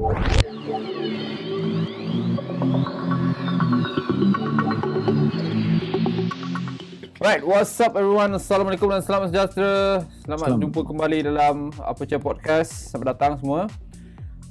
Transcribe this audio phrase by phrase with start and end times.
[0.00, 0.16] Right,
[7.44, 8.32] what's up everyone?
[8.32, 10.00] Assalamualaikum dan selamat sejahtera.
[10.24, 10.64] Selamat Selamat.
[10.64, 12.88] jumpa kembali dalam Aperture Podcast.
[12.88, 13.68] Selamat datang semua.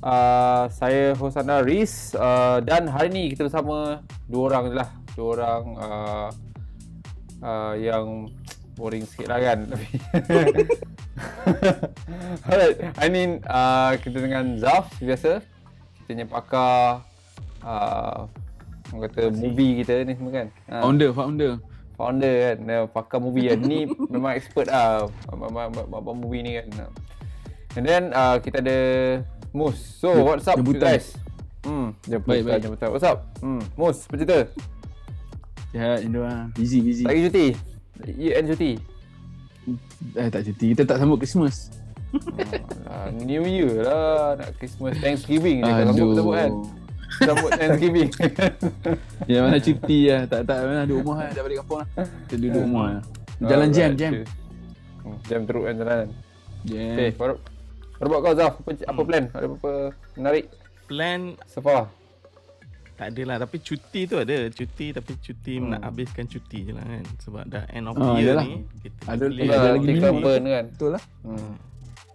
[0.05, 4.89] Uh, saya host anda Riz uh, dan hari ni kita bersama dua orang je lah.
[5.18, 6.29] Dua orang uh,
[7.41, 8.29] uh, yang
[8.80, 9.59] boring sikit lah kan.
[12.48, 15.43] Alright, hari ni uh, kita dengan Zaf biasa.
[15.43, 17.04] Kita punya pakar
[17.60, 18.32] uh,
[18.96, 20.47] orang kata movie kita ni semua kan.
[20.71, 21.52] Uh, founder, founder.
[22.00, 23.60] Founder kan uh, pakar movie kan.
[23.60, 23.83] Ni
[24.15, 26.88] memang expert lah buat movie ni kan.
[27.75, 28.80] And then uh, kita ada
[29.52, 29.75] Mus.
[30.00, 31.19] So ya, what's up you guys?
[31.68, 32.59] Hmm jumpa baik, baik.
[32.64, 33.27] jumpa what's up?
[33.44, 34.38] Hmm Mus apa cerita
[35.69, 37.03] ya Indo lah busy busy.
[37.05, 37.47] Lagi cuti
[38.08, 38.80] year end cuti
[40.16, 41.70] eh tak cuti kita tak sambut Christmas.
[42.89, 45.70] Oh, New Year lah nak Christmas Thanksgiving je.
[45.70, 46.52] Kalau sambut kan?
[47.22, 48.09] Sambut Thanksgiving.
[49.30, 51.88] Ya mana cuti lah Tak tak mana duduk rumah lah Dah balik kampung lah.
[52.25, 52.86] Kita duduk rumah.
[52.97, 53.03] Lah
[53.45, 53.89] Jalan oh, jam.
[53.94, 54.13] Jam
[55.06, 56.06] hmm, Jam teruk kan jalan.
[56.66, 56.95] Jam.
[56.97, 57.36] Okay baru
[58.02, 59.23] Baru buat kau Zaf apa, apa plan?
[59.38, 59.73] Ada apa-apa
[60.17, 60.45] menarik?
[60.89, 61.94] Plan So far
[63.00, 65.72] tak ada lah tapi cuti tu ada cuti tapi cuti hmm.
[65.72, 69.25] nak habiskan cuti je lah kan sebab dah end of oh, year ni kita ada,
[69.31, 71.53] ada, ada lagi minggu burn kan betul lah hmm.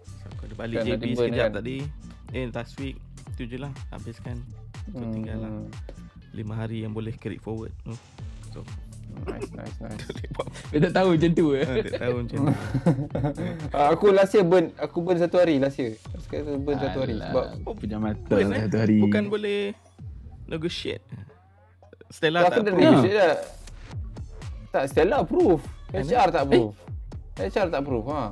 [0.05, 1.57] so, aku ada balik kan JB sekejap kan.
[1.57, 1.75] tadi
[2.37, 2.95] eh last week
[3.33, 4.37] tu je lah habiskan
[4.93, 5.13] So hmm.
[5.17, 5.53] tinggal lah
[6.37, 7.97] 5 hari yang boleh carry forward hmm.
[8.53, 8.61] So
[9.15, 10.03] Nice, nice, nice.
[10.75, 11.63] Dia tak tahu macam tu eh.
[11.63, 12.51] Ha, tak tahu macam tu.
[13.71, 15.95] uh, aku last year burn, aku burn satu hari last year.
[16.19, 18.63] Sekarang burn satu hari sebab oh, punya mata burn, lah eh?
[18.67, 18.99] satu hari.
[18.99, 19.71] Bukan boleh
[20.47, 21.03] negotiate.
[22.09, 23.05] Stella tak, tak approve.
[23.09, 23.29] Ya.
[24.71, 25.63] Tak, Stella approve.
[25.95, 26.73] HR tak approve.
[27.39, 27.47] Eh?
[27.51, 28.07] HR tak approve.
[28.11, 28.23] Ha.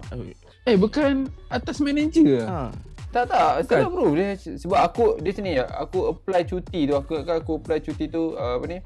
[0.64, 2.72] Eh, bukan atas manager ha.
[3.14, 7.46] Tak tak, saya bro dia sebab aku dia sini aku apply cuti tu aku kan
[7.46, 8.82] aku apply cuti tu uh, apa ni?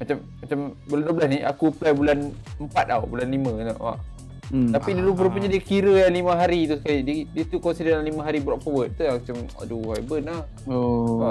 [0.00, 2.18] Macam macam bulan 12 ni aku apply bulan
[2.56, 4.00] 4 tau, bulan 5 tau.
[4.46, 4.70] Hmm.
[4.72, 5.28] Tapi dulu ah.
[5.28, 7.00] rupanya dia kira yang 5 hari tu sekali.
[7.04, 10.42] Dia, dia tu consider 5 hari brought forward tu macam aduh haiban lah.
[10.64, 11.20] Oh.
[11.20, 11.28] Ha.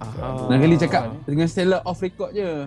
[0.00, 0.48] Ah.
[0.48, 2.66] Nak kali cakap dengan Stella off record je.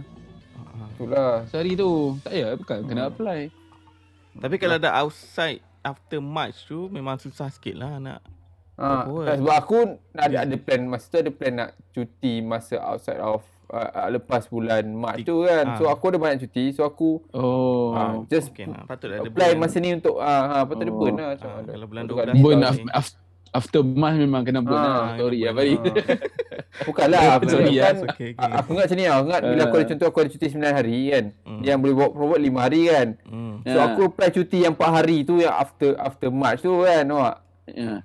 [0.94, 1.50] Itulah.
[1.50, 2.18] Sehari tu.
[2.22, 3.12] Tak ya, bukan kena hmm.
[3.14, 3.40] apply.
[4.38, 8.22] Tapi kalau ada outside after March tu memang susah sikit lah nak
[8.74, 9.06] Ha,
[9.38, 14.10] sebab aku ada, ada plan masa tu ada plan nak cuti masa outside of uh,
[14.10, 15.66] lepas bulan Mac tu kan.
[15.66, 15.78] Ha.
[15.78, 16.74] So aku ada banyak cuti.
[16.74, 18.82] So aku oh uh, just okay, nah.
[18.90, 20.86] patut ada apply masa ni untuk ah uh, ha, patut oh.
[20.90, 21.28] ada burn lah.
[21.38, 23.22] Ha, kalau bulan 12 burn after,
[23.54, 25.10] after March memang kena burn ha, lah.
[25.22, 25.78] Sorry ya bari.
[26.90, 27.96] Bukanlah aku sorry kan.
[28.10, 28.52] Okay, okay.
[28.58, 30.98] Aku ingat macam ni aku ingat bila aku ada contoh aku ada cuti 9 hari
[31.14, 31.26] kan.
[31.46, 31.62] Mm.
[31.62, 33.08] Yang boleh buat forward 5 hari kan.
[33.30, 33.54] Mm.
[33.64, 33.86] So yeah.
[33.86, 37.04] aku apply cuti yang 4 hari tu yang after after March tu kan.
[37.06, 37.36] Nampak?
[37.70, 38.00] Yeah.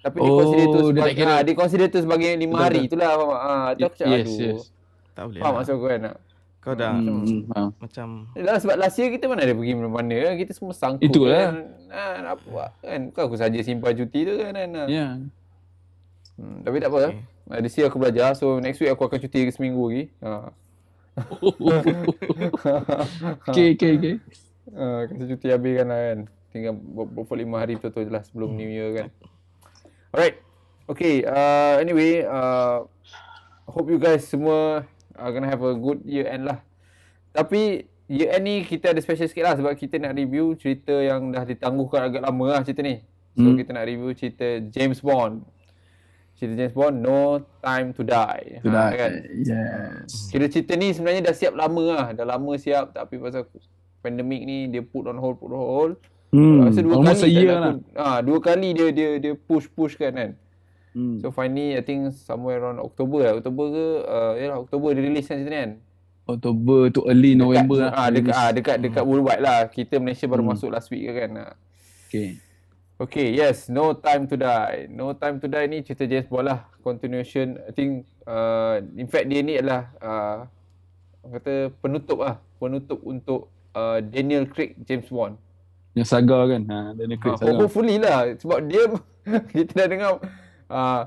[0.00, 2.80] Tapi oh, dia consider tu sebagai dia, ha, dia consider tu sebagai 5 betul, hari
[2.88, 4.40] itulah ha tu aku cakap yes, aduh.
[4.40, 4.60] Yes.
[5.16, 5.40] Tak boleh.
[5.40, 5.58] Faham lah.
[5.60, 6.00] maksud aku kan?
[6.66, 7.70] Kau dah hmm, macam, hmm.
[7.78, 11.54] macam Dah sebab last year kita mana ada pergi mana-mana kita semua sangkut Itulah.
[11.54, 11.54] kan.
[11.94, 13.00] Ha, apa buat kan?
[13.14, 14.50] Kau aku saja simpan cuti tu kan.
[14.50, 14.74] kan?
[14.74, 14.90] Ya.
[14.90, 15.12] Yeah.
[16.42, 17.22] Hmm, tapi tak apa okay.
[17.46, 17.62] lah.
[17.62, 20.04] This year aku belajar so next week aku akan cuti seminggu lagi.
[20.26, 20.30] Ha.
[23.46, 24.14] okay, okay, okay.
[24.74, 26.18] Ha, kasi cuti habis kan lah kan.
[26.50, 28.58] Tinggal buat 5 hari betul-betul je lah sebelum hmm.
[28.58, 29.06] New Year kan.
[30.10, 30.42] Alright.
[30.90, 31.22] Okay.
[31.22, 32.82] Uh, anyway, uh,
[33.70, 34.82] hope you guys semua
[35.18, 36.60] are gonna have a good year end lah.
[37.32, 41.34] Tapi year end ni kita ada special sikit lah sebab kita nak review cerita yang
[41.34, 43.02] dah ditangguhkan agak lama lah cerita ni.
[43.36, 43.56] So hmm.
[43.60, 45.44] kita nak review cerita James Bond.
[46.36, 48.60] Cerita James Bond, No Time to Die.
[48.64, 48.96] To ha, die.
[48.96, 49.12] Kan?
[49.44, 50.32] Yes.
[50.32, 52.06] Kira cerita ni sebenarnya dah siap lama lah.
[52.16, 53.44] Dah lama siap tapi pasal
[54.00, 55.92] pandemik ni dia put on hold, put on hold.
[56.30, 56.68] Hmm.
[56.68, 57.74] Rasa dua Almost kali tak lah.
[57.96, 60.30] Ah, dua kali dia dia dia push push kan kan.
[60.96, 61.20] Hmm.
[61.20, 63.32] So finally I think somewhere around October lah.
[63.36, 65.72] October ke uh, ya lah October dia release kan cerita ni kan.
[66.26, 67.92] October tu early dekat, November lah.
[67.92, 69.10] Ah dekat ah dekat dekat hmm.
[69.12, 69.68] worldwide lah.
[69.68, 70.50] Kita Malaysia baru hmm.
[70.56, 71.30] masuk last week kan.
[71.36, 71.52] Ah.
[72.08, 72.40] Okay.
[72.96, 74.88] Okay, yes, No Time to Die.
[74.88, 76.64] No Time to Die ni cerita James Bond lah.
[76.80, 80.48] Continuation, I think, uh, in fact dia ni adalah, uh,
[81.28, 82.40] kata penutup lah.
[82.56, 85.36] Penutup untuk uh, Daniel Craig James Bond.
[85.92, 86.62] Yang saga kan.
[86.72, 87.60] Ha, Daniel Craig ha, saga.
[87.60, 88.32] Hopefully lah.
[88.40, 88.88] Sebab dia,
[89.52, 90.12] kita dah dengar
[90.70, 91.02] uh,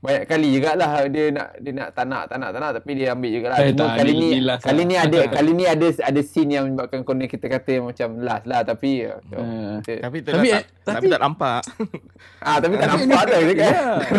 [0.00, 2.90] banyak kali juga lah dia nak dia nak tak nak tak nak tak nak tapi
[2.96, 3.58] dia ambil juga lah.
[3.60, 4.88] Eh, tak, kali ni last kali lah.
[4.88, 8.60] ni ada kali ni ada ada scene yang menyebabkan kau kita kata macam last lah
[8.64, 11.60] tapi uh, uh, kita, tapi tapi, tak, tapi, tapi tak nampak.
[12.48, 13.74] ah tapi tak nampak dah dia kan.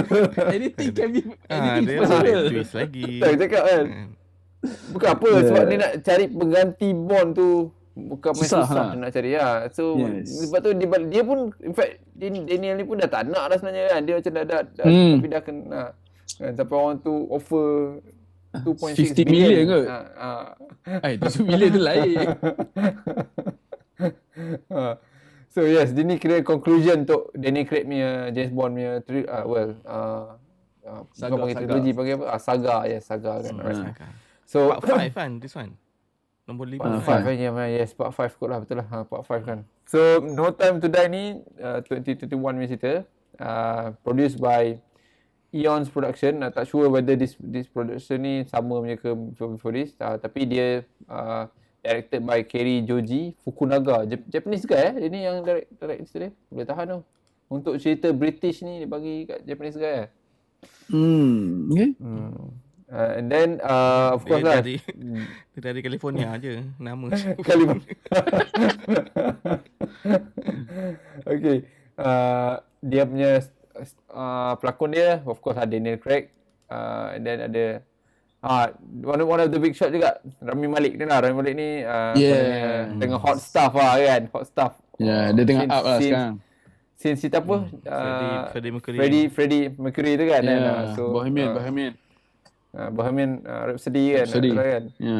[0.61, 2.29] Anything can be anything ah, possible.
[2.29, 3.11] Dia twist lagi.
[3.17, 3.85] Tak cakap kan.
[3.89, 4.09] Hmm.
[4.93, 5.41] Bukan apa yeah.
[5.49, 7.49] sebab dia nak cari pengganti Bond tu
[7.93, 8.97] bukan main Susah susah, lah.
[8.97, 9.67] nak cari ya.
[9.69, 10.41] So Yes.
[10.41, 13.89] sebab tu dia, dia pun in fact Daniel ni pun dah tak nak dah sebenarnya
[13.89, 14.01] kan.
[14.01, 15.11] Dia macam dah dah, dah Hmm.
[15.13, 15.93] tapi dah kena
[16.31, 17.99] kan sampai orang tu offer
[18.53, 19.85] 2.6 50 million kot.
[19.85, 20.29] Ha, ha.
[21.01, 22.19] Ay, tu sembilan tu lain.
[24.69, 24.97] ha.
[25.47, 29.43] So yes, dia ni kira conclusion untuk Danny Craig punya James Bond punya tri- uh,
[29.43, 30.37] well uh,
[30.81, 31.67] uh, Saga, bukan panggil saga.
[31.67, 32.25] trilogy panggil apa?
[32.25, 33.49] Ah, saga, yes, saga kan.
[33.49, 33.61] Hmm.
[33.61, 33.85] Alright.
[33.85, 34.05] Saga.
[34.45, 35.77] So Part 5 kan this one.
[36.43, 37.21] Nombor 5 Part Ah, kan.
[37.21, 39.99] 5 kan yeah, yes part 5 kot lah betul lah ha, part 5 kan so
[40.19, 41.23] No Time to Die ni
[41.57, 42.93] uh, 2021 punya cerita
[43.37, 44.75] uh, produced by
[45.51, 49.71] Eons Production uh, tak sure whether this this production ni sama punya ke before, before
[49.71, 51.45] this uh, tapi dia uh,
[51.79, 56.29] directed by Kerry Joji Fukunaga Jap- Japanese guy eh dia ni yang direct, direct cerita
[56.29, 56.99] dia boleh tahan tu
[57.49, 60.09] untuk cerita British ni dia bagi kat Japanese guy eh
[60.87, 61.67] Hmm.
[61.67, 61.97] Okay.
[61.97, 62.53] hmm.
[62.91, 64.75] Uh, and then uh, of course Dia lah dari,
[65.51, 67.07] dia dari California je nama.
[67.47, 67.65] kali
[71.23, 71.57] okay.
[71.95, 73.31] Uh, dia punya
[74.09, 76.31] uh, pelakon dia of course ada Daniel Craig
[76.67, 77.65] uh, and then ada
[78.41, 78.73] Ah,
[79.05, 82.17] one, one of the big shot juga Rami Malik ni lah Rami Malik ni uh,
[82.17, 82.89] Yeah.
[82.97, 86.35] tengah hot stuff lah kan hot stuff Ya, dia tengah Since- up lah since- sekarang.
[86.97, 88.97] Since cerita apa Freddie, uh, Freddie Mercury.
[88.97, 90.61] Freddie Freddie Mercury tu kan Ya, kan?
[90.63, 91.93] Ah, so, Bohemian, uh, Bohemian.
[92.73, 94.51] Uh, Bohemian uh, Rhapsody kan Rhapsody.
[94.53, 95.19] kan Ya.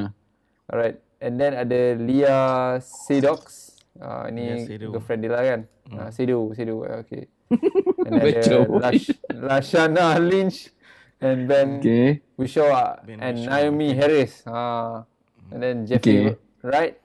[0.68, 0.98] Alright.
[1.22, 3.70] And then ada Leah Sedox.
[4.02, 4.92] Uh, Leah ni Seydoux.
[4.96, 5.62] girlfriend dia lah kan.
[5.92, 5.98] Hmm.
[6.00, 6.82] Uh, Seydoux, Seydoux.
[6.82, 7.24] Uh, okay.
[8.08, 10.72] And then ada Lash, Lashana Lynch
[11.20, 12.24] and Ben Okay.
[12.40, 14.42] Whishaw Ben and Whishaw, Naomi Harris.
[14.48, 15.04] Uh,
[15.52, 16.40] and then Jeffrey Okay.
[16.64, 16.96] Wright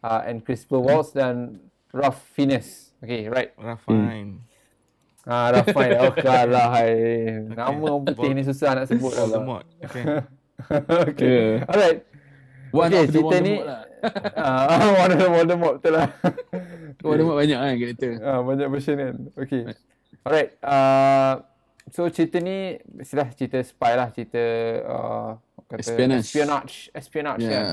[0.00, 1.58] uh, and Christopher Waltz dan
[1.92, 2.94] Ralph Fiennes.
[3.02, 3.50] Okay, right.
[3.58, 4.38] Rafine.
[5.24, 6.00] Ah, Fiennes.
[6.02, 6.66] Oh, kalah.
[6.72, 6.92] hai.
[7.46, 9.22] Nama orang putih ni susah nak sebut lah.
[9.24, 9.64] Voldemort.
[9.80, 10.04] Okay.
[11.06, 11.26] okay.
[11.26, 11.54] Yeah.
[11.64, 11.98] Alright.
[12.70, 13.82] One Okay, of the cerita ni- lah.
[14.34, 16.10] Ah, One of the Voldemort betul lah.
[16.98, 18.12] Voldemort banyak kan karakter.
[18.18, 19.14] Ah, banyak version kan.
[19.36, 19.62] Okay.
[20.22, 20.50] Alright.
[20.58, 21.32] Uh,
[21.86, 22.58] so cerita ni
[22.88, 24.42] mestilah cerita spy lah, cerita
[24.84, 25.30] uh,
[25.66, 26.24] kata Espionage.
[26.24, 27.50] espionage, espionage Ya.
[27.52, 27.66] kan.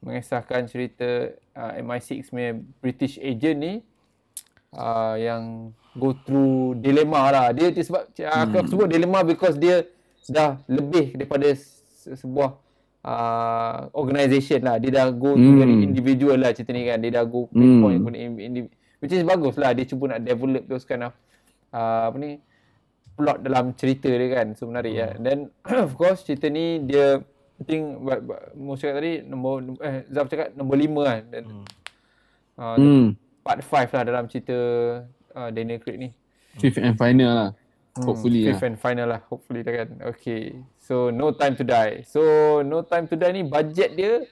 [0.00, 1.08] Mengisahkan cerita
[1.54, 3.74] uh, MI6 punya British agent ni
[4.74, 5.42] uh, yang
[5.94, 7.46] go through dilema lah.
[7.50, 8.26] Dia, dia sebab hmm.
[8.26, 9.86] aku, aku sebut dilema because dia
[10.26, 12.58] dah lebih daripada se- sebuah
[13.02, 14.76] uh, organisation lah.
[14.76, 15.56] Dia dah go Hmm.
[15.56, 16.98] very individual lah cerita ni kan.
[16.98, 17.80] Dia dah go Hmm.
[17.80, 19.70] pinpoint kepada indi- which is bagus lah.
[19.70, 21.14] Dia cuba nak develop those kind of
[21.70, 22.30] uh, apa ni
[23.14, 24.52] plot dalam cerita dia kan.
[24.54, 25.00] So menarik hmm.
[25.00, 25.12] lah.
[25.20, 25.38] Then
[25.86, 27.22] of course cerita ni dia
[27.54, 28.02] I think
[28.58, 31.22] Mo cakap tadi nombor eh Zaf cakap nombor 5 kan.
[31.30, 31.64] Dan Hmm.
[32.58, 33.06] uh, Hmm.
[33.44, 34.56] Part 5 lah dalam cerita
[35.30, 36.08] uh, Daniel Craig ni.
[36.56, 37.50] Fifth and final lah.
[37.94, 38.68] Hmm, Hopefully Fifth lah.
[38.68, 39.20] and final lah.
[39.28, 39.88] Hopefully lah kan.
[40.08, 40.42] Okay.
[40.78, 42.02] So, No Time to Die.
[42.02, 42.20] So,
[42.60, 44.24] No Time to Die ni budget dia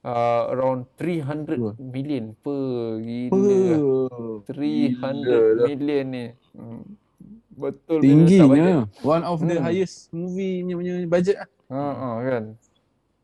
[0.00, 1.74] uh, around 300 Wah.
[1.76, 2.98] million per.
[2.98, 3.34] Gila.
[3.34, 3.78] lah.
[4.08, 6.26] Oh, 300 million ni.
[6.52, 6.82] Hmm.
[7.54, 8.64] Betul dia Tinggi letak budget.
[8.66, 8.78] nya.
[9.00, 9.64] One of the Hmm.
[9.64, 11.48] highest movie punya punya budget lah.
[11.70, 12.44] Ha, ha kan.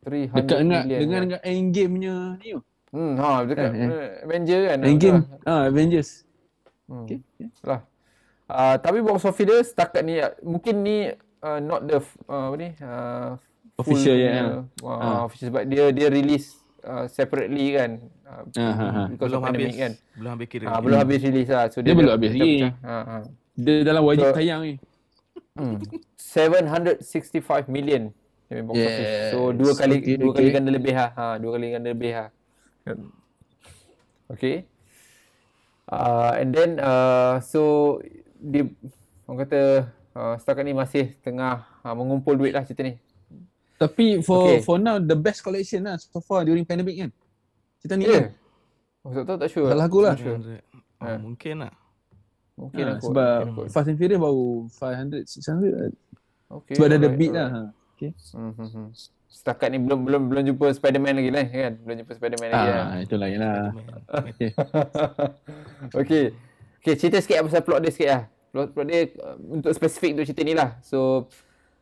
[0.01, 0.99] 300 Dekat dengan million.
[0.99, 1.25] dengan kan.
[1.27, 2.49] dengan Endgame punya ni.
[2.91, 3.89] Hmm, ha, dekat Eh, eh.
[3.89, 4.79] eh, Avenger kan.
[4.83, 5.21] Endgame.
[5.41, 6.27] Ha, Ah, Avengers.
[6.85, 7.07] Hmm.
[7.07, 7.19] Okay.
[7.63, 7.81] lah.
[8.45, 10.97] Uh, tapi box office dia setakat ni mungkin ni
[11.39, 13.39] uh, not the f- uh, apa ni uh,
[13.79, 14.45] Official, ya, ya.
[14.83, 15.23] uh, Ah.
[15.23, 18.43] official sebab dia dia release uh, separately kan uh,
[19.07, 19.79] because Belum of pandemic habis.
[19.79, 20.65] kan Belum habis kira.
[20.67, 22.67] uh, belum habis release lah so Dia belum habis lagi.
[22.83, 23.17] ha, ha.
[23.55, 24.75] Dia dalam wajib So- tayang ni.
[25.55, 25.79] Hmm.
[26.19, 28.11] 765 million
[28.45, 30.55] dia office so dua kali Okay, dua kali okay.
[30.59, 31.07] ganda lebih ha.
[31.13, 32.25] ha dua kali ganda lebih ha
[34.29, 34.65] okay
[35.87, 37.99] uh, and then uh, so
[38.39, 38.65] dia
[39.27, 39.61] orang kata
[40.15, 42.95] uh, setakat ni masih tengah uh, mengumpul duit lah cerita ni
[43.81, 44.59] Tapi for Okay.
[44.61, 47.11] for now the best collection lah so far during pandemic kan.
[47.81, 48.25] Cerita ni ya kan.
[48.29, 49.09] yeah.
[49.09, 50.13] oh, tak tahu tak sure Salah aku lah.
[50.13, 50.37] Tak sure.
[50.37, 50.61] 300.
[51.01, 51.17] Oh, Ah.
[51.17, 51.73] mungkin lah.
[52.61, 53.67] mungkin Ha, lah sebab mungkin kot.
[53.73, 55.97] Fast and Furious baru 500 600
[56.53, 57.49] okay, sebab dia ada beat lah.
[57.49, 57.61] ha.
[57.97, 58.11] Okay.
[58.37, 58.89] Hmm, hmm, hmm.
[59.31, 62.83] Setakat ni belum belum belum jumpa Spider-Man lagi lah kan belum jumpa Spider-Man lagi lah.
[62.83, 63.71] Ah, itu lain lah.
[63.71, 64.35] Man.
[65.95, 66.35] okay.
[66.81, 68.23] Okay, cerita sikit pasal plot dia sikit lah.
[68.51, 70.81] Plot, plot dia uh, untuk spesifik untuk cerita ni lah.
[70.81, 71.29] So,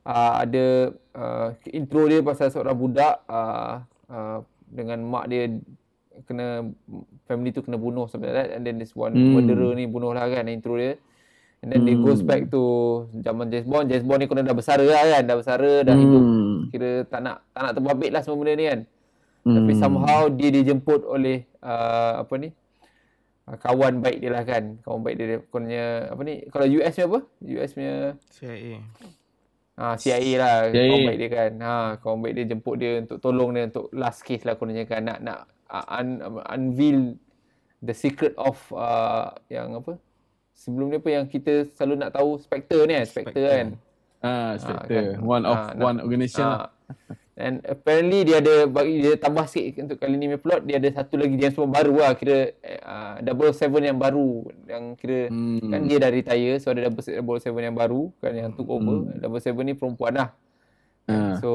[0.05, 4.39] uh, ada uh, intro dia pasal seorang budak uh, uh,
[4.69, 5.55] dengan mak dia
[6.27, 6.67] kena
[7.31, 9.39] family tu kena bunuh like that and then this one Hmm.
[9.39, 10.99] murderer ni bunuh lah kan intro dia
[11.63, 11.91] and then hmm.
[11.91, 12.63] it goes back to
[13.19, 13.91] zaman James Bond.
[13.91, 16.23] James Bond ni kena dah bersara lah kan dah bersara dah hidup.
[16.23, 16.57] Hmm.
[16.71, 18.81] kira tak nak tak nak terbabit lah semua benda ni kan.
[19.47, 19.55] Hmm.
[19.55, 22.49] tapi somehow dia dijemput oleh uh, apa ni?
[23.49, 24.79] Uh, kawan baik dia lah kan.
[24.87, 26.35] Kawan baik dia dia kononnya apa ni?
[26.47, 27.21] Kalau US punya apa?
[27.43, 27.95] US punya
[28.39, 28.75] CIA.
[29.79, 30.57] ah CIA lah.
[30.71, 30.87] CIA.
[30.87, 31.53] kawan baik dia kan.
[31.59, 35.03] Ha kawan baik dia jemput dia untuk tolong dia untuk last case lah kononnya kan.
[35.03, 35.39] Nak nak
[35.75, 36.09] uh, un,
[36.55, 37.19] unveil
[37.83, 39.99] the secret of uh, yang apa
[40.59, 43.47] sebelum ni apa yang kita selalu nak tahu Spectre ni kan Spectre, Spectre.
[43.49, 43.69] kan
[44.19, 45.15] Ah, Spectre.
[45.15, 45.23] kan.
[45.23, 46.67] One of Ah, nak- one organisation lah.
[46.67, 47.39] Ah.
[47.39, 50.91] And apparently dia ada bagi dia tambah sikit untuk kali ni punya plot dia ada
[50.93, 52.51] satu lagi James Bond baru lah kira
[52.83, 54.31] uh, 007 yang baru
[54.67, 55.63] yang kira Hmm.
[55.65, 57.23] kan dia dah retire so ada 007
[57.63, 59.07] yang baru kan yang took over.
[59.15, 60.29] 007 ni perempuan lah.
[61.07, 61.39] Ah.
[61.39, 61.51] So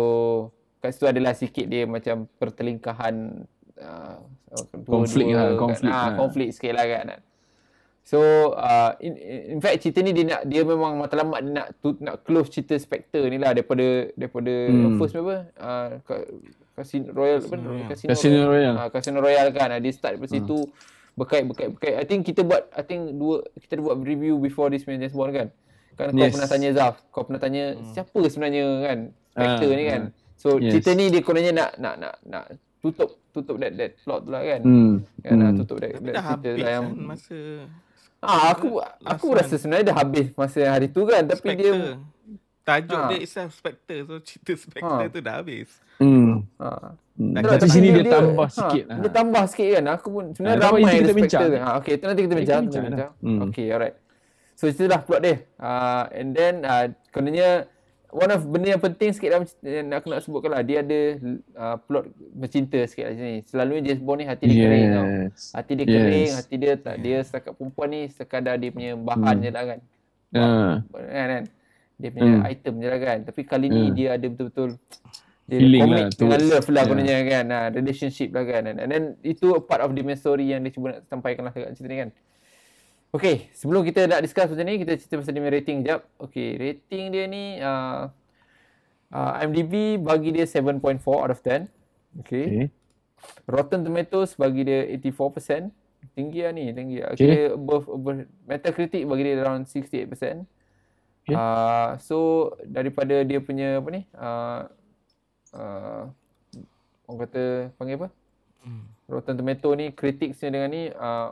[0.80, 3.44] kat situ adalah sikit dia macam pertelingkahan
[3.78, 4.18] uh,
[4.86, 6.16] Konflik lah, konflik ah, lah.
[6.16, 7.20] konflik sikit lah kan.
[8.04, 8.20] So
[8.52, 12.20] uh, in, in fact cerita ni dia nak dia memang matlamat dia nak tu, nak
[12.22, 15.00] close cerita Spectre ni lah daripada daripada Hmm.
[15.00, 15.90] first apa uh,
[16.74, 17.56] Casino Royal apa
[17.88, 18.10] Casino.
[18.12, 18.76] Casino Royale.
[18.76, 20.68] Ah, Casino Royale kan ah, dia start daripada situ
[21.14, 21.96] berkait berkait berkait.
[21.96, 25.32] I think kita buat I think dua kita buat review before this main James Bond
[25.32, 25.48] kan.
[25.94, 26.34] Kan kau Yes.
[26.34, 28.98] pernah tanya Zaf, kau pernah tanya siapa sebenarnya kan
[29.30, 30.02] Spectre Ah, ni kan.
[30.04, 30.12] ah.
[30.36, 30.76] So Yes.
[30.76, 32.46] cerita ni dia kononnya nak nak nak nak
[32.82, 34.60] tutup tutup that that plot tu lah kan.
[34.60, 34.94] Hmm.
[35.22, 35.60] Kan nak Hmm.
[35.62, 37.38] tutup that, Tapi that dah cerita habis lah yang kan masa
[38.24, 39.38] Ah, aku Last aku one.
[39.38, 41.60] rasa sebenarnya dah habis masa hari tu kan tapi Spectre.
[41.60, 41.74] dia
[42.64, 43.08] Tajuk Ha.
[43.12, 45.12] dia itself Spectre So cerita Spectre Ha.
[45.12, 46.48] tu dah habis Hmm.
[46.58, 46.96] ha.
[47.14, 47.36] Hmm.
[47.36, 48.98] Tapi sini dia- dia, dia- tambah ha, sikit lah.
[48.98, 49.84] Dia tambah sikit kan.
[49.94, 51.42] Aku pun sebenarnya dah ramai itu kita bincang.
[51.54, 52.62] Ha, okay, tu nanti kita bincang.
[52.64, 52.98] kita bincang bincang.
[52.98, 53.12] dah.
[53.22, 53.40] Hmm.
[53.46, 53.96] Okay, alright.
[54.54, 55.36] So itulah plot dia.
[55.56, 57.70] Uh, and then uh, kononnya
[58.14, 60.62] one of benda yang penting sikit dalam yang aku nak sebutkan lah.
[60.62, 61.00] Dia ada
[61.58, 63.42] uh, plot bercinta sikit lah sini.
[63.50, 65.06] Selalunya James Bond ni hati dia kering tau.
[65.06, 65.42] Yes.
[65.52, 65.94] Hati dia Yes.
[65.98, 69.44] kering, hati dia tak dia setakat perempuan ni sekadar dia punya bahan Hmm.
[69.44, 69.80] je lah kan.
[70.34, 70.74] Ah.
[70.94, 71.44] Kan, kan?
[71.98, 72.52] Dia punya Hmm.
[72.54, 73.18] item je lah kan.
[73.26, 73.96] Tapi kali ni Hmm.
[73.98, 74.70] dia ada betul-betul
[75.44, 76.88] dia Feeling lah dengan love lah yeah.
[76.88, 77.46] kononnya kan.
[77.52, 78.62] Ha, relationship lah kan.
[78.70, 81.92] And then itu part of the story yang dia cuba nak sampaikan lah dekat cerita
[81.92, 82.10] ni kan.
[83.14, 86.02] Okay, sebelum kita nak discuss macam ni, kita cerita pasal dia punya rating sekejap.
[86.18, 88.10] Okay, rating dia ni uh,
[89.14, 91.70] uh, IMDb bagi dia 7.4 out of 10.
[92.26, 92.46] Okay.
[92.50, 92.68] Okay.
[93.46, 95.70] Rotten Tomatoes bagi dia 84%.
[96.18, 97.14] Tinggi lah ni, tinggi lah.
[97.14, 97.26] Okay.
[97.30, 97.44] Okay.
[97.54, 100.50] above, above, Metacritic bagi dia around 68%.
[101.24, 101.38] Okay.
[101.38, 104.02] Uh, so daripada dia punya apa ni?
[104.18, 104.62] Uh,
[105.54, 106.04] uh,
[107.06, 107.44] orang kata
[107.78, 108.10] panggil apa?
[108.66, 108.90] Hmm.
[109.06, 111.30] Rotten Tomato ni critics ni dengan ni uh,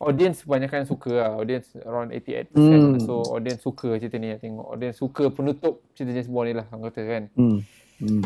[0.00, 1.30] audience kebanyakan suka lah.
[1.36, 2.56] Audience around 88%.
[2.56, 2.96] Hmm.
[3.04, 4.66] So audience suka cerita ni I tengok.
[4.66, 7.22] Audience suka penutup cerita James Bond ni lah orang kata kan.
[7.36, 7.58] Hmm.
[8.00, 8.24] Hmm.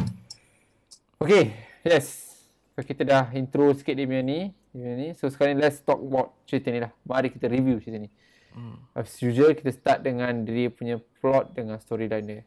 [1.18, 1.50] Okay,
[1.82, 2.30] yes.
[2.74, 4.38] So, kita dah intro sikit dia punya ni.
[4.74, 5.08] Dia punya ni.
[5.14, 6.90] So sekarang ni let's talk about cerita ni lah.
[7.06, 8.10] Mari kita review cerita ni.
[8.54, 8.78] Hmm.
[8.94, 12.42] As usual kita start dengan dia punya plot dengan storyline dia.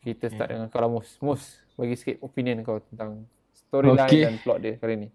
[0.00, 1.12] Kita start dengan kau lah Mus.
[1.20, 4.24] Mus, bagi sikit opinion kau tentang storyline Okay.
[4.24, 5.08] dan plot dia kali ni.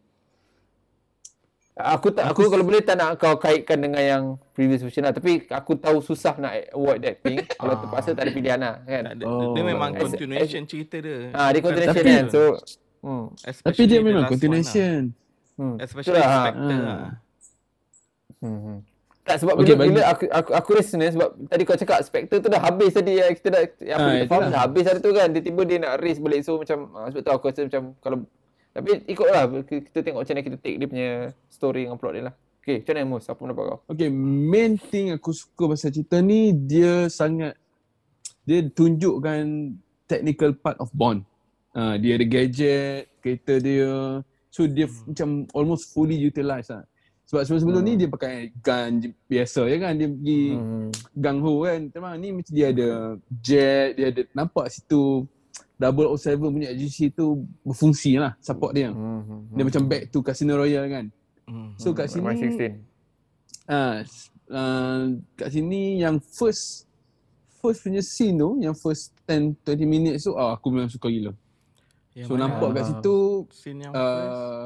[1.76, 5.44] Aku tak aku kalau boleh tak nak kau kaitkan dengan yang previous version lah tapi
[5.44, 7.44] aku tahu susah nak avoid that thing.
[7.60, 9.04] kalau terpaksa tak ada pilihan lah kan.
[9.06, 9.68] Ada, dia, dia Oh.
[9.68, 11.30] memang As- continuation cerita dia.
[11.32, 12.26] Ah, dia continuation Tapi- kan.
[12.30, 12.42] So
[13.02, 13.26] hmm.
[13.34, 15.12] Tapi Especially dia memang continuation.
[15.54, 15.76] hmm.
[15.76, 15.84] Lah.
[15.84, 16.40] Especially Itulah, ha.
[16.42, 16.80] Spectre Ah.
[16.82, 17.10] lah.
[18.40, 18.60] Hmm.
[18.62, 18.78] hmm.
[19.26, 22.00] Tak sebab Okay, bila, bagi- bila aku aku aku rasa sebenarnya sebab tadi kau cakap
[22.00, 25.00] Spectre tu dah habis tadi yang kita dah apa Ah, kita faham dah habis hari
[25.02, 27.84] tu kan tiba-tiba dia nak race balik so macam ah, sebab tu aku rasa macam
[27.98, 28.18] kalau
[28.76, 31.12] tapi ikutlah kita tengok macam mana kita take dia punya
[31.48, 32.36] story dengan plot dia lah.
[32.60, 33.30] Okay, macam mana Mus?
[33.32, 33.80] Apa pendapat kau?
[33.88, 34.10] Okay,
[34.52, 37.56] main thing aku suka pasal cerita ni dia sangat
[38.44, 39.72] dia tunjukkan
[40.12, 41.24] technical part of Bond.
[41.72, 44.20] Uh, dia ada gadget, kereta dia.
[44.52, 45.14] So dia hmm.
[45.14, 46.84] macam almost fully utilized lah.
[47.32, 47.90] Sebab sebelum-sebelum Hmm.
[47.90, 48.92] ni dia pakai gun
[49.26, 49.94] biasa je kan.
[49.96, 50.90] Dia pergi hmm.
[51.16, 51.80] Gung ho kan.
[52.20, 52.90] Ni macam dia ada
[53.30, 55.24] jet, dia ada nampak situ
[55.76, 58.90] 007 punya agency tu berfungsi lah support dia.
[58.90, 59.22] Hmm.
[59.22, 61.06] hmm, Dia macam back to Casino Royale kan.
[61.46, 61.76] Hmm.
[61.76, 62.62] So kat sini MI16.
[63.66, 64.02] Ah,
[64.50, 65.02] uh,
[65.36, 66.86] kat sini yang first
[67.60, 71.34] first punya scene tu, yang first 10 20 minutes tu, ah aku memang suka gila.
[72.14, 73.18] Yang So nampak kat situ
[73.52, 74.32] Scene yang first.
[74.32, 74.66] uh,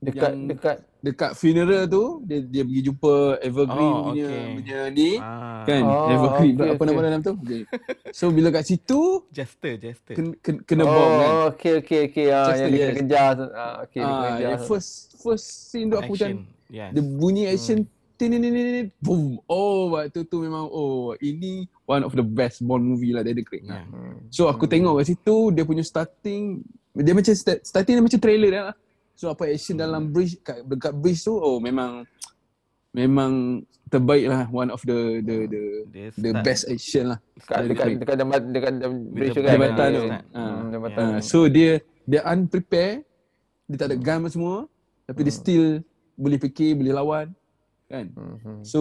[0.00, 4.46] Dekat yang- dekat dekat funeral tu dia dia pergi jumpa Evergreen Oh, punya okay.
[4.54, 7.06] punya ni Ah, kan Oh, Evergreen okay, apa nama okay.
[7.06, 7.32] dalam tu?
[7.38, 7.62] Okay.
[8.10, 10.12] So bila kat situ Jester, Jester.
[10.12, 11.30] kena, kena, kena bomb kan.
[11.30, 12.26] Oh, okay okay okay.
[12.28, 12.94] Ah, yang the- dia yes.
[12.96, 13.28] kejar.
[13.34, 13.46] tu.
[13.48, 14.40] Ah, dia kena Ah, kejar.
[14.46, 16.68] yang first first scene tu aku macam Action.
[16.68, 16.90] Yes.
[16.92, 17.78] Dia bunyi action
[18.14, 19.40] tin tin tin tin boom.
[19.44, 21.52] Oh, waktu tu memang oh ini
[21.82, 23.64] one of the best Bond movie lah dia ada create.
[23.64, 23.82] Yeah.
[23.86, 24.20] Hmm.
[24.28, 26.60] So aku tengok kat situ dia punya starting
[26.92, 28.76] dia macam start, starting dia macam trailer dah lah.
[29.20, 32.08] So apa action dalam bridge kat dekat bridge tu oh memang
[32.96, 33.60] memang
[33.92, 35.62] terbaik lah one of the the the
[35.92, 37.18] Dia the start best action lah.
[37.36, 38.72] Dekat dekat dekat- dekat jambatan dekat
[39.12, 39.52] bridge tu kan.
[39.52, 40.04] jambatan Dia- tu.
[40.08, 40.22] Ah.
[40.32, 41.02] Hmm, jambatan.
[41.04, 41.70] Uh, so dia
[42.08, 43.04] dia unprepared,
[43.68, 44.56] dia tak ada gun apa semua
[45.04, 45.66] tapi dia still
[46.16, 47.26] boleh fikir, boleh lawan
[47.92, 48.08] kan.
[48.16, 48.60] Hmm, hmm.
[48.64, 48.80] So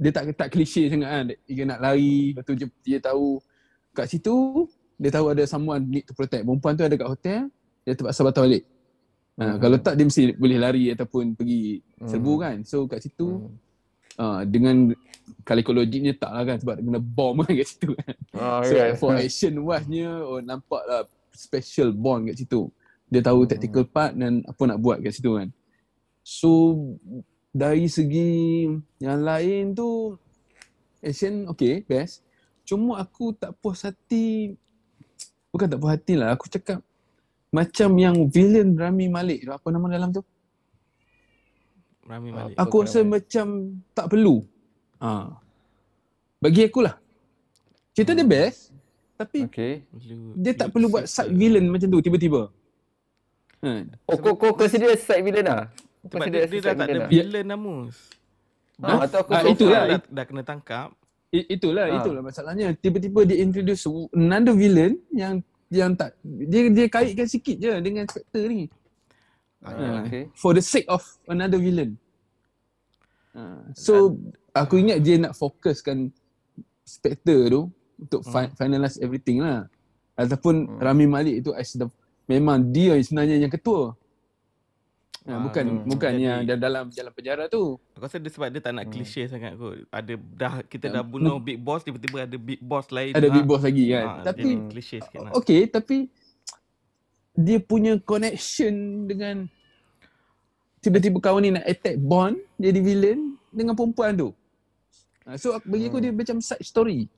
[0.00, 1.24] dia tak tak klise sangat kan.
[1.44, 3.44] Dia nak lari, lepas tu dia, dia tahu
[3.92, 4.64] kat situ
[4.96, 6.48] dia tahu ada someone need to protect.
[6.48, 7.40] Perempuan tu ada kat hotel,
[7.84, 8.64] dia terpaksa batal balik.
[9.34, 12.56] Ha, Kalau tak dia mesti boleh lari ataupun pergi serbu kan.
[12.62, 13.50] So kat situ
[14.18, 14.94] uh, dengan
[15.42, 18.14] kalau logiknya tak lah kan sebab kena bom kan kat situ kan.
[18.38, 18.94] Ah, So okay.
[18.94, 21.02] for action wise-nya oh, nampak lah
[21.34, 22.70] special bond kat situ.
[23.10, 25.50] Dia tahu tactical part dan apa nak buat kat situ kan.
[26.22, 26.78] So
[27.50, 28.70] dari segi
[29.02, 30.14] yang lain tu
[31.02, 32.22] action okay best.
[32.64, 34.54] Cuma aku tak puas hati
[35.50, 36.82] bukan tak puas hati lah aku cakap
[37.54, 40.22] macam yang villain Rami Malik tu apa nama dalam tu?
[42.04, 42.54] Rami Ah, Malik.
[42.58, 43.10] Aku Apa rasa nama?
[43.14, 43.46] macam
[43.94, 44.36] tak perlu.
[44.98, 45.10] Ha.
[46.38, 46.94] Bagi aku lah.
[47.94, 48.74] Cerita dia best
[49.14, 49.86] tapi Okay.
[50.34, 52.50] Dia tak lu- perlu buat side villain macam tu tiba-tiba.
[53.62, 53.86] Ha.
[54.04, 55.70] Oh, kau, kau consider side villain lah?
[56.04, 57.08] Sebab dia, dia dah tak ada villain lah?
[57.08, 57.96] villain dah mus.
[58.76, 59.82] Ah, atau aku Ah, so itulah.
[59.88, 60.88] dah, dah kena tangkap.
[61.30, 61.94] I- itulah Ha.
[61.96, 63.82] itulah masalahnya tiba-tiba dia introduce
[64.12, 65.40] another villain yang
[65.74, 68.70] yang tak dia dia kaitkan sikit je dengan Spectre ni
[69.58, 70.04] Ah, Ha.
[70.04, 70.28] okay.
[70.36, 71.96] for the sake of another villain.
[73.32, 73.64] Ha.
[73.72, 74.14] So
[74.52, 76.12] aku ingat dia nak fokuskan
[76.84, 77.60] Spectre tu
[77.96, 79.64] untuk fi- finalize everything lah.
[80.14, 80.78] Ataupun Hmm.
[80.78, 81.88] Rami Malik tu as the
[82.24, 83.96] memang dia sebenarnya yang ketua.
[85.24, 85.88] Ha, bukan hmm.
[85.88, 87.80] bukan Jadi- yang da- dalam jalan penjara tu.
[87.90, 88.92] Aku rasa dia sebab dia tak nak Hmm.
[88.92, 89.88] klise sangat kot.
[89.88, 93.12] Ada dah kita Ya, dah bunuh big boss tiba-tiba ada big boss lain.
[93.12, 94.04] Ada big boss lagi kan.
[94.04, 95.32] Ah, Tapi klise sikit lah.
[95.32, 96.12] Okay, tapi
[97.32, 99.48] dia punya connection dengan
[100.78, 104.28] tiba-tiba kawan ni nak attack Bond jadi villain dengan perempuan tu.
[105.24, 106.04] Ha, so bagi aku Hmm.
[106.04, 107.08] dia macam side story.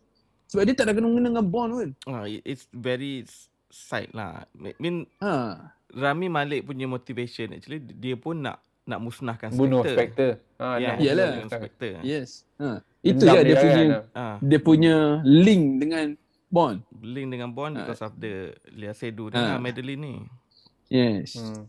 [0.46, 1.88] Sebab dia tak ada kena-mengena dengan Bond pun.
[2.06, 3.26] Ah, it- it's very
[3.68, 4.44] side lah.
[4.54, 5.56] I mean Ha.
[5.88, 10.38] Rami Malik punya motivation actually dia pun nak nak musnahkan Bunuh Spectre.
[10.38, 10.56] Spectre.
[10.56, 11.30] Ah, Ya, Iyalah.
[11.36, 11.90] bunuh Spectre.
[12.02, 12.46] Yes.
[12.56, 12.78] Ha.
[13.00, 13.88] Itu Dendam je dia punya kan?
[14.12, 16.06] Ah, dia punya link dengan
[16.46, 16.78] Bond.
[16.96, 17.78] link dengan Bond Ah.
[17.82, 18.34] because of the
[18.68, 19.30] Lia Sedu Ah.
[19.32, 20.14] dengan Madeline ni.
[20.86, 21.34] Yes.
[21.34, 21.66] Hmm.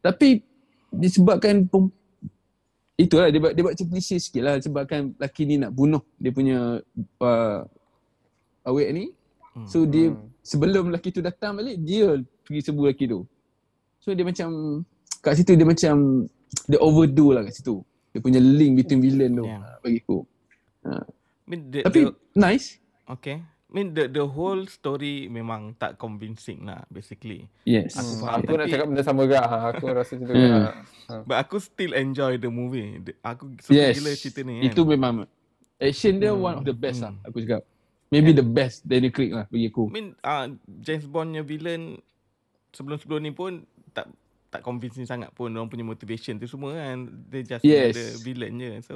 [0.00, 0.42] Tapi
[0.90, 1.94] disebabkan pem-
[2.96, 6.30] itulah dia buat dia buat macam klise sikit lah sebabkan lelaki ni nak bunuh dia
[6.30, 6.82] punya
[7.20, 7.58] uh,
[8.64, 9.04] awet ni.
[9.54, 9.66] Hmm.
[9.66, 10.26] So dia Hmm.
[10.40, 13.20] Sebelum lelaki tu datang balik dia pergi serbu lelaki tu.
[13.98, 14.82] So dia macam
[15.20, 16.24] kat situ dia macam
[16.64, 17.82] dia overdo lah kat situ.
[18.08, 19.60] Dia punya link between villain tu Yeah.
[19.60, 19.78] yeah.
[19.78, 20.18] bagi aku.
[20.88, 22.76] I mean, the, Tapi the, nice.
[23.06, 23.40] okay.
[23.68, 27.44] I mean the the whole story memang tak convincing lah basically.
[27.68, 27.92] Yes.
[27.94, 29.40] Aku Hmm, faham, Aku nak cakap benda sama juga.
[29.44, 30.32] Ha, aku rasa macam tu.
[30.32, 30.40] Hmm.
[30.40, 30.70] juga.
[31.04, 31.14] Ha.
[31.24, 32.96] But aku still enjoy the movie.
[33.20, 34.00] Aku suka Yes.
[34.00, 34.72] gila cerita ni kan.
[34.72, 35.14] Itu memang
[35.76, 36.40] action dia Hmm.
[36.42, 37.12] one of the best Hmm.
[37.12, 37.62] lah aku cakap.
[38.08, 39.86] Maybe the best Daniel Craig lah bagi aku.
[39.86, 40.48] I mean uh,
[40.80, 42.00] James Bondnya villain
[42.70, 44.08] sebelum-sebelum ni pun tak
[44.48, 46.96] tak convincing sangat pun orang punya motivation tu semua kan.
[47.28, 47.92] Dia just Yes.
[47.92, 48.70] another villain je.
[48.82, 48.94] So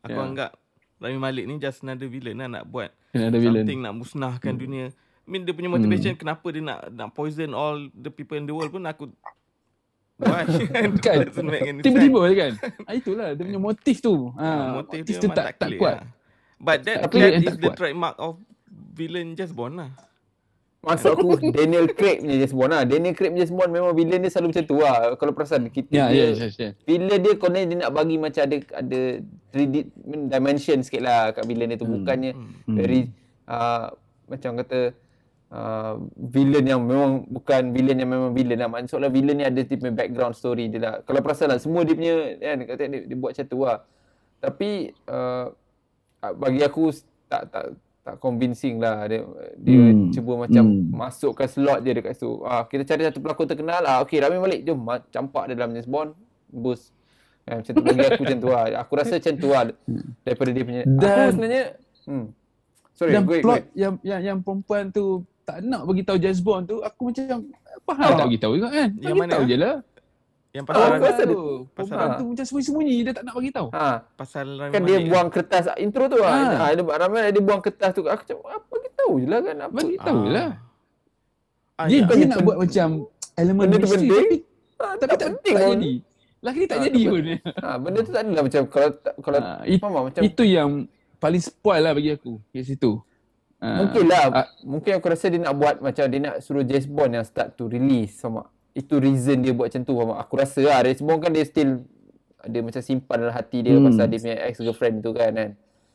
[0.00, 0.26] aku Yeah.
[0.26, 0.50] anggap
[0.98, 3.62] Rami Malik ni just another villain lah nak buat Another villain.
[3.62, 4.90] something nak musnahkan dunia.
[4.90, 8.52] I mean dia punya motivation kenapa dia nak nak poison all the people in the
[8.52, 9.08] world pun aku
[10.18, 10.44] Why?
[11.06, 11.32] Kan?
[11.80, 12.52] Tiba-tiba je kan.
[12.84, 14.28] ah, itulah dia punya motif tu.
[14.36, 15.96] Ha, motif motif tu tak tak clear kuat.
[15.96, 16.04] lah.
[16.60, 17.76] But that, that is the kuat.
[17.80, 18.36] trademark of
[18.92, 19.90] villain James Bond lah.
[20.80, 22.84] Maksud aku Daniel Craig punya James Bond lah.
[22.88, 24.96] Daniel Craig punya James Bond memang villain dia selalu macam tu lah.
[25.16, 26.70] Kalau perasan kita Ya, dia, ya, ya, ya.
[26.84, 29.00] villain dia konon dia nak bagi macam ada ada
[29.52, 29.74] 3D
[30.28, 31.84] dimension sikit lah kat villain dia tu.
[31.84, 32.00] Hmm.
[32.00, 32.76] Bukannya Hmm.
[32.76, 33.12] very
[33.44, 33.92] uh,
[34.24, 34.80] macam kata
[35.52, 38.68] uh, villain yang memang bukan villain yang memang villain lah.
[38.72, 40.94] Maksudnya villain ni ada punya background story dia dah.
[41.04, 43.84] Kalau perasan lah semua dia punya kan kata dia, dia buat macam tu lah.
[44.40, 45.52] Tapi uh,
[46.34, 46.92] bagi aku
[47.26, 47.64] tak tak
[48.00, 49.20] tak convincing lah dia
[49.56, 50.08] dia Hmm.
[50.10, 50.88] cuba macam Hmm.
[50.90, 52.40] masukkan slot je dekat situ.
[52.42, 55.86] Ah kita cari satu pelakon terkenal ah okey Rami Malik jom campak dia dalam James
[55.86, 56.12] Bond
[56.46, 56.92] boost.
[57.42, 58.64] Eh, macam tu bagi aku macam tu lah.
[58.78, 59.62] Aku rasa macam tu lah
[60.22, 60.82] daripada dia punya.
[60.82, 61.64] aku Dan- sebenarnya
[62.04, 62.26] hmm.
[62.92, 63.66] Sorry, Dan go ahead, go plot ahead.
[63.74, 65.04] yang yang yang perempuan tu
[65.42, 68.16] tak nak bagi tahu James Bond tu aku macam apa hal Ah.
[68.18, 68.88] tak bagi tahu juga kan.
[68.94, 69.48] Yang Bagi mana, tahu ah?
[69.48, 69.74] je lah.
[70.50, 70.98] Yang Oh, pasal dia-
[71.30, 71.46] Tahu.
[71.70, 72.18] pasal Perempuan apa?
[72.18, 73.68] tu macam sembunyi-sembunyi dia tak nak bagi tahu.
[73.70, 76.32] Ha, pasal Rami kan dia Malik buang kertas intro tu lah.
[76.32, 76.54] Ah.
[76.60, 78.02] Ha, dia Rami Malik dia buang kertas tu.
[78.02, 79.74] Aku macam apa bagi tahu je lah kan apa.
[79.76, 80.50] Bagi tahu je lah.
[81.76, 82.12] Ah, Dia ya.
[82.12, 82.88] dia nak buat macam
[83.34, 84.10] elemen Benda tu penting.
[84.10, 84.36] tapi
[84.76, 85.76] Ha, tapi tak penting tak pun.
[85.76, 85.94] jadi.
[86.40, 87.22] Laki ni tak Ah, jadi tak pun.
[87.54, 90.02] Ha, benda tu tak adalah macam kalau tak- kalau Ah, it- faham tak?
[90.02, 90.70] macam Itu yang
[91.16, 92.92] paling spoil lah bagi aku kat situ.
[93.56, 94.24] Ah, Mungkin lah.
[94.34, 97.54] ah, mungkin aku rasa dia nak buat macam dia nak suruh James Bond yang start
[97.54, 98.48] to release sama.
[98.72, 99.92] Itu reason dia buat macam tu.
[99.96, 101.82] Aku rasa lah James Bond kan dia still
[102.42, 103.84] dia macam simpan dalam hati dia Hmm.
[103.84, 105.50] pasal dia punya ex girlfriend tu kan kan.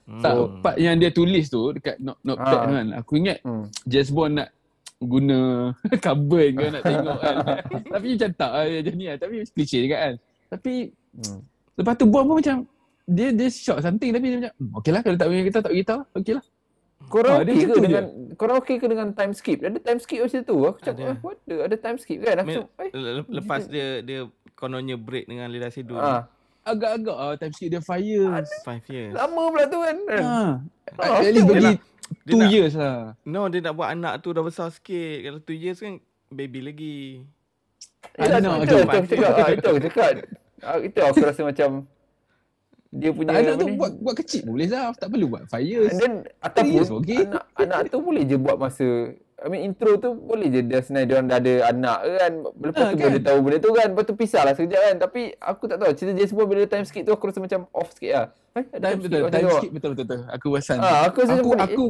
[0.06, 0.62] tak, Hmm.
[0.62, 2.62] part yang dia tulis tu dekat note, notepad Ah.
[2.62, 2.88] tu kan.
[2.96, 3.66] Aku ingat Hmm.
[3.84, 4.50] James Bond nak
[4.98, 5.40] guna
[6.00, 7.36] carbon ke nak tengok kan.
[7.94, 9.18] Tapi macam tak lah macam ni lah.
[9.18, 10.14] Tapi klise juga kan.
[10.48, 10.74] Tapi
[11.16, 11.40] Hmm.
[11.74, 12.58] lepas tu Bond pun macam
[13.04, 15.72] dia dia shock something tapi dia macam hmm, okey lah kalau tak bagi kita tak
[15.72, 16.46] bagi tahu okey lah.
[17.08, 17.84] Korang Ah, dia okey ke tu je.
[17.84, 18.04] dengan
[18.36, 19.60] korang okey ke dengan time skip?
[19.60, 20.58] Ada time skip macam tu.
[20.64, 21.06] Aku cakap, Ada.
[21.08, 21.56] eh, what the?
[21.62, 22.36] Ada time skip kan?
[22.36, 22.90] Aku Me- cakap, eh.
[22.92, 24.20] le- lepas dia dia
[24.54, 25.98] kononnya break dengan Lila Sedul.
[25.98, 26.26] Ah,
[26.64, 28.50] Agak-agak ah time skip dia 5 years.
[28.64, 29.14] 5 years.
[29.14, 29.98] lama pula tu kan.
[30.10, 30.18] Ha.
[30.18, 30.50] Ah,
[31.16, 31.76] At least okey bagi lah.
[31.76, 32.98] 2 Dia nak- years lah.
[33.24, 35.18] No, dia nak buat anak tu dah besar sikit.
[35.22, 36.98] Kalau 2 years kan baby lagi.
[38.16, 38.76] Yelah, Anak itu, tu.
[38.76, 39.32] itu, aku cakap.
[39.36, 40.12] Ah, itu aku cakap.
[40.60, 41.70] Ah, Itu aku rasa macam
[42.90, 43.76] dia punya Tak anak tu ni.
[43.76, 44.94] buat buat kecil pun boleh lah.
[44.94, 45.90] Tak perlu buat 5 years.
[45.90, 47.20] And then ataupun years, okay?
[47.24, 48.88] anak anak tu boleh je buat masa
[49.36, 52.34] I mean intro tu boleh je dia senang dia orang dah ada anak kan.
[52.56, 53.06] Lepas Ah, tu kan?
[53.06, 53.88] boleh tahu benda tu kan.
[53.92, 54.96] Lepas tu pisah lah sekejap kan.
[54.98, 57.92] Tapi aku tak tahu cerita James Bond bila time skip tu aku rasa macam off
[57.92, 58.28] sikit lah.
[58.56, 60.20] Eh, Time betul, macam time skip betul betul betul.
[60.32, 60.78] Aku perasan.
[60.80, 61.86] Ah, aku rasa aku, macam aku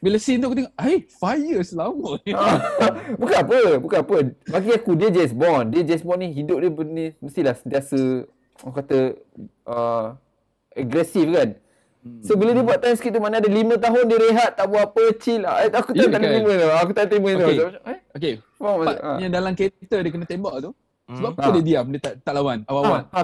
[0.00, 2.56] bila scene tu aku tengok, "Hai, 5 years lama." Ah,
[3.20, 4.16] bukan apa, bukan apa.
[4.46, 5.66] Bagi aku dia James Bond.
[5.72, 8.28] Dia James Bond ni hidup dia ni mestilah sentiasa
[8.60, 8.98] orang kata
[9.64, 10.06] uh,
[10.80, 11.48] agresif kan.
[12.22, 14.82] So bila dia buat time skip tu mana ada 5 tahun dia rehat tak buat
[14.86, 15.60] apa chill lah.
[15.60, 16.30] Eh, aku tak Ya tak kan?
[16.32, 16.68] terima tu.
[16.74, 17.44] Aku tak terima tu.
[17.44, 17.58] Okay.
[17.86, 19.18] Eh, Okay, faham part maksud?
[19.18, 20.70] Yang dalam kereta dia kena tembak tu.
[21.06, 21.36] Sebab Hmm.
[21.36, 21.52] apa Ah.
[21.52, 21.86] dia diam?
[21.86, 23.02] Dia tak tak lawan awal-awal.
[23.04, 23.22] Ha, ha,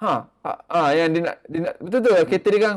[0.00, 2.74] ha, ha, ha, yang dia nak, dia nak betul tu kereta dia kan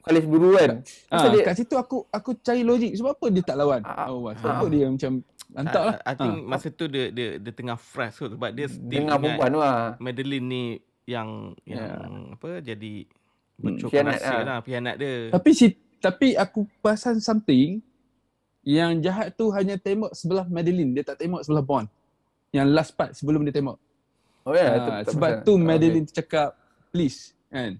[0.00, 0.70] kali peluru kan.
[1.08, 4.06] Pasal Ah, dia, kat situ aku aku cari logik sebab apa dia tak lawan Ah,
[4.06, 4.34] awal.
[4.36, 4.54] Sebab ah.
[4.54, 5.12] apa dia macam
[5.50, 5.94] lantak lah.
[5.96, 9.00] I, I think masa tu dia dia dia tengah fresh kot sebab dia still dengar
[9.08, 9.76] ingat perempuan tu lah.
[9.98, 10.64] Madeline ni
[11.04, 11.28] yang
[11.64, 12.36] yang Ya.
[12.36, 13.21] apa jadi Hmm,
[13.54, 14.42] bocor khianat rahsia lah.
[14.42, 15.14] lah khianat dia.
[15.28, 15.66] Tapi si
[15.98, 17.78] tapi aku perasan something
[18.62, 21.86] yang jahat tu hanya tembak sebelah Madeline, dia tak tembak sebelah Bond.
[22.50, 23.78] Yang last part sebelum dia tembak.
[24.42, 25.44] Oh ya, Ah, tu tak sebab pasal.
[25.44, 26.48] tu Ah, Madeline cakap
[26.90, 27.78] please kan.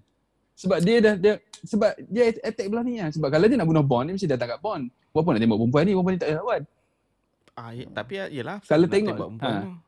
[0.53, 3.09] Sebab dia dah dia sebab dia attack belah ni kan.
[3.09, 4.83] Sebab kalau dia nak bunuh Bond, dia mesti datang kat Bond.
[5.09, 5.91] Buat apa nak tembak perempuan ni?
[5.91, 6.61] Perempuan ni tak boleh lawan.
[7.53, 9.82] Ah, ya, tapi ya- yelah Kalau tengok, tembak perempuan ha.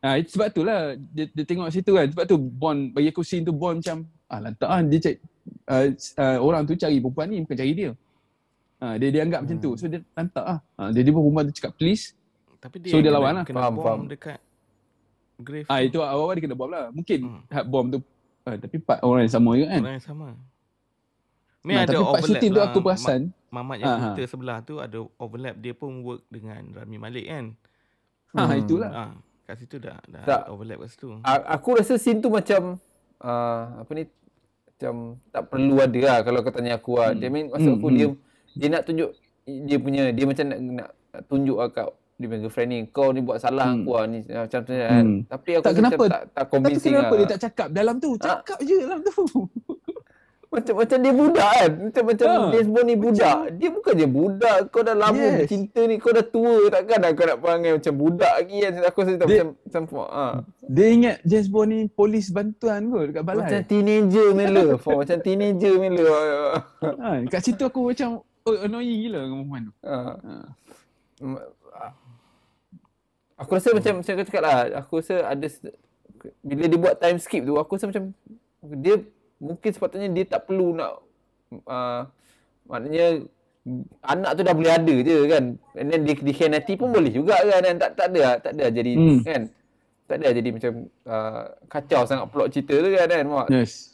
[0.00, 2.06] Ah itu sebab tu lah dia, dia tengok situ kan.
[2.06, 5.16] Sebab tu Bond bagi aku scene tu Bond macam ah lantak kan dia cek
[5.66, 5.84] uh,
[6.16, 7.90] uh, orang tu cari perempuan ni bukan cari dia.
[8.78, 9.74] Ah dia dia anggap macam tu.
[9.74, 10.58] So dia lantak ah.
[10.72, 12.14] Ah dia dia pun perempuan tu cakap please.
[12.56, 13.44] Tapi dia So, dia lawan lah.
[13.44, 14.00] Kena Faham, bom faham.
[14.06, 14.38] dekat
[15.36, 15.66] grave.
[15.66, 15.86] Ah tu.
[15.88, 16.84] itu awal-awal dia kena bom lah.
[16.90, 17.42] Mungkin Hmm.
[17.44, 17.66] hmm.
[17.66, 17.98] bom tu
[18.44, 19.80] ah, tapi part orang yang sama juga kan.
[19.80, 20.28] Orang yang sama.
[21.58, 22.66] Ni Nah, ada tapi part overlap shooting tu lah.
[22.68, 26.62] aku perasan Ma- Mamat yang Ah, buta sebelah tu ada overlap dia pun work dengan
[26.70, 27.44] Rami Malik kan.
[28.30, 28.54] ha Hmm.
[28.56, 28.90] itulah.
[28.92, 29.12] Ah,
[29.48, 30.42] kat situ dah dah Tak.
[30.48, 31.08] overlap kat situ.
[31.18, 32.76] A- aku rasa scene tu macam
[33.18, 34.04] uh, apa ni
[34.68, 34.94] macam
[35.26, 37.10] tak perlu ada lah kalau kau tanya aku lah.
[37.10, 37.18] Hmm.
[37.18, 37.96] Dia main maksud Hmm, aku hmm.
[37.96, 38.06] dia
[38.54, 39.10] dia nak tunjuk
[39.48, 40.88] dia punya dia macam nak, nak
[41.24, 43.80] tunjuk lah kat dia punya girlfriend ni kau ni buat salah Hmm.
[43.80, 45.02] aku lah ni macam tu kan.
[45.02, 45.18] Hmm.
[45.24, 45.96] Tapi aku Tak, kenapa?
[45.96, 47.18] macam tak tak Tapi convincing kenapa lah.
[47.18, 48.10] dia tak cakap dalam tu?
[48.20, 49.14] Cakap je dalam tu.
[50.48, 51.70] Macam macam dia budak kan.
[51.76, 53.36] Macam macam Ha, James Bond ni budak.
[53.60, 54.58] Dia bukan je budak.
[54.72, 55.36] Kau dah lama Yes.
[55.44, 55.94] bercinta ni.
[56.00, 56.72] Kau dah tua.
[56.72, 58.72] Takkan kau nak perangai macam budak lagi kan.
[58.88, 60.26] Aku rasa Dia- macam macam ha.
[60.64, 63.44] Dia ingat James Bond ni polis bantuan kot dekat balai.
[63.44, 64.64] Macam teenager Mela.
[64.82, 66.08] For, macam teenager Mela.
[66.80, 69.72] ha, kat situ aku macam oh, annoying gila dengan perempuan tu.
[69.84, 69.96] Ha.
[73.38, 74.56] Aku rasa macam macam kau cakap lah.
[74.80, 75.46] Aku rasa ada
[76.42, 78.10] bila dia buat time skip tu aku rasa macam
[78.82, 78.98] dia
[79.38, 80.92] mungkin sepatutnya dia tak perlu nak
[81.64, 82.02] uh,
[82.64, 83.22] maknanya
[84.02, 85.44] anak tu dah boleh ada je kan.
[85.74, 87.60] And then dia dikhianati pun boleh juga kan.
[87.60, 89.20] Dan tak tak ada tak ada jadi Hmm.
[89.22, 89.42] kan.
[90.04, 90.72] Tak ada jadi macam
[91.04, 93.24] uh, kacau sangat plot cerita tu kan kan.
[93.24, 93.48] Mak.
[93.50, 93.92] Yes.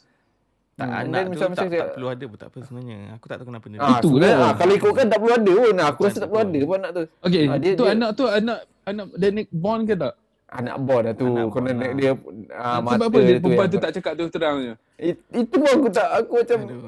[0.75, 2.97] Tak Hmm, anak tu macam- tak, macam- tak perlu ada pun tak apa sebenarnya.
[3.15, 3.79] Aku tak tahu kenapa dia.
[3.79, 4.31] Ah, Itulah.
[4.37, 5.75] ah, kalau ikutkan tak perlu ada pun.
[5.81, 7.03] Aku rasa tak perlu ada pun anak tu.
[7.21, 10.13] Okay, Ah, dia- tu dia- anak tu anak anak Danik Bond ke tak?
[10.55, 11.27] Anak Bond lah tu.
[11.27, 11.91] Anak Kena Bond lah.
[11.93, 12.11] dia
[12.51, 14.73] ah, mata Sebab apa dia tu perempuan tu tak cakap terus terang je?
[14.97, 16.81] It, itu pun aku tak aku macam Aduh.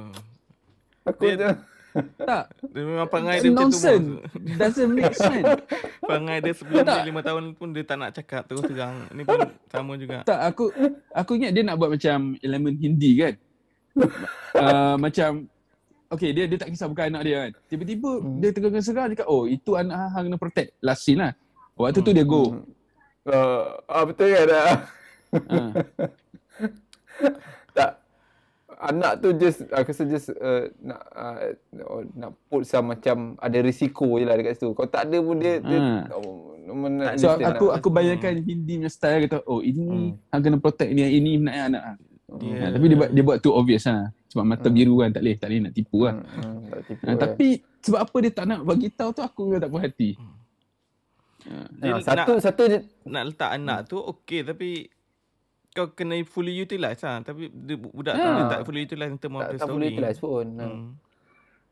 [1.03, 1.51] aku Dia- macam
[1.97, 2.43] Tak.
[2.67, 4.21] Dia memang perangai dia macam tu.
[4.53, 5.45] Doesn't make sense.
[5.99, 6.93] Perangai dia sebelum Tak.
[6.93, 9.09] dia lima tahun pun dia tak nak cakap terus terang.
[9.11, 10.21] Ni pun sama juga.
[10.21, 10.69] tak, aku
[11.09, 13.33] aku ingat dia nak buat macam elemen Hindi kan.
[14.53, 15.49] uh, macam
[16.07, 17.51] Okay, dia dia tak kisah bukan anak dia kan.
[17.67, 18.39] Tiba-tiba Hmm.
[18.39, 21.35] dia tengah serang dia kata, "Oh, itu anak hang hang kena protect." Last scene lah.
[21.75, 22.63] Waktu tu dia go.
[23.27, 24.75] Uh, ah betul kan ah.
[25.47, 25.71] Ah.
[27.73, 27.91] tak
[28.79, 31.37] anak tu just aku rasa just uh, nak uh,
[32.13, 34.71] nak put some macam ada risiko je lah dekat situ.
[34.71, 36.13] Kalau tak ada pun dia, dia Ah.
[36.13, 40.11] oh, mana So dia aku nak- aku bayangkan Hindi punya style kata, "Oh, ini Hmm.
[40.29, 43.37] hang kena protect ni, ini nak anak." hang." Dia, Ha, tapi dia buat dia buat
[43.39, 44.11] too obvious lah.
[44.27, 44.75] Sebab mata Hmm.
[44.75, 46.13] biru kan tak boleh, tak boleh nak tipu lah.
[46.13, 47.17] Hmm, hmm, tak tipu Ha, kan.
[47.17, 47.47] tapi
[47.79, 50.09] sebab apa dia tak nak bagi tahu tu aku juga tak puas hati.
[51.71, 54.69] Dia Ah, satu nak, satu je nak letak anak tu okey tapi
[55.71, 57.21] kau kena fully utilize lah.
[57.21, 58.35] Tapi budak tu Ah.
[58.35, 59.73] dia tak fully utilize in term of tak, the tak story.
[59.77, 60.45] boleh utilize pun.
[60.57, 60.65] Hmm.
[60.65, 60.87] Hmm.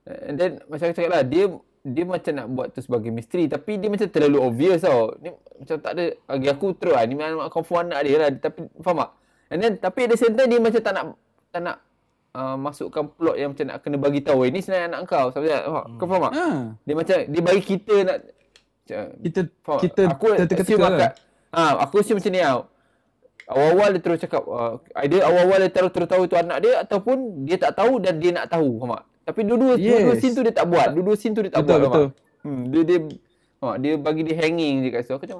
[0.05, 1.43] And then macam aku cakap lah dia
[1.85, 5.13] dia macam nak buat tu sebagai misteri tapi dia macam terlalu obvious tau.
[5.17, 8.69] Ni macam tak ada bagi aku terus lah ni memang confirm anak dia lah tapi
[8.79, 9.11] faham tak?
[9.49, 11.05] And then tapi at the same time dia macam tak nak
[11.49, 11.77] tak nak
[12.33, 14.45] uh, masukkan plot yang macam nak kena bagi tahu.
[14.45, 15.29] Eh, ni sebenarnya anak kau.
[15.29, 15.63] Sampai tak?
[15.65, 15.85] Faham?
[15.97, 16.33] Kau faham tak?
[16.33, 16.45] Ha.
[16.83, 18.17] Dia macam dia bagi kita nak
[18.85, 19.79] Kita faham?
[19.81, 20.89] kita aku teka-teka lah.
[20.93, 21.11] akak,
[21.51, 22.61] ha, aku assume macam ni tau.
[23.45, 27.45] Awal-awal dia terus cakap uh, either awal-awal dia terus terus tahu itu anak dia ataupun
[27.45, 28.77] dia tak tahu dan dia nak tahu.
[28.79, 29.03] Faham tak?
[29.25, 30.01] Tapi dua-dua Yes.
[30.01, 30.87] dua-dua scene tu dia tak buat.
[30.91, 31.85] Dua-dua scene tu dia tak Betul, buat.
[31.85, 32.07] betul.
[32.41, 32.97] Hmm, dia dia
[33.57, 33.75] tak?
[33.81, 35.13] dia bagi dia hanging je kat situ.
[35.13, 35.39] Aku macam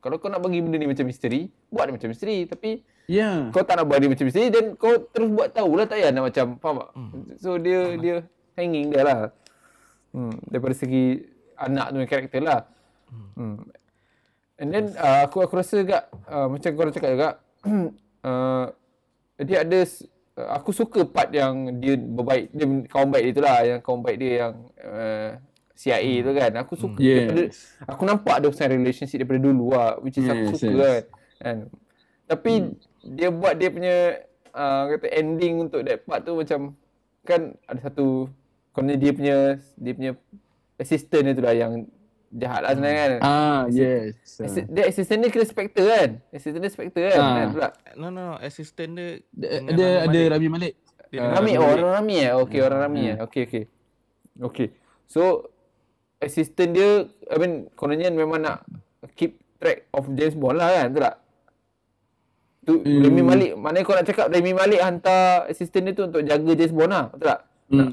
[0.00, 2.70] kalau kau nak bagi benda ni macam misteri, buat dia macam misteri tapi
[3.04, 3.52] Ya.
[3.52, 6.22] kau tak nak buat dia macam misteri dan kau terus buat tahulah tak payah nak
[6.24, 6.90] macam faham tak?
[7.36, 8.16] So dia dia
[8.54, 9.20] hanging dia lah.
[10.12, 11.20] Hmm, daripada segi
[11.54, 12.64] anak tu karakter lah.
[13.36, 13.58] Hmm.
[14.60, 17.30] And then uh, aku aku rasa juga uh, macam kau cakap juga
[18.28, 18.66] uh,
[19.42, 19.80] dia ada
[20.38, 24.00] uh, aku suka part yang dia berbaik dia kawan baik dia tu lah yang kawan
[24.04, 24.52] baik dia yang
[24.84, 25.30] uh,
[25.74, 26.52] CIA tu kan.
[26.62, 27.16] Aku suka Yes.
[27.26, 27.42] daripada
[27.90, 30.86] aku nampak ada pasal relationship daripada dulu lah which is aku Yes, suka yes.
[30.86, 31.02] kan.
[31.42, 31.56] kan.
[32.30, 32.52] Tapi
[33.02, 33.96] dia buat dia punya
[34.54, 36.78] uh, kata ending untuk that part tu macam
[37.26, 38.30] kan ada satu
[38.70, 39.36] kononnya dia punya
[39.74, 40.12] dia punya
[40.78, 41.72] assistant dia tu lah yang
[42.32, 43.12] jahat lah sebenarnya kan.
[43.20, 44.16] Ah, yes.
[44.38, 46.10] Assi- Dia assistant dia kira Spectre kan?
[46.30, 47.18] Assistant dia Spectre kan?
[47.18, 47.46] Ah.
[47.46, 47.68] Pula.
[47.94, 50.28] No no no, assistant dia Rami ada Malek.
[50.30, 50.74] Rami Malik.
[51.06, 52.32] Dia Uh, Rami, Rami oh orang Rami eh?
[52.34, 53.16] Okay, orang Rami eh?
[53.20, 53.64] Okay, okay.
[54.40, 54.68] Okay.
[55.04, 55.52] So,
[56.18, 56.88] assistant dia,
[57.26, 58.64] I mean, kononnya memang nak
[59.12, 60.88] keep track of James Bond lah kan?
[60.88, 61.16] Betul tak?
[62.62, 63.02] Tu, Hmm.
[63.02, 66.72] Rami Malik, mana kau nak cakap Rami Malik hantar assistant dia tu untuk jaga James
[66.72, 67.04] Bond lah?
[67.08, 67.40] Betul tak?
[67.68, 67.92] Hmm.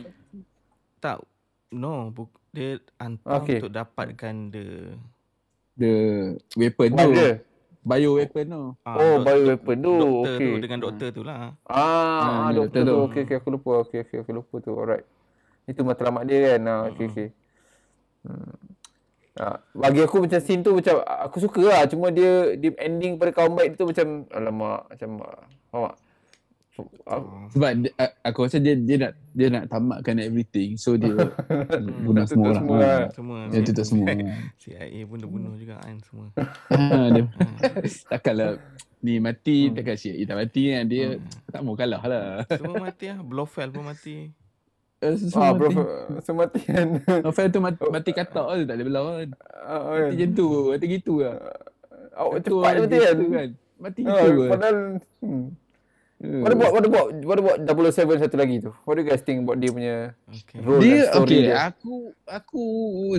[0.98, 1.18] Tak.
[1.70, 3.60] No, bu- dia hantar Okay.
[3.62, 4.66] untuk dapatkan the
[5.80, 5.94] The
[6.56, 7.12] weapon tu.
[7.14, 7.40] dia.
[7.80, 8.64] Bio weapon tu.
[8.84, 9.94] ah, Oh, dok- bio weapon tu.
[9.96, 10.52] doktor Okay.
[10.52, 11.38] tu dengan doktor tu lah.
[11.64, 12.96] Ah, ah Ah, doktor doktor tu.
[13.08, 13.72] Okey, okey, aku lupa.
[13.88, 14.72] Okey, okey, aku lupa tu.
[14.76, 15.06] Alright.
[15.64, 16.62] Itu matlamat dia kan.
[16.68, 17.28] Ah, okey, okey.
[18.28, 18.56] Hmm.
[19.40, 21.82] Ah, bagi aku macam scene tu macam aku suka lah.
[21.88, 25.96] Cuma dia dia ending pada dia tu macam alamak macam ah, faham tak?
[27.04, 30.76] Ah, Sebab dia, aku rasa dia dia nak dia nak tamatkan everything.
[30.76, 31.12] So dia
[32.06, 32.58] guna Nak semua orang.
[32.60, 32.84] semua Ha.
[32.84, 33.02] lah.
[33.12, 33.38] Semua.
[33.48, 34.08] Dia tutup semua.
[34.56, 36.26] CIA pun dah bunuh juga kan semua.
[36.70, 36.78] ha,
[37.14, 37.24] dia,
[38.06, 38.60] takkanlah
[39.00, 40.84] ni mati, takkan CIA tak mati kan.
[40.86, 41.06] Dia
[41.48, 42.28] tak mau kalah lah.
[42.50, 43.20] Semua mati lah.
[43.20, 44.30] Blofeld pun mati.
[45.00, 45.80] Eh, Ah, Semua bro, mati.
[46.22, 46.88] sematian.
[47.24, 49.30] Novel tu mati, mati katak tu tak boleh belah kan.
[49.58, 50.10] Ah, Mati kan.
[50.12, 51.38] macam tu, mati gitu lah.
[52.12, 53.16] Awak Satu cepat mati kan.
[53.16, 53.26] gitu
[53.80, 54.50] Mati Ah, gitu kan.
[54.52, 54.78] padahal
[56.20, 56.42] hmm.
[56.44, 57.58] What about what about what about
[57.96, 58.72] 007 satu lagi tu?
[58.84, 59.96] What do you guys think about dia punya
[60.30, 60.60] Okay.
[60.62, 61.56] role Dia dan story okay, dia?
[61.72, 61.96] aku
[62.28, 62.64] aku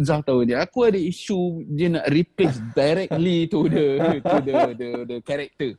[0.04, 0.56] Zah tahu dia.
[0.62, 3.86] Aku ada isu dia nak replace directly to the
[4.20, 5.74] to the the the character.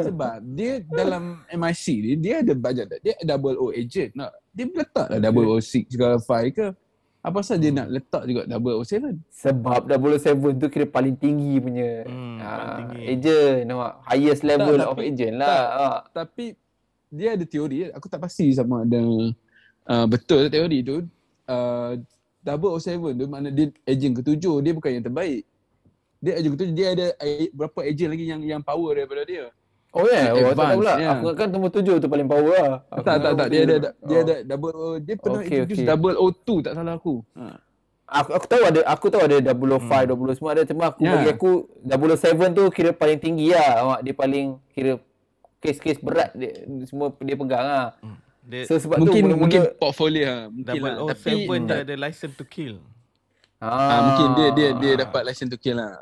[0.00, 5.06] Sebab dia dalam MI6 ni dia ada bajet dia double O agent nak dia letak
[5.12, 6.66] lah double O six ke five ke
[7.22, 11.54] apa pasal dia nak letak juga double O seven Sebab 007 tu kira paling tinggi
[11.56, 13.04] punya Hmm, ah, paling tinggi.
[13.08, 15.46] agent nampak highest level Tak, of tapi- agent lah.
[15.48, 15.66] tak.
[15.72, 16.00] Ah.
[16.12, 16.44] tapi
[17.08, 18.98] dia ada teori aku tak pasti sama ada
[19.84, 20.96] uh, betul teori tu
[21.46, 21.92] uh,
[22.40, 25.46] double O seven tu makna dia agent ketujuh dia bukan yang terbaik
[26.18, 27.06] dia agent ketujuh dia ada
[27.52, 29.46] berapa agent lagi yang yang power daripada dia
[29.92, 30.24] Oh ya, yeah.
[30.24, 30.92] oh, tak tahu Advance, pula.
[30.96, 31.08] ya.
[31.12, 32.76] Aku kan nombor tujuh tu paling power lah.
[32.88, 34.24] Aku tak tak tak dia ada dia Oh.
[34.24, 35.86] ada double O dia pernah Okay, introduce okay.
[35.86, 37.60] double O two tak salah aku ha.
[38.04, 40.04] Aku, aku tahu ada aku tahu ada 005, hmm.
[40.04, 41.12] 20 semua ada cuma aku Ya.
[41.14, 41.50] bagi aku
[41.82, 44.00] 007 tu kira paling tinggi lah.
[44.00, 44.96] Dia paling kira
[45.58, 46.52] kes-kes berat dia
[46.84, 47.86] semua dia pegang lah.
[47.98, 48.16] Hmm.
[48.42, 50.36] Dia So sebab mungkin tu mula-mula mungkin portfolio ha.
[50.46, 52.80] mungkin double lah O tapi seven dia ada license to kill.
[53.60, 53.70] ha,
[54.02, 56.00] mungkin dia dia dia dapat license to kill lah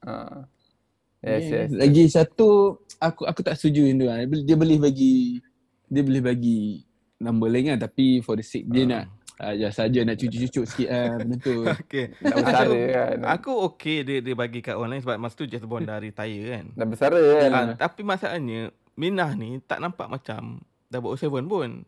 [0.00, 0.44] Ah.
[1.20, 1.70] Yes, Yeah, yes.
[1.76, 2.48] Lagi satu
[2.96, 4.24] aku aku tak setuju yang tu lah.
[4.24, 5.36] Dia boleh bagi
[5.84, 6.80] dia boleh bagi
[7.20, 9.04] number lain kan tapi for the sake dia nak
[9.36, 11.68] uh, ya saja nak cucuk-cucuk sikit ah benda tu.
[11.84, 12.16] Okay.
[12.24, 13.16] Dah bersara kan.
[13.36, 16.44] Aku okay dia dia bagi kat orang lain sebab masa tu James Bond dah retire
[16.56, 16.64] kan.
[16.72, 17.50] Dah bersara kan.
[17.52, 21.84] Ah, tapi masalahnya Minah ni tak nampak macam 007 pun.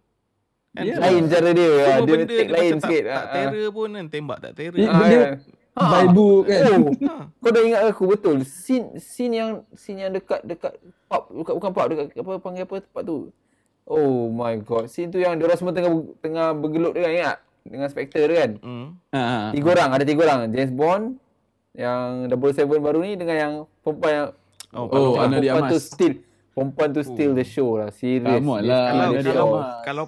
[0.73, 0.85] Kan?
[0.85, 0.97] Ya.
[0.97, 1.69] Lain cara dia.
[1.73, 3.03] Semua ah, Dia benda take dia lain macam sikit.
[3.05, 4.77] tak, tak ah, terror pun kan tembak tak terror.
[4.77, 5.09] Dia- ah.
[5.09, 5.33] dia-
[5.73, 5.89] Kan.
[5.89, 6.63] By book kan.
[6.79, 7.15] Oh, Ha.
[7.35, 8.37] kau dah ingat aku betul.
[8.43, 12.75] Scene scene yang scene yang dekat dekat pub bukan bukan pub dekat apa panggil apa
[12.79, 13.33] tempat tu.
[13.83, 14.87] Oh my god.
[14.87, 17.37] Scene tu yang dia semua tengah tengah bergelut dia kan ingat?
[17.63, 18.51] Dengan Spectre dia kan.
[18.59, 18.87] Hmm.
[19.11, 19.51] Ha.
[19.51, 20.41] Tiga orang, ada tiga orang.
[20.51, 21.05] James Bond
[21.73, 24.29] yang 007 baru ni dengan yang perempuan yang
[24.71, 26.15] Oh, Oh, perempuan Ana de tu still
[26.53, 27.89] perempuan tu still the show lah.
[27.89, 28.41] Serius.
[28.41, 29.33] Dia lah, Kalau the Ana de show.
[29.33, 29.49] kalau
[29.81, 30.05] kalau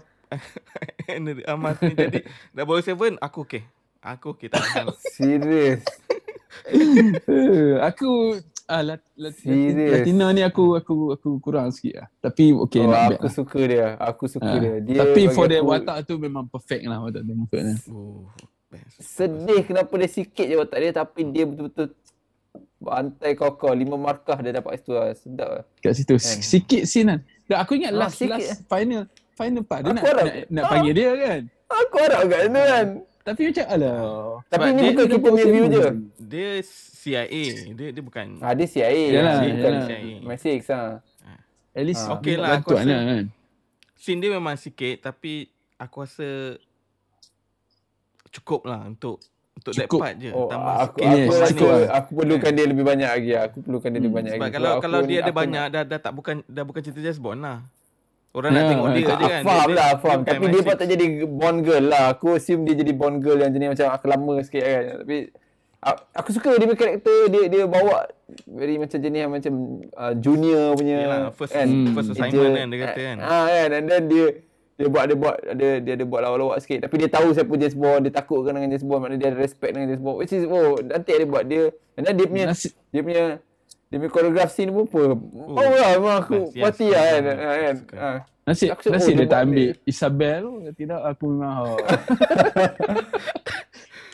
[1.10, 2.20] Ana de Armas ni jadi
[2.52, 3.62] 007 aku okay.
[4.04, 4.92] Aku okay tak ada.
[5.10, 5.80] Serius.
[7.82, 9.92] Aku ah lat, lat, Serious.
[9.98, 12.08] Latina ni aku aku aku kurang sikit lah.
[12.20, 13.86] Tapi okay oh, nak aku suka dia.
[13.98, 14.60] Aku suka Ha.
[14.60, 14.74] dia.
[14.78, 14.98] dia.
[15.00, 17.74] Tapi for the aku watak tu memang perfect lah watak tu maksudnya.
[17.88, 18.28] Oh,
[18.68, 19.00] best.
[19.00, 21.88] Sedih kenapa dia sikit je watak dia tapi dia betul-betul
[22.78, 23.72] bantai kokoh.
[23.72, 25.12] Lima markah dia dapat situ lah.
[25.12, 25.64] Sedap lah.
[25.80, 26.38] Kat situ Kan.
[26.40, 27.20] sikit scene kan.
[27.44, 28.36] Dan aku ingat Ah, last sikit.
[28.36, 29.02] last final
[29.34, 31.40] final part dia Aku nak, harap- nak, nak panggil dia kan.
[31.66, 32.86] Aku harap kat sana kan.
[33.24, 34.00] Tapi macam alah.
[34.46, 35.80] Tapi ni bukan kita punya view je.
[36.20, 37.44] Dia CIA.
[37.72, 38.26] Dia dia bukan.
[38.38, 39.04] Ah, dia CIA.
[39.10, 39.86] Yalah, dia bukan yalah.
[39.88, 40.14] CIA.
[40.22, 40.94] MI6 lah.
[41.72, 42.14] At least Ah.
[42.14, 43.24] Okey dia lah, aku rasa- kan.
[43.96, 46.60] Scene dia memang sikit tapi aku rasa
[48.30, 49.18] cukup lah untuk
[49.54, 50.00] untuk that Cukup.
[50.00, 50.28] part je.
[50.28, 51.06] Oh, Tambah aku, sikit.
[51.06, 51.78] aku, Yes, aku, lah.
[51.94, 53.30] aku perlukan dia lebih banyak lagi.
[53.40, 54.52] Aku perlukan dia lebih Hmm, banyak Sebab lagi.
[54.52, 57.18] kalau Sebab kalau aku dia ada banyak dah dah tak bukan dah bukan cerita James
[57.18, 57.58] Bond lah.
[58.34, 59.42] Orang nak Ya, tengok dia tak- je kan.
[59.42, 60.18] Faham Dia- lah, dia- faham.
[60.18, 60.66] dia Tapi dia MI6.
[60.66, 62.04] patut jadi Bond girl lah.
[62.10, 64.82] Aku assume dia jadi Bond girl yang jenis macam aku lama sikit kan.
[65.00, 65.16] Tapi
[66.12, 67.18] aku suka dia punya karakter.
[67.28, 67.96] Dia dia bawa
[68.44, 69.52] very macam jenis yang macam
[69.92, 70.96] uh, junior punya.
[70.98, 73.16] Yalah, first kan, first assignment kan dia kata kan.
[73.20, 73.68] Ah kan.
[73.72, 74.26] And then dia
[74.74, 77.78] dia buat dia buat ada dia ada buat lawak-lawak sikit tapi dia tahu siapa James
[77.78, 80.42] Bond dia takutkan dengan James Bond maknanya dia ada respect dengan James Bond which is
[80.44, 81.62] oh nanti dia buat dia
[81.94, 83.24] then dia punya Nasib dia punya
[83.94, 87.02] dia punya choreograph scene pun apa oh, oh lah memang aku Yes, yes, party lah
[87.06, 87.94] kan, yes, suka.
[87.96, 88.18] Ah.
[88.44, 89.86] Nasib, Aku nasib oh, dia dia tak ambil ni.
[89.86, 90.50] Isabel tu.
[90.74, 91.54] Tidak, aku memang...
[91.64, 91.78] Oh.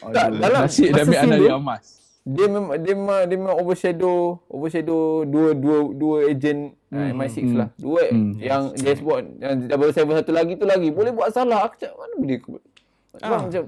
[0.01, 1.85] Tak, dalam nasib dia ambil tu- dia emas.
[2.21, 4.17] dia memang dia memang dia memang overshadow
[4.47, 7.57] overshadow dua dua dua agent hmm, MI6 hmm.
[7.57, 7.69] lah.
[7.75, 8.33] Dua Hmm.
[8.39, 11.65] yang James Bond yang 007 satu lagi tu lagi boleh buat salah.
[11.65, 12.51] Aku cakap mana boleh aku
[13.19, 13.27] Ah.
[13.27, 13.41] ah.
[13.43, 13.63] macam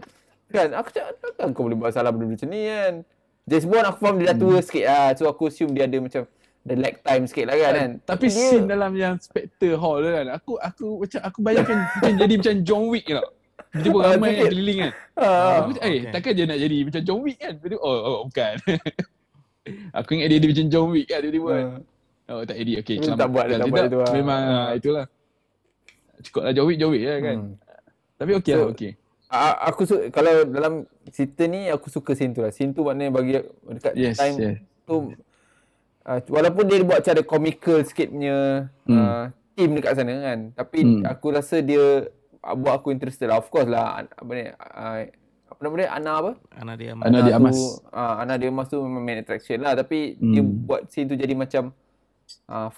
[0.49, 2.95] kan aku cakap takkan kau boleh buat salah benda macam ni kan.
[3.43, 5.07] James Bond aku faham dia dah tua sikit lah.
[5.19, 6.23] So aku assume dia ada macam
[6.63, 7.73] the lag time sikit lah kan.
[7.75, 7.91] kan.
[8.07, 12.35] Tapi scene dalam yang Spectre Hall tu kan, aku aku macam aku bayangkan macam jadi
[12.39, 13.29] macam John Wick tau.
[13.73, 14.93] Jumpa Ah, ramai yang keliling kan.
[15.17, 15.65] Ah.
[15.65, 15.97] Aku eh okay.
[16.13, 17.53] takkan dia nak jadi macam John Wick kan?
[17.57, 18.55] Tu, oh, oh bukan.
[19.97, 21.67] aku ingat dia, dia macam John Wick kan tiba-tiba kan.
[21.67, 22.33] Ah.
[22.33, 22.97] Oh tak jadi, okay.
[23.03, 24.13] Dia tak buat, dia tak Kalau buat itu lah.
[24.15, 25.07] Memang ah, itulah.
[26.23, 27.39] Cukup lah John Wick, John Wick lah kan.
[27.43, 27.55] Hmm.
[28.23, 28.93] Tapi okey So, lah, okey.
[29.65, 30.73] Aku su- kalau dalam
[31.09, 32.51] cerita ni aku suka scene tu lah.
[32.51, 34.57] Scene tu maknanya bagi dekat Yes, time yes.
[34.85, 35.17] tu
[36.03, 38.93] uh, walaupun dia buat cara comical sikit punya Hmm.
[38.95, 40.39] uh, team dekat sana kan.
[40.53, 41.03] Tapi Hmm.
[41.07, 43.39] aku rasa dia uh, buat aku interested lah.
[43.39, 45.01] Of course lah an- apa ni uh,
[45.49, 45.89] apa nama dia?
[45.91, 46.31] Ana apa?
[46.55, 47.59] Anak dia Anak dia tu, Amas.
[47.89, 50.61] Uh, Ana dia Amas tu memang main attraction lah tapi dia Hmm.
[50.63, 51.73] buat scene tu jadi macam
[52.47, 52.69] uh,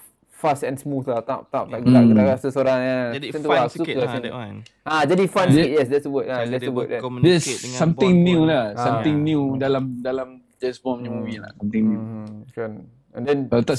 [0.45, 1.25] fast and smooth lah.
[1.25, 1.87] Tak tak tak Hmm.
[1.89, 3.09] gerak-gerak rasa seorang kan.
[3.17, 4.57] Jadi fun lah, sikit lah scene that one.
[4.85, 5.71] Ah jadi fun Dia- sikit.
[5.73, 6.27] Yes, that's the word.
[6.29, 6.89] Ah, that's the word.
[6.93, 7.01] kan.
[7.01, 8.65] There's bercommunicate dengan something new lah.
[8.69, 8.85] Ah.
[8.85, 10.29] Something new dalam dalam
[10.61, 11.17] James Bond punya Hmm.
[11.19, 11.53] movie lah.
[11.57, 12.01] Something new.
[12.01, 12.71] Hmm, kan.
[13.15, 13.79] And then Kalau tak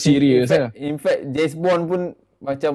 [0.50, 0.72] fact, lah.
[0.74, 2.02] In fact James Bond pun
[2.42, 2.74] macam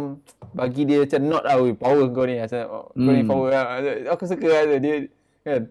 [0.50, 3.64] bagi dia macam not lah "Oi, power kau ni macam oh, kau ni power lah.
[4.14, 4.94] Aku suka lah dia
[5.40, 5.62] kan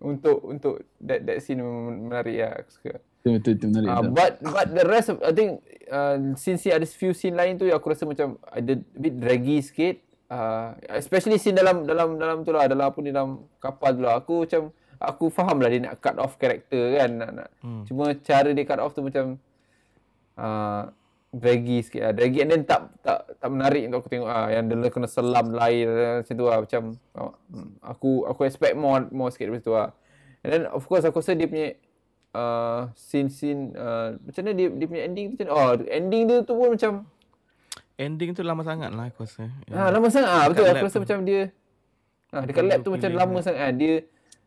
[0.00, 2.92] untuk untuk that that scene menarik lah aku suka.
[3.20, 3.88] Betul betul, betul menarik.
[3.90, 7.56] Uh, but but the rest of, I think uh, scene scene ada few scene lain
[7.60, 9.96] tu yang aku rasa macam ada a bit draggy sikit.
[10.24, 14.18] Uh, especially scene dalam dalam dalam tu lah dalam apa ni dalam kapal tu lah
[14.18, 17.48] aku macam aku faham lah dia nak cut off character kan nak, nak.
[17.60, 17.84] Hmm.
[17.84, 19.36] Cuma cara dia cut off tu macam
[20.40, 20.88] uh,
[21.34, 22.12] draggy sikit lah.
[22.16, 25.46] Draggy and then tak tak tak menarik untuk aku tengok ah yang dia kena selam
[25.52, 25.86] lain
[26.22, 26.82] macam tu lah macam
[27.18, 29.90] oh, hmm, aku aku expect more more sikit daripada tu lah.
[30.44, 31.76] And then of course aku rasa dia punya
[32.34, 35.54] uh, scene-scene uh, macam mana dia dia punya ending tu macam mana?
[35.56, 36.92] Oh ending dia tu pun macam
[37.94, 39.46] Ending tu lama sangat lah aku rasa.
[39.70, 41.00] ah lama sangat ah betul aku rasa tu.
[41.00, 41.40] macam dia
[42.28, 43.44] ah dekat lab tu macam lama dia.
[43.44, 43.72] sangat ah.
[43.72, 43.94] dia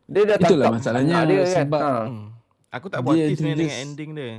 [0.04, 1.48] dia dah Itulah tangkap masalahnya anak dia kan.
[1.54, 2.04] sebab- Ah.
[2.06, 2.26] Hmm.
[2.68, 4.30] Aku tak buat hati sebenarnya dengan ending dia.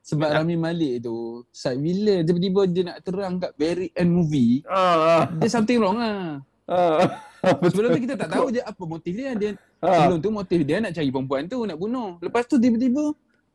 [0.00, 1.16] Sebab Rami Malik tu,
[1.50, 6.38] saat bila tiba-tiba dia nak terang kat very end movie, Ah, dia something wrong lah.
[6.64, 7.02] ah.
[7.68, 9.34] Sebelum tu kita tak tahu dia apa motif dia.
[9.34, 9.94] Dia Ah.
[10.04, 12.18] sebelum tu motif dia nak cari perempuan tu nak bunuh.
[12.18, 13.14] Lepas tu tiba-tiba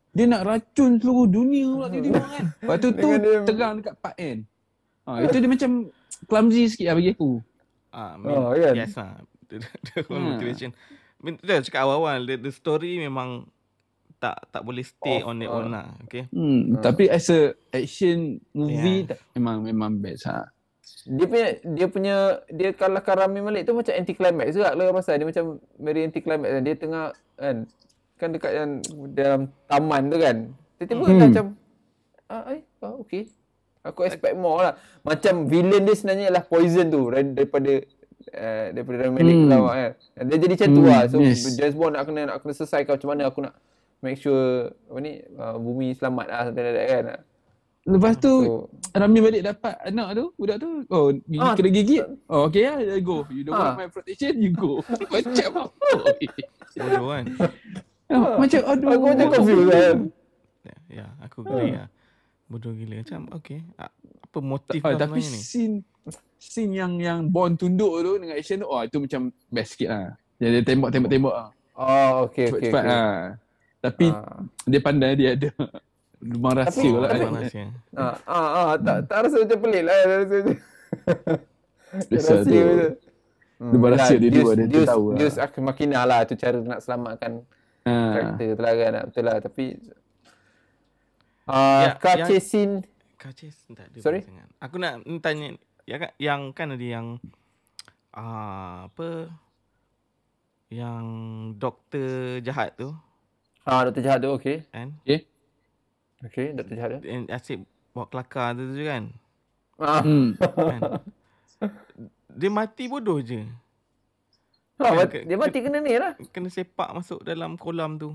[0.09, 2.45] dia nak racun seluruh dunia pula tiba-tiba kan.
[2.55, 4.39] Lepas tu tu dia- terang dekat part end.
[5.03, 5.71] Ha, itu dia macam
[6.23, 7.31] clumsy sikit lah bagi aku.
[7.89, 8.73] Ah, Oh, oh, kan?
[8.73, 9.19] Yes lah.
[9.51, 10.33] Dia, dia Hmm.
[10.33, 10.71] motivation.
[10.71, 13.45] I mean, Dia cakap awal-awal, the, the story memang
[14.17, 15.59] tak tak boleh stay Off, on their ah.
[15.59, 15.91] own lah.
[16.07, 16.25] Okay.
[16.31, 16.79] Hmm, Hmm.
[16.79, 19.11] tapi as a action movie Yeah.
[19.11, 20.47] tak, memang memang best ha.
[21.03, 22.15] Dia punya dia punya
[22.47, 26.23] dia kalahkan Rami Malik tu macam anti climax juga lah pasal dia macam very anti
[26.23, 27.55] climax dia tengah kan
[28.15, 28.69] kan dekat yang
[29.11, 30.37] dalam taman tu kan.
[30.79, 31.19] Tiba-tiba Hmm.
[31.19, 31.45] macam
[32.31, 33.27] ah eh ah, okay.
[33.83, 34.73] Aku expect more lah.
[35.03, 37.83] Macam villain dia sebenarnya ialah poison tu daripada
[38.31, 39.43] uh, daripada Rami Malik Hmm.
[39.43, 39.91] tu lah kan
[40.23, 41.43] dia jadi macam tu Hmm, lah so yes.
[41.59, 43.55] James Bond nak kena nak kena selesaikan macam mana aku nak
[43.99, 47.05] make sure apa ni uh, bumi selamat lah like that kan
[47.83, 50.69] Lepas tu so Rami balik dapat anak tu, budak tu.
[50.87, 51.57] Oh, gigi Ah.
[51.57, 52.05] kena gigit.
[52.29, 53.25] Oh, okay lah, go.
[53.27, 53.73] You don't Ah.
[53.73, 54.85] want my protection, you go.
[55.11, 55.89] macam apa?
[56.77, 57.23] Bodoh kan.
[58.05, 58.87] Ah, macam aduh.
[58.87, 59.97] aku macam confused kan
[60.61, 61.87] Ya, ya aku agree lah.
[62.45, 62.95] Bodoh gila.
[63.01, 63.59] Macam okay.
[63.75, 63.89] Ah,
[64.23, 65.39] Apa motif Ah, kau tapi ni?
[65.41, 65.75] scene
[66.37, 70.07] scene yang yang Bond tunduk tu dengan action tu, oh itu macam best sikit lah.
[70.37, 71.49] Dia, dia tembak tembak tembak ah.
[71.73, 72.93] oh okay okay, Cepat-cepat okay.
[72.93, 73.21] ah.
[73.81, 74.37] Tapi Ah.
[74.63, 75.49] dia pandai dia ada
[76.25, 77.09] rumah rahsia Tapi- lah.
[77.09, 77.33] tapi- kan.
[77.35, 77.65] Rahsia.
[77.93, 79.97] Ah, ah, ah, tak, tak rasa macam pelik lah.
[79.99, 80.43] Rasa macam...
[82.09, 82.51] Biasa tu.
[83.63, 85.45] Dia berasa dia dua, dia- dia tahu dia, lah.
[85.45, 87.31] akan makin lah tu cara nak selamatkan
[87.83, 87.91] Ha.
[87.91, 89.65] karakter tu lah kan betul lah tapi
[91.47, 92.75] uh, Ya, chase scene
[93.19, 94.23] Kacis tak ada Sorry?
[94.23, 94.47] sangat.
[94.59, 97.07] Aku nak tanya yang kan, yang kan ada yang
[98.11, 99.27] ah apa
[100.67, 101.03] yang
[101.55, 102.91] doktor jahat tu
[103.63, 103.99] ah Dr.
[103.99, 105.27] Jahat tu okey kan Okay.
[106.23, 106.73] Okey Dr.
[106.73, 107.59] Jahat tu yang asyik
[107.91, 109.03] bawa kelakar tu, tu kan?
[109.75, 110.01] Ah.
[110.01, 110.33] Hmm.
[110.37, 110.81] kan?
[112.29, 113.45] Dia mati bodoh je.
[114.75, 116.13] Ha, kan, mati, ke- dia mati kena ni lah.
[116.29, 118.11] Kena sepak masuk dalam kolam tu.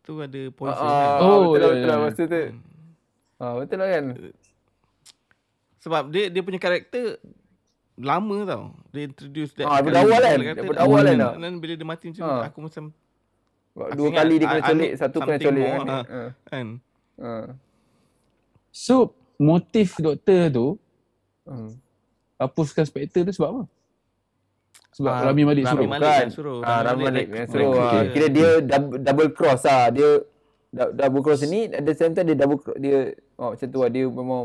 [0.00, 1.20] Tu ada poison ah, kan?
[1.20, 1.96] Oh, betul lah ya, betul lah.
[1.96, 2.04] ya.
[2.04, 2.40] masa tu.
[3.36, 4.04] Ah betul lah kan?
[5.78, 7.20] Sebab dia dia punya karakter
[7.94, 8.62] lama tau.
[8.90, 10.38] Dia introduce that Ah, daripada kali- awal kan?
[10.56, 11.16] Daripada awal kan?
[11.16, 11.38] Hmm.
[11.38, 12.42] dan bila dia mati macam Ah.
[12.48, 12.84] aku macam
[13.74, 15.66] dua ingat kali dia kena colik satu kena colik
[16.44, 16.66] kan
[17.16, 17.54] ah
[18.70, 18.94] So,
[19.36, 20.66] motif doktor tu
[21.44, 21.70] hmm.
[22.36, 23.62] hapuskan spektor tu sebab apa?
[24.92, 25.88] Sebab Ah, Rami Malik Rami suruh.
[25.88, 26.20] Malik Bukan.
[26.20, 26.58] yang suruh.
[26.60, 27.62] Ah, Rami Rami Malik Malik yang suruh.
[27.66, 27.90] recruit ah.
[27.94, 28.10] dia.
[28.10, 29.84] Kira dia double, double cross lah.
[29.90, 30.10] Dia
[30.68, 32.98] dou- double cross ni at the same time dia double cro- dia
[33.34, 33.88] oh macam tu lah.
[33.88, 34.42] Dia memang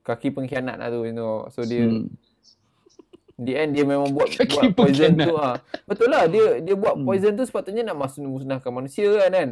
[0.00, 1.00] kaki pengkhianat lah tu.
[1.00, 1.46] You know.
[1.48, 2.06] So dia Hmm.
[3.36, 5.26] the end dia memang buat Kaki buat poison pengkhianat.
[5.26, 5.56] tu ah.
[5.84, 7.02] Betul lah dia dia buat Hmm.
[7.04, 9.48] poison tu sepatutnya nak mas- musnahkan manusia kan kan.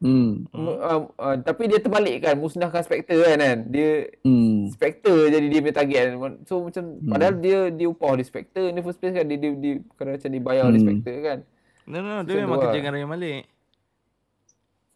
[0.00, 0.48] Hmm.
[0.48, 0.64] Hmm.
[0.64, 3.58] Uh, uh, tapi dia terbalik kan musnahkan Spectre kan kan.
[3.68, 4.72] Dia Hmm.
[4.72, 6.32] Spectre jadi dia punya target kan.
[6.48, 9.52] So macam padahal dia dia upah oleh Spectre in the first place kan dia dia,
[9.52, 10.88] dia kena macam dibayar oleh Hmm.
[10.88, 11.38] Spectre kan.
[11.84, 12.22] No, no, no.
[12.24, 12.76] Dia memang kerja lah.
[12.80, 13.40] dengan Rami Malik.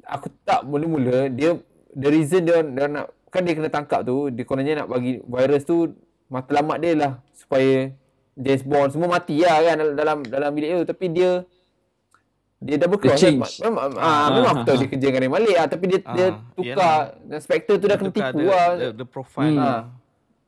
[0.04, 1.56] aku tak mula-mula dia
[1.96, 5.64] the reason dia, dia nak kan dia kena tangkap tu dia kononnya nak bagi virus
[5.64, 5.96] tu
[6.28, 7.88] matlamat dia lah supaya
[8.36, 11.30] James Bond semua mati lah kan dalam dalam, dalam bilik tu tapi dia
[12.64, 13.40] dia double Dia cross change.
[13.54, 13.62] kan.
[13.62, 14.78] memang ah, Ah, memang aku tahu ah.
[14.78, 17.96] dia kerja dengan Remy Malik ah tapi dia dia Ah, tukar dan Spectre tu dah
[17.96, 19.52] kena tipu the, lah The, the profile.
[19.52, 19.60] Hmm.
[19.60, 19.80] lah.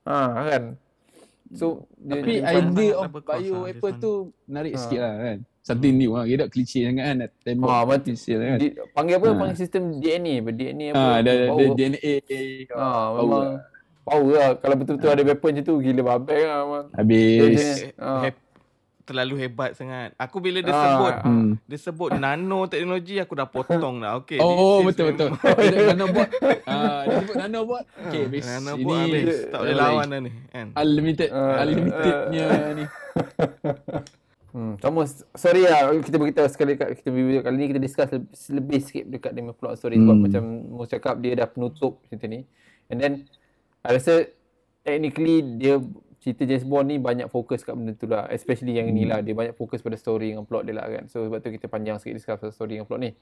[0.06, 0.62] ah kan
[1.48, 4.12] so dia, Tapi dia, idea of bio apa this tu
[4.44, 4.78] menarik Ha.
[4.78, 5.38] sikit lah kan.
[5.60, 6.24] Something new lah.
[6.24, 7.16] Dia tak klise sangat kan.
[7.60, 8.02] Ah, betul.
[8.08, 8.58] klise lah kan.
[8.58, 9.34] dia, panggil apa Ah.
[9.36, 11.74] panggil sistem DNA apa DNA apa Ha, ada ada Power.
[11.74, 12.14] DNA.
[12.72, 13.58] ah power memang lah.
[14.02, 17.62] power lah kalau betul-betul ada weapon macam tu gila babeng lah Dia Habis.
[17.92, 18.45] Eh, hep-
[19.06, 20.12] terlalu hebat sangat.
[20.16, 20.82] Aku bila dia Ah.
[20.84, 21.50] sebut Hmm.
[21.62, 24.18] dia sebut nano teknologi aku dah potong dah.
[24.18, 24.36] Okay.
[24.36, 25.30] Oh betul betul.
[25.32, 26.28] memang- Dia nanobot.
[26.66, 27.82] Ah, dia sebut nanobot.
[28.02, 28.42] Okay, habis.
[28.44, 29.38] Nanobot Ini habis.
[29.46, 30.30] Tak boleh lawan dah ni.
[30.48, 30.66] Kan?
[30.74, 32.84] Unlimited, Ah, unlimitednya ni.
[34.48, 35.04] Hmm, sama
[35.36, 39.04] sorry lah kita beritahu sekali kat kita video kali ni kita discuss lebih, lebih sikit
[39.06, 40.24] dekat punya plot story sebab Hmm.
[40.24, 40.42] macam
[40.72, 42.40] Mus cakap dia dah penutup cerita ni.
[42.88, 43.12] And then
[43.84, 44.32] I rasa
[44.80, 45.76] technically dia
[46.26, 48.26] cerita James Bond ni banyak fokus kat benda tu lah.
[48.34, 49.22] Especially yang ni lah.
[49.22, 51.06] Dia banyak fokus pada story dengan plot dia lah kan.
[51.06, 53.14] So sebab tu kita panjang sikit discuss pasal story dengan plot ni.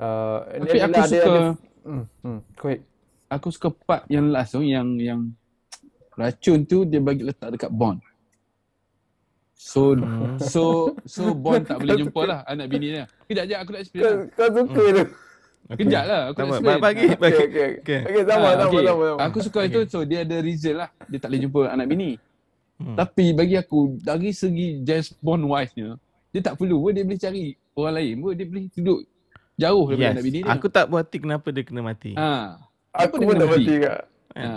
[0.00, 1.42] Uh, Tapi aku bila ada, suka ada,
[1.84, 2.80] hmm, hmm, go ahead.
[3.28, 5.36] aku suka part yang last tu yang yang
[6.16, 8.00] racun tu dia bagi letak dekat Bond.
[9.52, 9.92] So
[10.40, 13.04] so so Bond tak boleh jumpa lah anak bini dia.
[13.28, 14.24] Kejap je aku nak explain Kau, lah.
[14.32, 15.04] kau suka tu.
[15.72, 16.78] Kejap lah aku nak explain.
[16.82, 17.36] bagi Okay, bagi.
[17.38, 18.00] okay, Okay.
[18.04, 18.22] okay.
[18.28, 18.82] sama, sama, okay.
[18.84, 19.20] sama, sama.
[19.24, 22.10] Aku suka itu so dia ada reason lah dia tak boleh jumpa anak bini.
[22.76, 22.96] Hmm.
[22.98, 25.96] Tapi bagi aku dari segi James Bond wife-nya
[26.32, 29.00] dia tak perlu pun dia boleh cari orang lain pun dia boleh duduk
[29.54, 30.14] jauh daripada Yes.
[30.16, 30.52] anak bini dia.
[30.52, 32.10] Aku tak puas hati kenapa dia kena mati.
[32.18, 32.58] ha.
[32.92, 33.64] Aku pun tak mati?
[33.64, 34.00] mati kak.
[34.36, 34.48] Ha.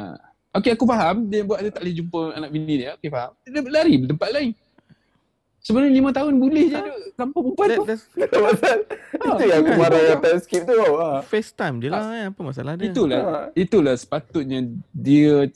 [0.56, 2.90] Okay aku faham dia buat dia tak boleh jumpa anak bini dia.
[2.96, 3.32] Okay faham.
[3.44, 4.52] Dia lari tempat lain.
[5.66, 7.84] Sebenarnya lima tahun boleh je duduk kampung perempuan That, tu.
[7.90, 8.78] that's pasal.
[9.18, 10.78] Itu yang aku marah yang time skip tu.
[10.78, 11.08] Ha.
[11.26, 12.30] FaceTime je lah kan.
[12.30, 12.94] Apa masalah dia?
[12.94, 13.22] Itulah
[13.58, 14.60] itulah sepatutnya
[14.94, 15.50] dia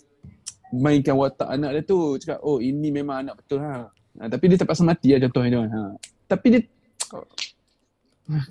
[0.73, 3.85] mainkan watak anak dia tu cakap oh ini memang anak betul ha.
[3.85, 5.69] ha tapi dia terpaksa mati lah contohnya kan.
[5.69, 5.81] Ha.
[6.25, 6.61] Tapi dia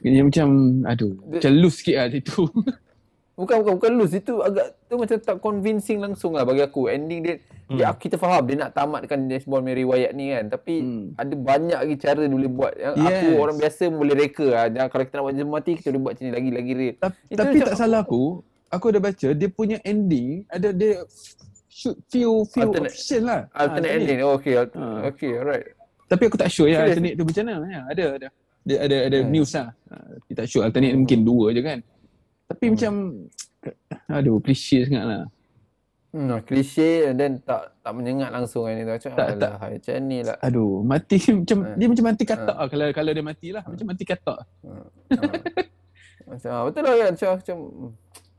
[0.01, 0.47] dia macam
[0.87, 2.47] aduh Dia- macam loose sikit lah dia tu.
[3.39, 6.91] Bukan bukan bukan loose itu agak tu macam tak convincing langsung lah bagi aku.
[6.91, 7.35] Ending dia,
[7.65, 7.79] Hmm.
[7.79, 10.45] dia kita faham dia nak tamatkan James Bond punya riwayat ni kan.
[10.51, 11.05] Tapi Hmm.
[11.15, 12.73] ada banyak lagi cara dia boleh buat.
[12.75, 13.07] Yang Yes.
[13.07, 14.65] aku orang biasa boleh reka lah.
[14.67, 16.95] Jangan kalau kita nak buat jemah mati kita boleh buat macam ni lagi lagi real.
[16.99, 18.23] tapi, Itu tapi macam tak salah aku,
[18.69, 20.93] aku dah baca dia punya ending ada dia
[21.69, 23.41] shoot few few Alternate- option lah.
[23.47, 24.03] Ha, Alternate alternate.
[24.03, 24.19] ending.
[24.21, 24.55] Oh, okay.
[24.57, 24.63] Ha.
[25.07, 25.67] Okay, alright.
[26.05, 27.67] Tapi aku tak sure ya alternate tu macam mana.
[27.69, 28.29] Ya, ada ada.
[28.65, 29.31] Dia ada ada Hmm.
[29.31, 29.69] news lah.
[29.87, 29.95] Ha,
[30.27, 31.79] Kita tak sure alternate mungkin dua je kan.
[32.59, 32.75] Tapi Hmm.
[32.75, 32.93] macam
[34.19, 35.23] aduh klise sangat lah.
[36.09, 38.83] Hmm, klise and then tak tak menyengat langsung kan ni.
[38.83, 40.37] Macam Tak- alah, macam ni lah.
[40.41, 41.77] Aduh, mati macam Ha.
[41.77, 42.59] dia macam mati katak Ha.
[42.59, 43.63] lah kalau kalau dia mati lah.
[43.63, 44.39] Macam mati katak.
[44.43, 44.73] Ha.
[46.27, 47.57] macam ah, betul lah kan macam, macam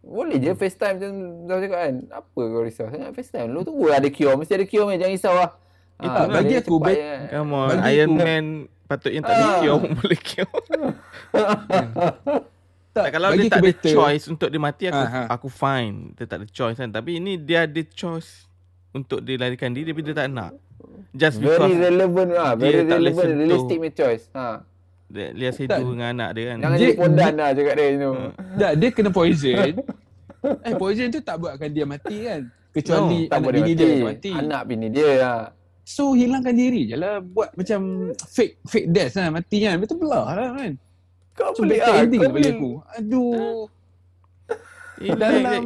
[0.02, 1.12] boleh je FaceTime macam
[1.46, 1.96] dah cakap kan.
[2.12, 3.50] Apa kau risau sangat FaceTime.
[3.50, 4.36] Lu tunggu ada cure.
[4.36, 5.52] Mesti ada cure jangan risau lah.
[6.00, 7.20] Eh, tak, bagi aku, je kan.
[7.30, 7.68] Come on.
[7.70, 8.46] Bagi Iron aku- Man
[8.84, 9.60] patutnya tak boleh Ah.
[9.60, 10.54] cure boleh cure.
[12.90, 13.92] Tak, Tak, kalau dia tak ada better.
[13.94, 15.28] choice untuk dia mati aku Ah, ah.
[15.30, 16.18] aku fine.
[16.18, 16.90] Dia tak ada choice kan.
[16.90, 18.50] Tapi ini dia ada choice
[18.90, 20.58] untuk dia larikan diri tapi dia tak nak.
[21.12, 24.26] Just Very because relevant ah, dia very relevant, realistic punya choice.
[24.34, 24.66] Ha.
[25.08, 26.58] dia, dia sedu dengan anak dia kan.
[26.60, 28.12] Jangan Dia- jadi pondan lah cakap dia tu.
[28.58, 29.56] Tak, dia kena poison.
[30.68, 32.42] eh, poison tu tak buatkan dia mati kan.
[32.70, 33.74] Kecuali tak anak bini mati.
[33.74, 34.32] dia yang mati.
[34.32, 35.42] Anak bini dia lah.
[35.82, 37.18] So hilangkan diri je lah.
[37.20, 37.80] Buat macam
[38.14, 39.30] fake fake death lah.
[39.32, 39.76] Mati kan.
[39.78, 40.72] Betul belah lah kan.
[41.40, 42.54] Kau So boleh ah, ending kau bagi boleh.
[42.54, 42.72] aku.
[42.94, 43.66] Aduh.
[45.00, 45.64] Eh, Dalam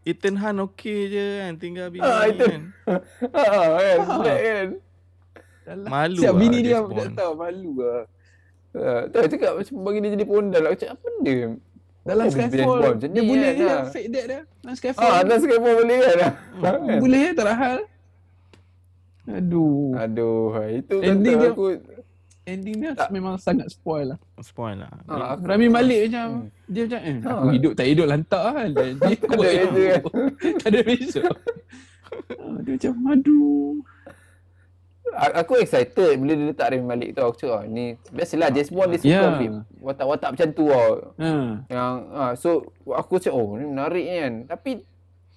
[0.00, 2.46] Ethan Han okey je kan tinggal bini Ah, Ethan.
[2.46, 2.62] kan.
[2.86, 2.94] Ha
[3.82, 4.18] kan, Ah.
[4.22, 4.68] black kan.
[5.66, 8.02] dalam Malu Siap lah bini dia James tak tahu malu lah.
[8.70, 10.70] Uh, tak cakap macam bagi dia jadi pondan lah.
[10.70, 11.48] Macam apa dia?
[12.06, 13.82] Dalam Oh, Skyfall Bond dia boleh kan, je ah.
[13.90, 14.40] fake death dia.
[14.62, 15.10] Dalam Skyfall.
[15.10, 16.18] Ah, sekali pun boleh kan?
[16.96, 17.78] Boleh je tak ada hal.
[19.26, 19.90] Aduh.
[19.96, 21.64] Aduh, itu Ending kata dia- aku
[22.46, 23.10] Ending dia Tak.
[23.10, 24.18] memang sangat spoil lah.
[24.38, 24.90] Spoil lah.
[25.04, 26.26] Ah, aku- Rami Malik macam
[26.64, 27.30] dia macam eh Ha.
[27.32, 28.68] aku hidup tak hidup lantak kan.
[28.70, 30.02] Dan dia Tak ada kan?
[30.62, 31.22] Tak ada beza.
[32.32, 33.70] Ah, dia macam aduh.
[35.08, 37.20] A- aku excited bila dia letak Rami Malik tu.
[37.20, 39.22] Aku cakap, oh, ni biasalah James Bond dia suka Ya.
[39.38, 39.62] yeah.
[39.80, 40.92] watak-watak macam tu tau.
[41.16, 41.30] Ha.
[41.66, 42.48] Yang ah, so
[42.84, 44.32] aku cakap oh ni menarik kan.
[44.48, 44.70] Tapi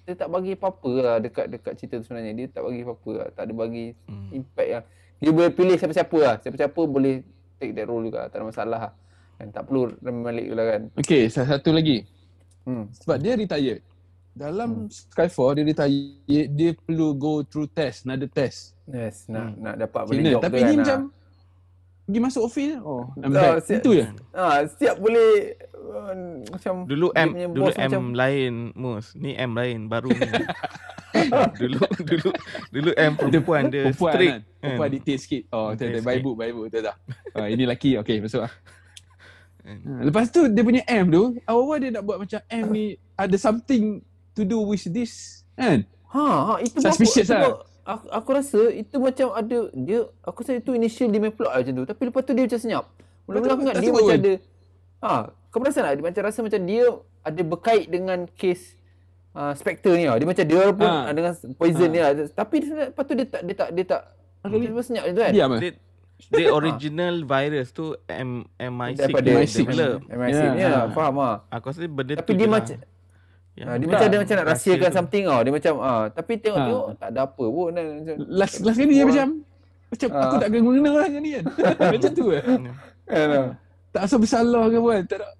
[0.00, 2.34] dia tak bagi apa-apa lah dekat dekat cerita tu sebenarnya.
[2.34, 3.28] Dia tak bagi apa-apa lah.
[3.32, 4.30] Tak ada bagi Hmm.
[4.32, 4.84] impact yang
[5.20, 6.34] dia boleh pilih siapa-siapa lah.
[6.40, 7.20] Siapa-siapa boleh
[7.60, 8.26] take that role juga.
[8.26, 8.92] Tak ada masalah lah.
[9.36, 10.82] Kan tak perlu Rami Malik tu lah kan.
[10.96, 12.04] Okay, satu lagi.
[12.64, 12.88] Hmm.
[12.92, 13.80] Sebab dia retired.
[14.30, 18.72] Dalam Skyfall dia retired, dia perlu go through test, another test.
[18.88, 19.60] Yes, nak Hmm.
[19.60, 20.30] nak dapat Cina.
[20.32, 20.64] job Tapi kan.
[20.64, 20.78] ni ah.
[20.80, 20.98] macam
[22.10, 23.54] pergi masuk office, oh, I'm Tak, back.
[23.62, 24.06] siap- Itu je.
[24.30, 25.30] Ah, setiap boleh
[25.72, 26.12] uh,
[26.44, 29.06] macam Dulu M dulu M macam lain mus.
[29.14, 30.26] Ni M lain baru ni.
[31.60, 32.30] dulu dulu
[32.70, 34.30] dulu M perempuan dia Perempuan strict.
[34.30, 34.40] kan.
[34.58, 35.42] Perempuan dictate sikit.
[35.48, 36.06] Oh, betul Dictate betul.
[36.06, 36.60] Baik bu, baik bu.
[36.66, 36.96] Betul tak?
[37.32, 37.90] Ah, ini lelaki.
[37.96, 38.52] Okay, masuk lah.
[39.60, 39.78] Hmm.
[39.78, 42.84] Ha, Lepas tu dia punya M tu, awal-awal dia nak buat macam M ni
[43.14, 44.00] ada something
[44.32, 45.44] to do with this.
[45.54, 45.84] Kan?
[46.10, 47.60] ha, ha itu Suspicious lah.
[47.82, 51.58] Aku, aku, rasa itu macam ada dia aku rasa itu initial dia main plot lah
[51.58, 52.84] macam tu tapi lepas tu dia macam senyap.
[53.22, 54.16] Mula-mula aku ingat dia macam pun.
[54.16, 54.32] ada
[55.00, 55.12] ha
[55.46, 56.82] kau perasan tak dia macam rasa macam dia
[57.20, 58.60] ada berkait dengan kes
[59.32, 60.14] uh, Spectre ni lah.
[60.14, 60.98] Dia macam dia walaupun Ha.
[61.00, 61.10] ha.
[61.10, 61.90] dengan poison Ha.
[61.90, 62.10] ni lah.
[62.28, 64.02] Tapi lepas tu dia tak dia tak dia tak
[64.40, 65.32] dia terus senyap macam tu kan.
[65.32, 65.60] Diam lah.
[65.60, 65.72] Dia,
[66.30, 69.56] dia original virus tu M MI6 Daripada dia MI6.
[69.56, 69.96] develop.
[70.06, 70.68] MI6 Ya, ni ha.
[70.70, 70.84] lah.
[70.90, 71.36] Faham lah.
[71.48, 72.76] Aku rasa benda Tapi tu dia je macam
[73.52, 73.76] Ha, Ya.
[73.76, 73.90] dia Tak.
[73.90, 75.40] macam dia macam nak Rahsia rahsiakan something tau.
[75.40, 76.94] Dia macam ah tapi tengok-tengok Ha.
[76.96, 77.86] tak ada apa pun kan.
[77.92, 79.26] Macam, Last, last kali dia macam
[79.90, 80.22] macam Ah.
[80.22, 81.44] aku tak kena guna lah ni kan.
[81.90, 82.42] macam tu lah.
[83.04, 83.48] kan, ah.
[83.90, 85.04] Tak rasa bersalah ke apa kan.
[85.04, 85.30] Tak nak.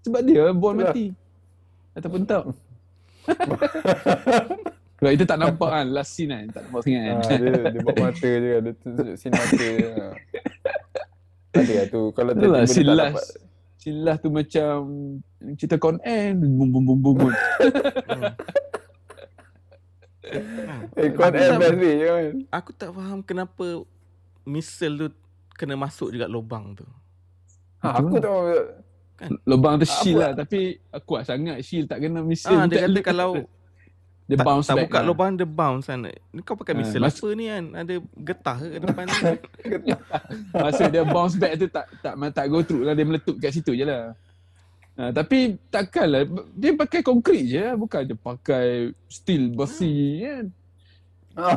[0.00, 0.72] Sebab dia Itulah.
[0.72, 1.06] mati.
[1.92, 2.42] Ataupun tak.
[4.96, 6.44] Sebab itu tak nampak kan last scene kan.
[6.50, 7.16] Tak nampak sangat kan.
[7.16, 8.60] Ah, dia dia buat mata je kan.
[8.62, 9.90] Dia tunjuk sin mata je.
[11.50, 11.58] Ha.
[11.58, 13.26] Ada lah tu kalau tiba-tiba dia scene tak dapat.
[13.88, 14.72] Last tu macam
[15.56, 16.36] cerita Con Air.
[16.36, 17.32] Bum bum bum bum bum.
[20.20, 22.32] Eh air tak- best ni kan.
[22.52, 23.82] Aku tak faham kenapa
[24.44, 25.06] misal tu
[25.56, 26.84] kena masuk juga lubang tu.
[27.80, 28.68] Ha, aku tak faham.
[29.44, 30.32] Lubang tu shield lah.
[30.36, 32.52] Tapi kuat sangat shield tak kena missile.
[32.54, 33.30] Ah, dia Tak- kata kalau
[34.30, 34.86] dia tak, bounce tak back.
[34.86, 35.04] buka lah.
[35.04, 36.00] lubang dia bounce kan.
[36.40, 37.64] Kau pakai Ah, misal mas- apa ni kan?
[37.74, 39.18] Ada getah ke kat depan ni?
[40.62, 43.72] Maksud dia bounce back tu tak tak tak go through lah dia meletup kat situ
[43.72, 44.14] je lah.
[44.92, 46.22] Ha, tapi takkanlah
[46.52, 47.74] dia pakai konkrit je lah.
[47.74, 48.66] bukan dia pakai
[49.06, 50.44] steel besi kan.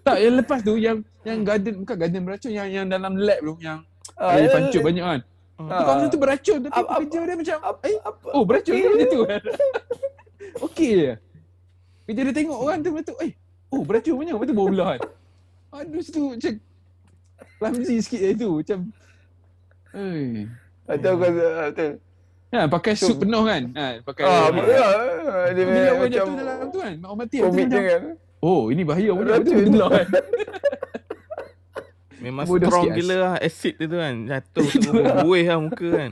[0.00, 3.54] Tak yang lepas tu yang yang garden bukan garden beracun yang yang dalam lab tu
[3.60, 3.82] yang
[4.14, 4.84] Ah, dia ya, pancut ya.
[4.84, 5.20] banyak kan.
[5.54, 5.84] Ah.
[5.84, 8.80] Kau tu beracun tapi Apa- kerja dia macam Apa, eh apa, oh beracun okay.
[8.80, 8.88] je.
[8.88, 9.40] macam tu kan.
[10.66, 11.12] Okey je.
[12.02, 13.32] Kerja dia tengok orang tu meletup eh
[13.68, 15.00] oh beracun banyak lepas tu bawa belah kan.
[15.72, 16.52] Aduh situ macam
[17.54, 18.78] clumsy sikit je tu macam
[19.92, 20.48] Eh.
[20.84, 21.90] Betul aku rasa ah, betul.
[22.50, 23.62] Ha, pakai Tu- suit penuh kan?
[23.72, 24.48] Ha, pakai Ah.
[24.48, 27.36] Ah, Dia Bila orang macam jatuh dalam tu kan, orang mati.
[27.38, 28.02] tu COVID macam, kan.
[28.42, 29.10] Oh, ini bahaya.
[29.14, 30.06] Betul betul kan.
[32.22, 34.14] Memang Bodoh strong sikit, gila lah acid dia tu kan.
[34.24, 36.10] Jatuh tu buih lah muka kan.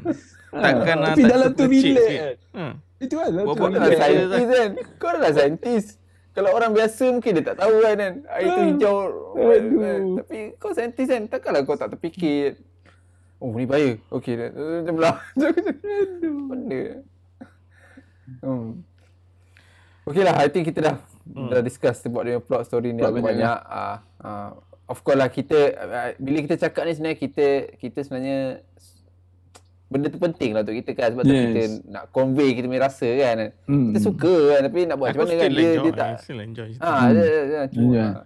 [0.51, 1.95] Takkan lah Tapi tak dalam tu sikit.
[1.95, 2.35] kan.
[2.53, 2.65] Ha.
[2.99, 3.97] Itu kan dalam Buat- tu buat Kau dah je.
[3.97, 4.71] saintis kan.
[4.99, 5.85] Kau dah saintis.
[6.31, 8.15] Kalau orang biasa mungkin dia tak tahu kan kan.
[8.29, 8.67] Air tu Ah.
[8.67, 8.97] hijau.
[9.37, 9.83] Aduh.
[10.19, 11.23] Tapi kau saintis kan.
[11.25, 12.59] Takkanlah kau tak terfikir.
[13.39, 13.97] Oh ni bahaya.
[14.11, 14.35] Okey.
[14.35, 14.49] dah.
[14.51, 15.17] Macam belah.
[16.45, 16.83] Benda.
[18.41, 18.83] Hmm.
[20.03, 20.97] Okay lah, I think kita dah
[21.27, 21.47] Hmm.
[21.47, 23.59] dah discuss about dia punya plot story ni banyak banyak.
[23.65, 24.51] Ah, ah,
[24.91, 27.47] of course lah kita ah, bila kita cakap ni sebenarnya kita
[27.79, 28.39] kita sebenarnya
[29.87, 31.43] benda tu penting lah untuk kita kan sebab tu Yes.
[31.45, 33.37] kita nak convey kita punya rasa kan.
[33.65, 33.91] Hmm.
[33.91, 35.83] Kita suka kan tapi nak buat macam mana kan dia enjoy.
[35.83, 36.71] dia tak Still enjoy.
[36.79, 37.11] ah Hmm.
[37.11, 38.11] dia, dia, dia, cuma, Yeah.
[38.13, 38.25] ah.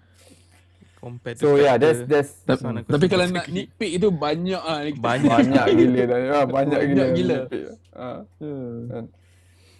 [0.99, 4.81] Compared So yeah, that's that's Tapi suka kalau nak nitpick itu banyak ah.
[4.89, 5.31] Banyak.
[5.37, 6.19] banyak gila dah.
[6.33, 6.97] Ah, banyak gila.
[6.97, 7.37] Banyak gila.
[7.93, 8.19] Ah.
[8.41, 8.77] Hmm.
[8.89, 9.05] kan.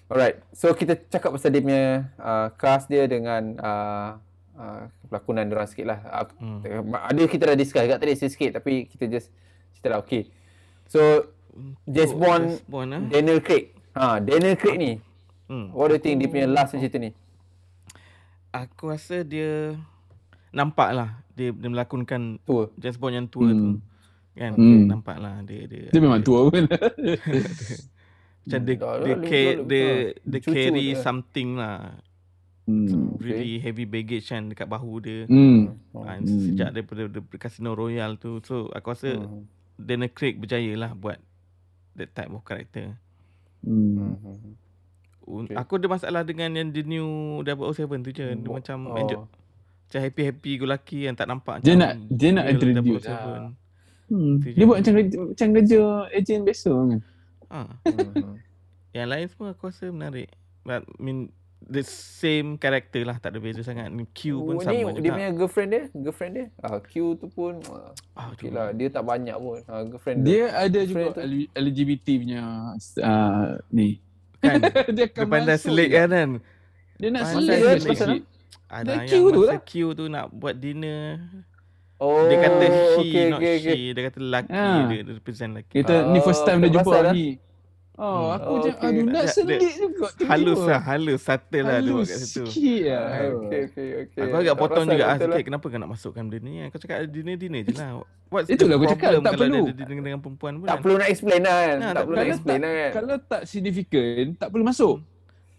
[0.05, 1.85] Alright, so kita cakap pasal dia punya
[2.21, 4.21] uh, cast dia dengan uh,
[4.53, 4.85] uh,
[5.15, 6.03] pelakonan diorang sikit lah.
[6.43, 6.59] Hmm.
[6.91, 9.31] Ada kita dah discuss kat tadi sikit tapi kita just
[9.79, 10.03] cerita lah.
[10.03, 10.27] Okay.
[10.91, 11.31] So,
[11.87, 13.03] James oh, Bond, James Bond eh?
[13.15, 13.71] Daniel Craig.
[13.95, 14.93] Ha, Daniel Craig ni.
[15.47, 15.71] Hmm.
[15.71, 17.15] What do you think dia punya last cerita ni?
[18.51, 19.79] Aku rasa dia
[20.55, 22.71] nampak lah dia, dia melakonkan tua.
[22.79, 23.59] James Bond yang tua hmm.
[23.59, 23.67] tu.
[24.35, 24.53] Kan?
[24.59, 24.83] Hmm.
[24.91, 25.95] Nampak lah dia, dia.
[25.95, 26.67] Dia memang tua pun.
[28.45, 29.89] Macam dia, dia, dia, dia,
[30.21, 31.01] dia carry dia.
[31.01, 31.97] something lah.
[32.65, 33.21] Hmm.
[33.21, 33.69] Really okay.
[33.69, 35.29] heavy baggage kan dekat bahu dia.
[35.29, 35.77] Hmm.
[35.93, 36.77] Ha, sejak hmm.
[36.81, 38.41] daripada, daripada Casino Royale tu.
[38.41, 39.45] So aku rasa hmm.
[39.77, 41.21] Daniel Craig berjaya lah buat
[42.01, 42.97] that type of character.
[43.61, 44.17] Hmm.
[45.25, 45.57] Okay.
[45.57, 48.27] Aku ada masalah dengan yang the new 007 tu je.
[48.33, 48.57] Dia oh.
[48.57, 48.97] macam oh.
[48.97, 49.25] enjoy.
[49.85, 51.61] Macam happy-happy go lucky yang tak nampak.
[51.61, 53.05] Dia nak dia nak introduce.
[54.09, 54.41] Hmm.
[54.41, 54.95] Dia buat macam
[55.33, 55.81] macam kerja
[56.13, 57.01] agent biasa kan.
[57.53, 57.61] Ha.
[57.89, 58.37] Hmm.
[58.97, 60.33] yang lain semua aku rasa menarik.
[60.65, 61.33] But I mean
[61.69, 63.89] the same character lah tak ada beza sangat.
[64.13, 65.01] Q pun oh, sama ni, juga.
[65.01, 66.47] Dia punya girlfriend dia, girlfriend dia.
[66.61, 67.61] Ah Q tu pun
[68.17, 69.59] ah okay lah, dia tak banyak pun.
[69.67, 70.29] Ah girlfriend dia.
[70.29, 71.21] Dia ada juga tu.
[71.57, 72.43] LGBT punya
[73.01, 74.01] uh, ni.
[74.45, 74.61] Kan?
[74.97, 76.31] dia, dia pandai selit kan kan.
[77.01, 78.09] Dia nak selit kan pasal
[78.69, 79.59] ada yang Q tu lah.
[79.63, 81.23] Q tu nak buat dinner.
[82.03, 83.71] Oh, dia kata she, okay, not okay, she.
[83.71, 83.83] Okay.
[83.95, 84.67] Dia kata lelaki, ha.
[84.67, 85.75] dia, dia represent lelaki.
[85.79, 87.39] Kita oh, ni first time dia jumpa ni.
[87.95, 88.35] Oh, hmm.
[88.35, 88.91] aku oh, je okay.
[88.91, 90.27] aduh nak selit juga tu.
[90.27, 92.43] Halus lah, halus subtle lah dia buat kat situ.
[92.51, 93.07] Sikit lah.
[93.07, 94.21] Okay, okay, okay.
[94.27, 95.31] Aku agak potong juga ah, sikit.
[95.31, 95.47] Lah.
[95.47, 96.67] Kenapa kau nak masukkan benda ni?
[96.67, 98.03] Aku cakap dinner-dinner je lah.
[98.35, 99.71] What's Itulah aku cakap, tak perlu.
[99.71, 101.77] Dia dinner dengan perempuan pun Tak perlu nak explain lah kan.
[101.79, 102.91] Nah, tak, perlu nak explain lah kan.
[102.99, 104.97] Kalau tak significant, tak perlu masuk.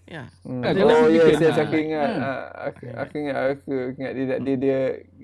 [0.06, 0.24] Ya.
[0.44, 0.62] Hmm.
[0.62, 2.10] Kan, oh, ya, yes, yes, aku ingat.
[2.20, 2.32] Ha.
[2.68, 4.80] Aku, aku ingat, aku ingat dia, dia, dia,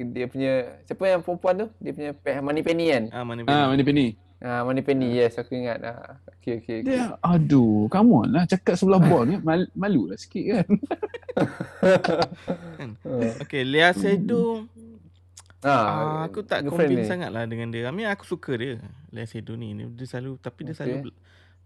[0.10, 0.52] dia, punya,
[0.88, 1.68] siapa yang perempuan tu?
[1.84, 3.04] Dia punya money penny kan?
[3.12, 3.60] Ah, money penny.
[3.60, 4.08] Ah, money penny.
[4.42, 5.86] Ah, Money Penny, yes aku ingat.
[5.86, 6.98] Ah, okay, okay, okay.
[6.98, 8.50] Dia, aduh, come on lah.
[8.50, 10.68] Cakap sebelah bon ni, mal, malu lah sikit kan.
[13.46, 14.66] okay, Lea Seydoux.
[15.62, 17.86] Ah, ah, aku tak convince sangat lah dengan dia.
[17.86, 18.82] I mean, aku suka dia.
[19.14, 19.78] Lea Seydoux ni.
[19.94, 20.90] Dia selalu, tapi dia okay.
[20.90, 21.14] selalu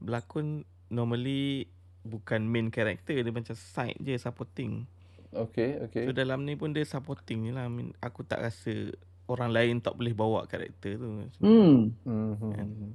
[0.03, 1.71] berlakon normally
[2.03, 3.15] bukan main character.
[3.15, 4.83] Dia macam side je, supporting.
[5.31, 6.03] Okay, okay.
[6.03, 7.67] So dalam ni pun dia supporting je lah.
[7.67, 8.91] I mean, aku tak rasa
[9.25, 11.07] orang lain tak boleh bawa karakter tu.
[11.41, 11.93] Hmm.
[12.05, 12.93] hmm.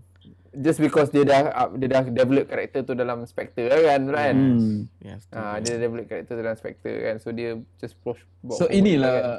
[0.50, 4.34] Just because dia dah dia dah develop karakter tu dalam Spectre kan, kan?
[4.34, 4.90] Hmm.
[4.98, 5.22] Yes.
[5.30, 7.16] Ah, dia develop karakter dalam Spectre kan.
[7.22, 8.18] So dia just push
[8.58, 9.38] So inilah kan.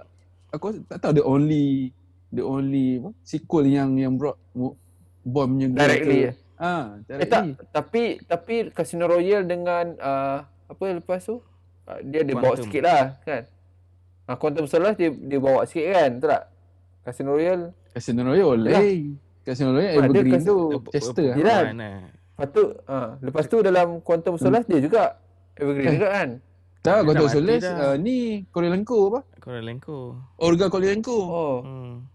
[0.55, 1.91] aku tak tahu the only
[2.31, 4.39] the only apa, sequel yang yang brought
[5.27, 6.31] bomb punya directly.
[6.55, 7.23] Ah, directly.
[7.23, 7.43] Eh, tak,
[7.75, 11.43] tapi tapi Casino Royale dengan uh, apa lepas tu?
[11.83, 13.43] Uh, dia dia bawa sikit lah kan.
[14.29, 16.43] Ah, Quantum Solace dia dia bawa sikit kan, betul tak?
[17.01, 17.73] Casino Royale.
[17.93, 18.69] Casino Royale.
[18.69, 18.79] Ya.
[18.79, 19.17] Hey.
[19.41, 20.57] Casino Royale ha, Evergreen tu
[20.93, 21.37] Chester lah.
[21.37, 21.61] Yelah.
[22.37, 24.73] Lepas tu, ha, lepas tu dalam Quantum Solace hmm.
[24.73, 25.03] dia juga
[25.57, 25.95] Evergreen eh.
[25.97, 26.29] juga kan?
[26.81, 29.19] Tak, Quantum Solace uh, ni Korilenko apa?
[29.41, 29.97] Korilenko.
[30.37, 31.17] Orga Korilenko.
[31.17, 31.59] Oh.
[31.65, 32.05] Hmm.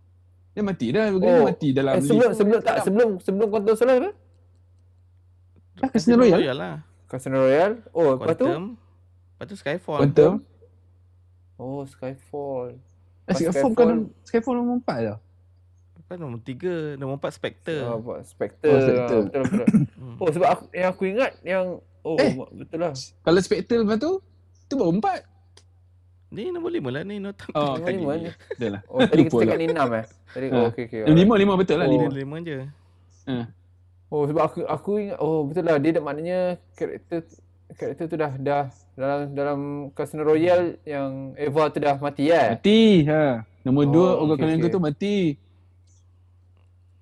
[0.55, 1.47] Dia mati dah, Evergreen oh.
[1.51, 4.11] mati dalam eh, sebelum sebelum tak sebelum sebelum Quantum Solace apa?
[5.83, 6.43] Ah, Casino Royale.
[6.47, 6.77] Royale lah.
[7.11, 7.77] Casino Royale.
[7.91, 8.47] Oh, lepas tu?
[8.47, 10.01] Lepas tu Skyfall.
[10.03, 10.33] Quantum.
[11.59, 12.79] Oh, Skyfall.
[13.27, 13.89] Eh, Skyfall bukan
[14.23, 15.19] Skyfall nombor 4 dah.
[15.99, 17.83] Bukan nombor 3, nombor 4 Spectre.
[17.83, 18.71] Oh, Spectre.
[18.71, 19.19] Oh, Spectre.
[19.27, 19.67] Betul, betul.
[20.07, 20.23] Hmm.
[20.23, 21.67] oh, sebab aku, yang aku ingat yang
[22.07, 22.95] oh eh, betul lah.
[22.95, 24.23] Kalau Spectre lepas tu,
[24.71, 25.27] tu baru 4.
[26.31, 27.17] Ni nombor 5 lah ni.
[27.19, 28.31] Nombor oh, 5 ni.
[28.55, 28.83] Dah lah.
[28.87, 30.05] Oh, tadi kita cakap ni 6 eh.
[30.31, 31.01] Tadi, oh, okay, okay.
[31.11, 31.87] 5, 5 betul lah.
[31.91, 32.39] 5 oh.
[32.47, 32.57] je.
[33.27, 33.47] Uh.
[34.07, 35.83] Oh, sebab aku aku ingat, oh betul lah.
[35.83, 36.39] Dia dah maknanya
[36.79, 37.27] karakter
[37.75, 38.65] karakter tu dah dah
[38.95, 39.59] dalam dalam
[39.91, 42.55] Casino Royale yang Eva tu dah mati kan?
[42.55, 43.03] Mati.
[43.11, 43.43] Ha.
[43.67, 44.71] Nombor 2 oh, Olga okay, okay.
[44.71, 45.17] tu mati.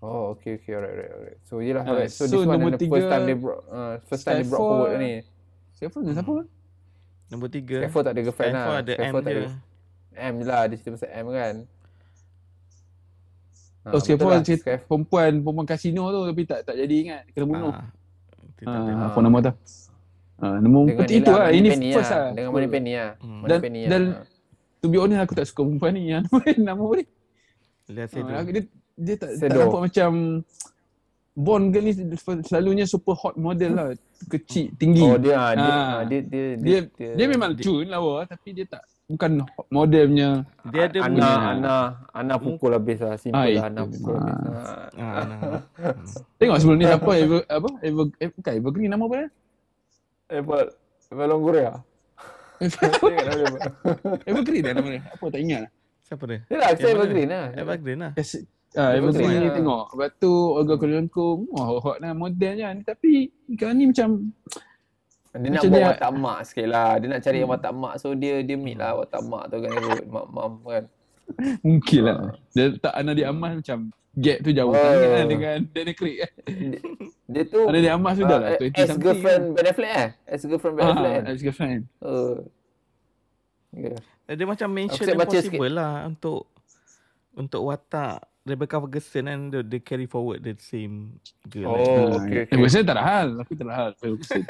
[0.05, 1.39] Oh, okay, okay, alright, alright, alright.
[1.49, 2.12] So, yelah, uh, alright.
[2.12, 4.61] So, so this one the tiga, first time they brought, uh, first time they brought
[4.61, 5.12] forward ni.
[5.81, 6.12] Siapa ni?
[6.12, 6.35] Siapa?
[7.33, 7.89] Nombor 3.
[7.89, 8.65] Skyfall tak ada girlfriend lah.
[8.65, 9.45] Skyfall ada M je.
[10.12, 11.55] M je lah, dia cerita pasal M kan.
[13.89, 17.23] Oh, Skyfall lah, cerita perempuan, perempuan kasino tu tapi tak tak jadi ingat.
[17.33, 17.73] Kena bunuh.
[17.73, 17.89] Ah,
[18.69, 19.53] ah, apa nama tu?
[20.43, 21.49] Ha, nombor dengan itu lah.
[21.55, 22.26] Ini first lah.
[22.35, 23.11] Dengan Money Penny lah.
[23.22, 23.43] Hmm.
[23.47, 24.24] Dan, Penny dan lah.
[24.82, 26.03] to be honest aku tak suka perempuan ni.
[26.11, 26.24] Yang
[26.66, 27.07] nama apa ni?
[27.85, 28.62] Lihat ha, dia,
[28.97, 30.11] dia tak, tak nampak macam
[31.35, 31.93] Bond girl ni
[32.47, 33.87] selalunya super hot model lah.
[34.30, 35.03] Kecil, tinggi.
[35.03, 35.47] Oh dia, ha.
[35.53, 35.99] dia, ha.
[36.07, 40.30] dia, dia, dia, dia, dia, dia memang cun lawa tapi dia tak bukan model punya
[40.72, 41.28] dia ada Ana punya.
[41.28, 41.76] Ana
[42.16, 42.78] Ana pukul hmm.
[42.80, 43.61] habis lah simple Ay.
[43.61, 44.24] lah Ana pukul ha.
[44.24, 44.57] habis
[44.97, 45.09] ha.
[45.20, 45.37] Ana.
[46.41, 49.26] Tengok sebelum ni siapa Ever, apa Ever, Ever, bukan Evergreen nama apa ya
[50.41, 50.66] Apple
[51.11, 51.72] Apple Longoria.
[54.24, 55.03] Evergreen dah nama dia.
[55.11, 55.62] Apa tak ingat.
[56.05, 56.39] Siapa dia?
[56.47, 57.47] Dia lah, saya Evergreen lah.
[57.57, 58.12] Evergreen lah.
[58.74, 59.55] Ah, Evergreen ni lah.
[59.55, 59.85] tengok.
[59.95, 62.82] Lepas tu Olga Kurylenko, wah hot lah modelnya ni.
[62.82, 64.35] Tapi kau ni macam
[65.35, 66.91] Dia nak buat watak mak sikit lah.
[67.03, 67.95] Dia nak cari yang watak mak.
[67.99, 69.70] So dia dia meet lah watak mak tu kan.
[70.07, 70.85] Mak mam kan.
[71.62, 72.18] Mungkin lah.
[72.55, 73.78] Dia tak anak dia amas macam
[74.15, 74.79] gap tu jauh oh.
[74.79, 76.33] sangat dengan Daniel Craig kan.
[76.55, 76.81] Dia,
[77.25, 78.51] dia tu Anak dia amas sudah lah.
[78.61, 79.57] Uh, as girlfriend kan.
[79.57, 80.09] Ben Affleck eh?
[80.29, 81.83] As girlfriend Ben Affleck ah, As girlfriend.
[82.05, 82.37] Uh.
[83.75, 83.99] Yeah.
[84.29, 86.47] Dia macam mention impossible lah untuk
[87.35, 91.17] untuk watak Rebecca Ferguson kan dia, dia carry forward the same
[91.49, 91.73] girl.
[91.73, 92.53] Oh, okay, okay.
[92.53, 93.29] Ferguson tak ada hal.
[93.41, 93.91] Aku tak ada hal.
[93.97, 94.43] Ferguson.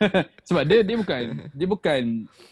[0.48, 1.22] Sebab dia dia bukan
[1.56, 2.02] dia bukan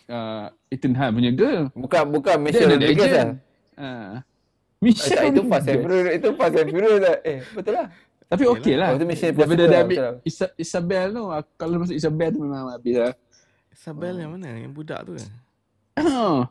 [0.09, 1.68] uh, Ethan Hunt punya girl.
[1.76, 3.28] Bukan bukan Michelle Rodriguez lah.
[3.78, 4.12] Uh,
[4.78, 7.16] Michelle eh, itu Fast and Furious itu Fast and Furious lah.
[7.26, 7.86] Eh betul lah.
[8.28, 8.92] Tapi okey lah.
[8.92, 11.22] Oh, itu Mission Daripada dia ambil Isa- Isabel tu,
[11.56, 13.12] kalau masuk Isabel tu memang habis lah.
[13.72, 14.20] Isabel oh.
[14.20, 14.48] yang mana?
[14.52, 15.28] Yang budak tu kan?
[15.98, 16.46] Oh.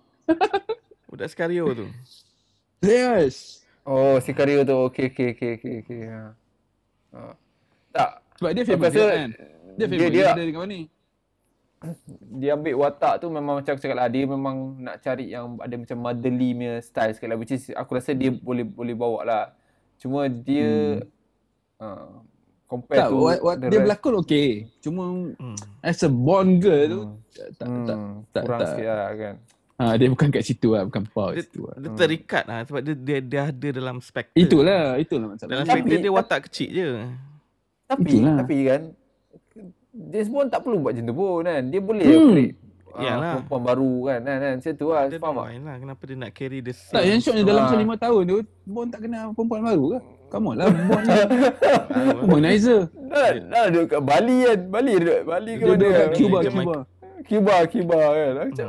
[1.08, 1.88] budak Sicario tu.
[2.84, 3.64] Yes.
[3.88, 4.76] Oh, Sicario tu.
[4.92, 5.76] Okey, okey, okey, okey.
[5.86, 6.02] Okay.
[6.12, 6.22] Ha.
[7.16, 7.32] Ha.
[7.96, 8.12] Tak.
[8.42, 9.30] Sebab dia famous kan?
[9.80, 10.82] Dia famous dia, dia, dia dengan mana ni?
[12.42, 14.10] Dia ambil watak tu memang macam aku cakap lah.
[14.10, 17.38] Dia memang nak cari yang ada macam motherly punya style sekali lah.
[17.38, 19.46] Which is aku rasa dia boleh boleh bawa lah.
[20.02, 21.02] Cuma dia...
[21.78, 21.86] Hmm.
[21.86, 22.26] Uh,
[22.68, 23.80] compare tak, to what, what dia rest.
[23.88, 24.50] berlakon okey.
[24.84, 25.04] Cuma
[25.40, 25.58] hmm.
[25.82, 27.16] as a Bond girl tu hmm.
[27.56, 27.86] tak, hmm.
[27.88, 27.98] tak,
[28.36, 29.36] tak, kurang tak, sikit lah kan.
[29.78, 31.76] Ha, dia bukan kat situ lah, bukan power dia, situ lah.
[31.78, 34.34] Dia terikat lah sebab dia, dia, dia ada dalam spektor.
[34.34, 35.50] Itulah, itulah masalah.
[35.54, 36.90] Dalam spektor dia watak kecil je.
[37.88, 38.36] Tapi, itulah.
[38.42, 38.82] tapi kan,
[39.98, 41.62] James Bond tak perlu buat macam tu pun kan.
[41.68, 42.18] Dia boleh hmm.
[42.22, 42.56] operate
[42.98, 43.22] Yalah.
[43.22, 45.76] Uh, perempuan baru kan kan kan macam tu lah dia faham tak lah.
[45.78, 48.90] kenapa dia nak carry the same tak yang syoknya dalam masa lima tahun tu Bond
[48.90, 50.00] tak kenal perempuan baru ke
[50.34, 51.18] come on lah Bond ni
[52.26, 56.76] Womanizer dah, dah duduk kat Bali kan Bali duduk Bali ke mana dia Cuba Cuba
[57.30, 58.68] Cuba Cuba kan macam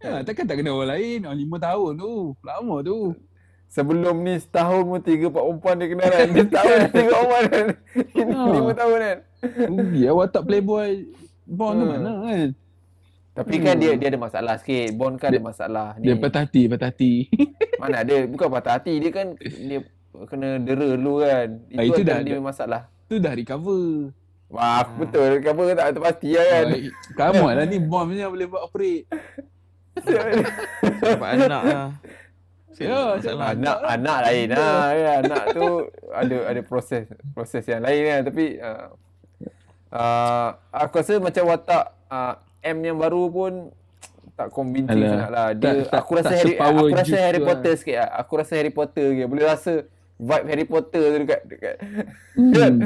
[0.00, 1.28] Ya, takkan tak kenal orang lain.
[1.28, 2.32] Oh, lima tahun tu.
[2.40, 3.12] Lama tu.
[3.68, 6.28] Sebelum ni setahun pun tiga empat perempuan dia kenal kan.
[6.32, 7.66] Dia setahun tiga perempuan kan.
[8.56, 9.16] lima tahun kan.
[9.42, 11.08] Rugi lah watak playboy.
[11.50, 11.92] Bond tu hmm.
[11.96, 12.48] mana kan.
[13.30, 14.90] Tapi kan dia dia ada masalah sikit.
[14.98, 15.86] Bond kan dia, ada masalah.
[15.96, 16.20] Dia ni.
[16.20, 17.12] patah hati, patah hati.
[17.80, 18.16] Mana ada?
[18.28, 19.00] Bukan patah hati.
[19.00, 19.80] Dia kan dia
[20.28, 21.48] kena dera dulu kan.
[21.70, 22.82] Itu, ah, itu dah dia masalah.
[23.08, 24.12] Itu dah recover.
[24.50, 24.90] Wah, ha.
[24.98, 25.26] betul.
[25.38, 26.64] Recover tak, tak pasti lah kan.
[27.14, 29.06] Kamu lah ni bom ni boleh buat operate.
[31.00, 31.88] Sebab anak lah.
[32.80, 34.84] Ya, anak, anak, anak lain lah.
[34.96, 35.66] Ya, anak tu
[36.16, 37.04] ada ada proses
[37.36, 38.20] proses yang lain kan.
[38.32, 38.88] Tapi uh,
[39.94, 43.52] uh, aku rasa macam watak uh, M yang baru pun
[44.36, 45.12] tak convincing Alah.
[45.12, 45.48] sangat lah.
[45.52, 47.78] Dia, tak, aku rasa, tak Harry, aku rasa Harry Potter lah.
[47.78, 48.10] sikit lah.
[48.24, 49.22] Aku rasa Harry Potter ke.
[49.28, 49.72] Boleh rasa
[50.16, 51.40] vibe Harry Potter tu dekat.
[51.44, 51.76] dekat.
[52.40, 52.78] Hmm.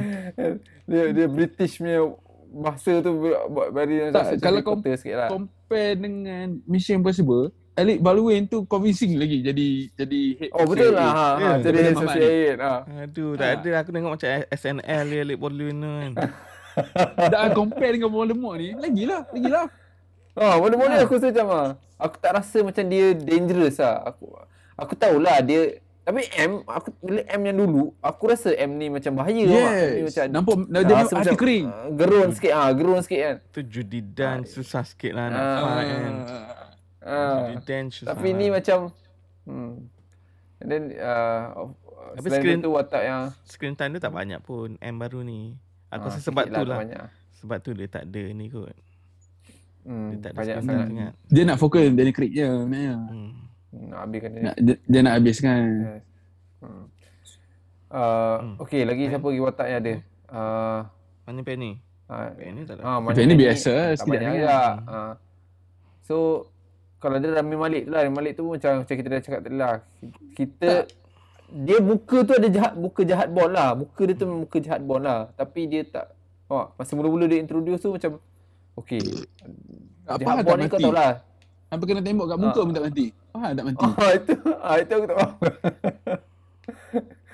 [0.91, 2.11] dia, dia British punya
[2.55, 3.11] masa tu
[3.51, 5.29] buat very tak, kalau Harry Potter sikit lah.
[5.31, 11.11] compare dengan Mission Impossible, Alec Baldwin tu convincing lagi jadi jadi head Oh betul lah
[11.11, 12.87] ha, ha, jadi head associate ha.
[13.03, 13.55] Aduh tak ha.
[13.59, 16.13] ada aku tengok macam SNL dia Alec Baldwin tu kan.
[17.33, 19.67] Dah compare dengan Voldemort ni, lagilah, lagilah.
[20.35, 20.93] Ha, Voldemort ha.
[20.95, 21.69] ni aku rasa macam ah.
[21.95, 24.03] Aku tak rasa macam dia dangerous lah.
[24.11, 24.35] Aku
[24.75, 29.17] aku tahulah dia tapi M, aku bila M yang dulu, aku rasa M ni macam
[29.17, 30.05] bahaya yes.
[30.05, 31.67] macam Nampak dia, dia macam hati kering.
[31.73, 33.37] Uh, gerun sikit ah, ha, gerun sikit kan.
[33.57, 36.15] Tu judi dan uh, susah sikit lah nak uh, fight kan.
[37.01, 38.09] Uh, judi dan susah.
[38.13, 38.37] Tapi lah.
[38.37, 38.79] ni macam
[39.49, 39.73] hmm.
[40.61, 41.73] And then uh,
[42.21, 45.57] tapi screen tu watak yang screen time dia tak banyak pun M baru ni.
[45.95, 46.79] Aku rasa sebab tu lah.
[47.39, 48.75] Sebab tu dia tak ada ni kot.
[49.85, 50.89] Hmm, dia tak ada sangat.
[50.89, 51.13] sangat.
[51.29, 52.95] Dia nak fokus Danny Craig je sebenarnya.
[53.05, 53.31] Hmm.
[53.75, 54.43] Nak habiskan dia.
[54.43, 55.61] Nak, dia, dia nak habiskan.
[55.61, 56.03] Yes.
[56.65, 56.85] Hmm.
[57.95, 58.55] Uh, hmm.
[58.65, 59.95] Okay, lagi siapa lagi watak yang ada?
[60.35, 60.79] Uh,
[61.29, 61.73] Mana Penny?
[62.09, 62.83] Uh, Penny tak ada.
[63.13, 63.73] Penny biasa.
[63.95, 64.59] Tak banyak juga.
[64.89, 65.13] Uh.
[66.05, 66.17] So,
[66.99, 68.01] kalau dia Rami Malik tu lah.
[68.03, 69.75] Rami Malik tu macam, macam kita dah cakap tadi lah.
[70.33, 70.89] Kita...
[70.89, 71.04] Tak
[71.55, 73.79] dia muka tu ada jahat muka jahat Bond lah.
[73.79, 75.31] Muka dia tu muka jahat Bond lah.
[75.39, 76.11] Tapi dia tak
[76.51, 78.19] oh, masa mula-mula dia introduce tu macam
[78.83, 78.99] okey.
[80.03, 81.23] Apa jahat Bond ni kau tahu lah.
[81.71, 82.67] Apa kena tembak kat muka ha.
[82.67, 83.07] pun tak mati.
[83.31, 83.87] Ah tak mati.
[83.87, 85.33] Oh, itu ah itu aku tak faham.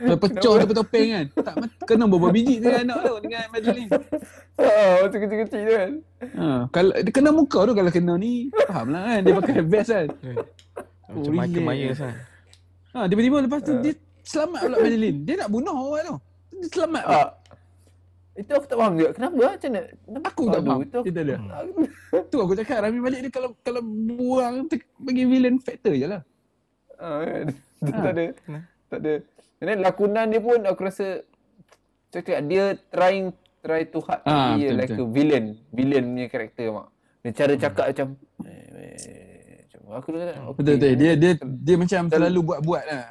[0.00, 1.26] Dia pecah daripada topeng kan.
[1.40, 1.76] Tak mati.
[1.84, 3.90] Kena berapa biji dengan anak tu dengan Madeline.
[4.60, 5.92] Ha, macam kecil-kecil tu kan.
[6.20, 9.20] Ha, kalau dia kena muka tu kalau kena ni, faham lah kan.
[9.24, 10.08] Dia pakai vest kan.
[11.08, 12.14] Macam oh, Michael Myers kan.
[12.96, 13.92] Ha, tiba-tiba lepas tu dia
[14.24, 15.18] selamat pula Madeline.
[15.26, 16.16] Dia nak bunuh orang tu.
[16.60, 17.20] Dia selamat pula.
[17.20, 17.30] Uh,
[18.40, 19.10] itu aku tak faham juga.
[19.12, 19.34] Kenapa?
[19.36, 19.82] Macam mana?
[20.30, 20.80] Aku tak faham.
[20.80, 21.38] Itu cerita dia.
[22.32, 24.54] tu aku cakap Rami Malik dia kalau kalau buang
[25.02, 26.22] bagi villain factor je lah.
[27.00, 27.48] Uh, ha.
[27.80, 28.24] tak ada.
[28.92, 29.12] Tak ada.
[29.56, 31.24] Dan lakonan dia pun aku rasa
[32.12, 33.32] cakap dia trying
[33.64, 35.08] try to hard ha, dia like betul.
[35.08, 35.56] a villain.
[35.72, 36.92] Villain punya karakter mak.
[37.24, 37.92] Dia cara cakap hmm.
[37.96, 38.08] macam
[38.44, 40.56] eh, Aku dah okay.
[40.60, 40.92] Betul betul.
[41.00, 43.02] Dia dia dia macam selalu buat-buat lah.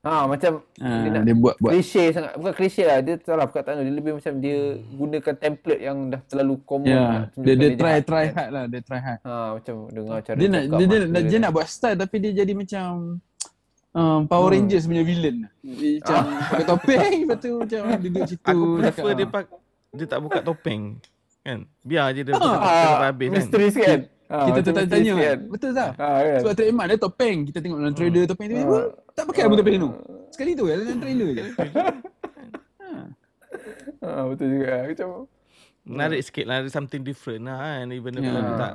[0.00, 1.72] Ha macam Ah, dia nak dia buat buat.
[1.76, 2.32] klise sangat.
[2.40, 3.04] Bukan klise lah.
[3.04, 3.84] Dia salah perkataan tu.
[3.84, 4.58] Dia lebih macam dia
[4.96, 6.88] gunakan template yang dah terlalu common.
[6.88, 7.22] Ya, lah.
[7.36, 8.32] dia dia try jahat try kan.
[8.32, 9.20] hard lah, dia try hard.
[9.20, 12.32] Ha macam dengar cara Dia nak dia, dia, dia, dia nak buat style tapi dia
[12.32, 12.88] jadi macam
[13.92, 14.54] um, Power Hmm.
[14.56, 15.36] Rangers punya villain.
[15.60, 16.16] Dia macam
[16.48, 19.30] pakai topeng lepas tu macam duduk situ Aku prefer dia ah.
[19.30, 19.44] pak
[19.90, 20.82] dia tak buka topeng.
[21.40, 21.58] Kan?
[21.82, 23.34] Biar je dia Ah, buka topeng sampai habis kan.
[23.36, 24.00] Misteri sikit.
[24.30, 25.38] Ha, Kita macam tanya-tanya misteri kan.
[25.50, 25.90] Betul tak?
[25.98, 26.38] Ha kan.
[26.46, 27.38] Sebab trademark dia topeng.
[27.50, 28.86] Kita tengok dalam trailer topeng tu Ah.
[29.10, 29.90] tak pakai pun topeng tu.
[30.30, 31.44] Sekali tu dalam trailer je.
[34.00, 34.74] Ha betul juga.
[34.86, 35.08] Macam
[35.84, 36.62] Menarik sikit lah.
[36.70, 37.90] Something different lah kan.
[37.90, 38.32] Even yeah.
[38.38, 38.74] dia tak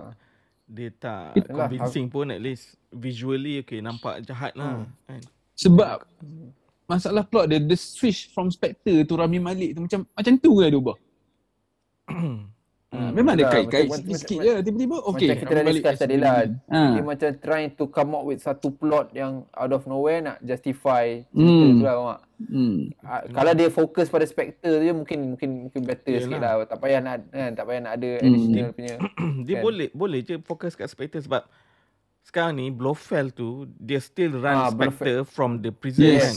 [0.65, 1.69] dia tak Itulah.
[1.69, 4.81] convincing pun at least visually okay nampak jahat lah.
[5.05, 5.21] Kan?
[5.55, 6.01] Sebab
[6.85, 10.67] masalah plot dia, the switch from Spectre tu Rami Malik tu macam macam tu lah
[10.67, 10.97] dia ubah.
[12.95, 14.53] Ha, memang ada Betul lah, kait-kait sikit-sikit je.
[14.61, 15.27] Tiba-tiba okay.
[15.27, 16.33] macam kita dah discuss tadi lah.
[16.65, 16.79] Ha.
[16.89, 21.19] dia macam trying to come up with satu plot yang out of nowhere nak justify
[21.27, 21.75] cerita Hmm.
[21.75, 22.19] tu lah mak.
[22.37, 22.77] Hmm.
[22.99, 26.23] Ah, Kalau dia fokus pada Spectre tu je mungkin mungkin mungkin better Yelah.
[26.25, 26.53] sikit lah.
[26.65, 28.25] Tak payah nak kan, tak payah nak ada Hmm.
[28.25, 28.95] additional punya.
[29.47, 29.61] dia Kan?
[29.61, 31.43] boleh boleh je fokus kat Spectre sebab
[32.21, 36.21] sekarang ni Blofeld tu dia still run Ah, Spectre from the prison Yes.
[36.21, 36.35] kan.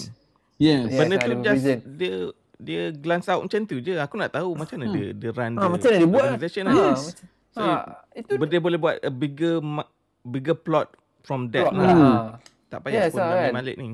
[0.59, 0.83] Yes.
[0.85, 1.79] Yes, Benda ada tu just prison.
[1.95, 2.15] dia
[2.59, 3.95] dia glance out macam tu je.
[3.97, 6.23] Aku nak tahu macam mana dia dia run Ha, the macam mana dia buat?
[6.25, 6.79] organisation Ha, kan.
[6.93, 7.75] macam- So, ha,
[8.13, 9.59] itu Dia boleh buat a bigger
[10.23, 11.87] bigger plot from that plot lah.
[11.87, 11.97] lah.
[11.97, 12.27] Ha.
[12.69, 13.53] Tak payah Yes pun lah, Rami kan.
[13.55, 13.89] Malik ni.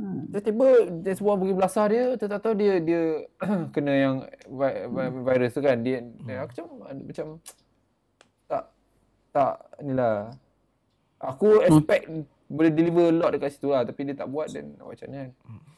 [0.00, 3.00] Tiba-tiba dia semua pergi belasah dia, tak tahu dia dia
[3.74, 4.14] kena yang
[4.48, 5.76] vi- vi- virus tu kan.
[5.78, 7.26] Dia, dia aku macam macam
[8.48, 8.62] tak
[9.30, 10.32] tak inilah.
[11.20, 12.08] Aku expect
[12.50, 15.08] boleh deliver a lot dekat situ lah tapi dia tak buat dan nak buat macam
[15.08, 15.30] mana kan.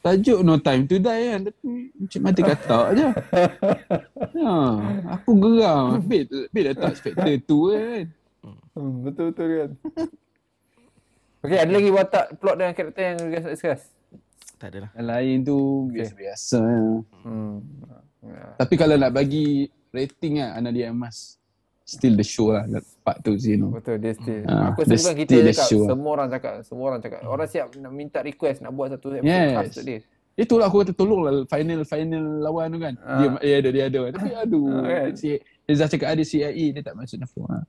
[0.02, 3.08] Tajuk No Time to Die kan Tapi macam mata katak je
[4.42, 4.54] ha,
[5.14, 8.10] Aku geram Habis Habis letak Spectre tu kan
[8.72, 9.70] Hmm, betul betul kan.
[11.44, 13.82] Okey, ada lagi watak plot dan karakter yang guys nak discuss?
[14.56, 14.90] Tak adalah.
[14.96, 15.58] Yang lain tu
[15.92, 16.82] Biasa-biasa ya.
[17.26, 17.54] Hmm.
[18.22, 18.44] Ya.
[18.56, 21.36] Tapi kalau nak bagi Rating lah Anadia Emas
[21.84, 22.62] Still the show lah
[23.00, 24.42] Part tu Zeno Betul dia still.
[24.44, 25.86] Ah, aku dia rasa bukan kita still cakap, sure.
[25.86, 27.20] semua orang cakap, semua orang cakap.
[27.24, 29.50] Orang siap nak minta request nak buat satu episode Yes.
[29.52, 29.98] khas untuk dia.
[30.34, 33.18] Itulah aku kata tolong lah Final final lawan tu kan Ah.
[33.18, 35.08] Dia, dia ada dia ada Tapi aduh Ah, kan?
[35.12, 37.60] si, Rizal cakap ada CIA Dia tak masuk nafsu ha.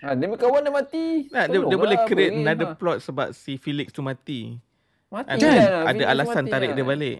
[0.00, 1.26] Ha, demi kawan dia mati.
[1.28, 2.42] Nah, dia, dia Tolonglah, boleh create bagi.
[2.42, 2.74] another Ha.
[2.74, 4.54] plot sebab si Felix tu mati.
[5.08, 5.38] Mati Kan?
[5.38, 5.50] Kan?
[5.52, 6.74] lah, Ada Felix alasan mati tarik lah.
[6.74, 7.18] dia balik.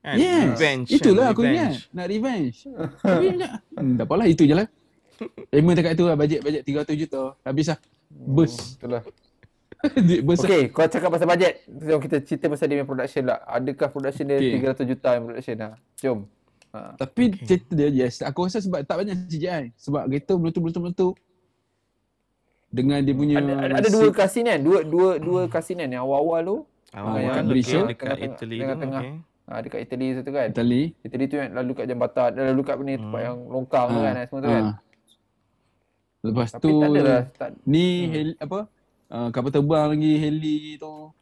[0.00, 0.16] Kan?
[0.16, 0.86] Yes Revenge.
[0.90, 1.32] Itulah kan?
[1.32, 2.56] aku ingat Nak revenge
[3.02, 3.26] Tapi
[3.74, 4.66] hmm, Tak apalah itu je lah
[5.48, 9.02] Payment dekat tu lah Bajet bajet 300 juta Habis lah Burst Itulah.
[10.00, 11.60] Duit burst lah Okay, kau cakap pasal bajet.
[11.66, 13.38] Jom kita cerita pasal dia punya production lah.
[13.44, 14.56] Adakah production dia Okay.
[14.80, 15.72] 300 juta yang production lah?
[15.96, 16.18] Jom.
[16.70, 16.78] Ha.
[16.96, 21.14] Tapi cerita dia yes Aku rasa sebab tak banyak CGI Sebab kereta meletup-meletup-meletup
[22.66, 24.58] Dengan dia punya Ada, ada, ada dua kasin kan?
[24.58, 26.56] Dua dua dua kasin kan yang awal-awal tu.
[26.90, 28.60] Awal yang okay, Malaysia, dekat tengah-tengah- Italy tu.
[28.60, 29.02] tengah-tengah.
[29.04, 29.14] Okay.
[29.44, 30.48] Ha, dekat Italy satu kan.
[30.48, 34.02] Itali Italy tu yang lalu kat jambatan, lalu kat ni tempat yang longkang tu Ah,
[34.04, 34.64] kan semua tu kan.
[36.24, 37.22] Lepas Tapi tu tak ada lah.
[37.36, 38.58] Tak, Ni heli, apa
[39.12, 41.12] uh, Kapal terbang lagi Heli tu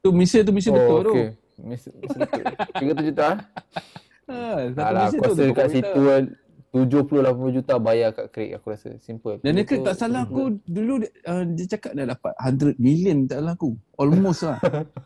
[0.00, 1.28] Tu misi tu misi betul tu Oh, okay.
[1.62, 2.42] Mis, mis betul.
[2.80, 3.22] 300 juta.
[3.28, 3.36] ah?
[4.26, 4.38] ha,
[4.72, 5.74] Satu Alah, misi aku tu rasa tu kat komputer.
[5.76, 6.24] situ kan
[6.72, 8.96] 70-80 juta bayar kat Craig aku rasa.
[8.96, 9.44] Simple.
[9.44, 13.44] Dan dia tak salah aku dulu dia, uh, dia cakap dah dapat 100 million tak
[13.44, 13.76] salah aku.
[14.00, 14.58] Almost lah.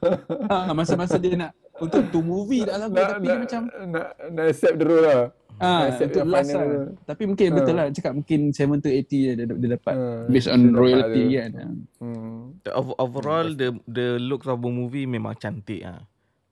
[0.55, 1.51] ha, masa-masa dia nak
[1.83, 3.61] untuk tu movie tak salah aku nak, tapi nak, dia macam
[3.91, 5.23] nak, nak accept the role lah.
[5.59, 6.87] Ah untuk yang last final lah.
[7.05, 10.45] Tapi mungkin betul lah cakap mungkin 7 to 80 je dia, dia dapat Ah, based
[10.45, 11.33] dia on royalty tu.
[11.35, 11.51] kan.
[11.97, 12.41] Hmm.
[12.61, 16.05] The ov- overall the the looks of the movie memang cantik ah.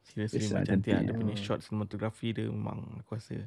[0.05, 0.92] Seriously memang ah, cantik.
[0.92, 1.07] cantik.
[1.07, 3.44] Dia punya shot cinematography dia memang aku rasa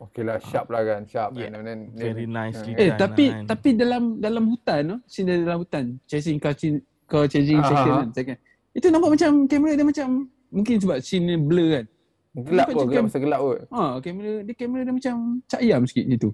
[0.00, 1.04] Okay lah, sharp lah kan.
[1.04, 1.36] Sharp.
[1.36, 1.52] Yeah.
[1.52, 3.44] And then, very nicely Eh done tapi lah kan.
[3.52, 6.56] tapi dalam dalam hutan tu, scene dia dalam hutan, chasing car
[7.04, 8.38] car chasing Ah, second ah, kan, second.
[8.72, 10.08] Itu nampak macam kamera dia macam
[10.48, 11.84] mungkin sebab scene blur kan.
[12.32, 13.60] Gelap kot, cakap- gelap pasal gelap kot.
[13.68, 15.14] Ha, kamera dia kamera dia macam
[15.44, 16.30] cak ayam sikit situ.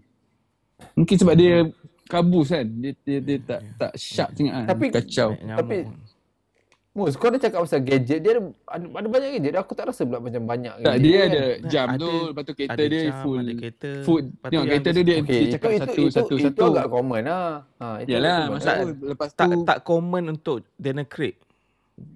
[0.92, 1.54] Mungkin sebab dia
[2.04, 2.66] kabus kan.
[2.68, 4.66] Dia dia, dia tak tak sharp sangat kan.
[4.68, 5.28] Tapi- kacau.
[5.32, 5.96] Tapi- pun.
[6.96, 9.52] Mus, kau dah cakap pasal gadget, dia ada, ada, ada banyak gadget.
[9.54, 11.28] Aku tak rasa pula macam banyak Tak gadget dia kan.
[11.28, 13.90] ada jam Ada- tu, lepas tu kereta ada dia jam, full ada kereta.
[14.00, 14.16] full.
[14.16, 16.44] Tu Tengok yang kereta dia- tu dia, Okay, itu, cakap itu, satu itu, satu itu,
[16.46, 16.62] satu.
[16.66, 17.52] agak common lah.
[17.76, 18.70] Ha, itu, Yalah, itu masa
[19.02, 21.36] lepas tu Tak tak common untuk Daniel Craig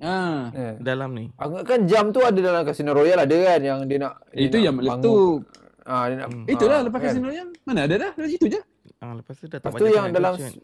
[0.00, 0.48] ha.
[0.50, 0.74] Eh.
[0.78, 1.28] dalam ni.
[1.34, 4.56] Aku kan jam tu ada dalam Casino Royale ada kan yang dia nak dia Itu
[4.56, 5.38] nak yang bangun- meletup.
[5.82, 6.44] Ah, dia nak, Hmm.
[6.46, 7.08] Itulah ah, lepas kan.
[7.10, 8.12] kasino yang mana ada dah.
[8.14, 8.60] Dah itu je.
[8.98, 10.62] Ah, lepas tu dah tak Lepas tu banyak yang dalam gadget.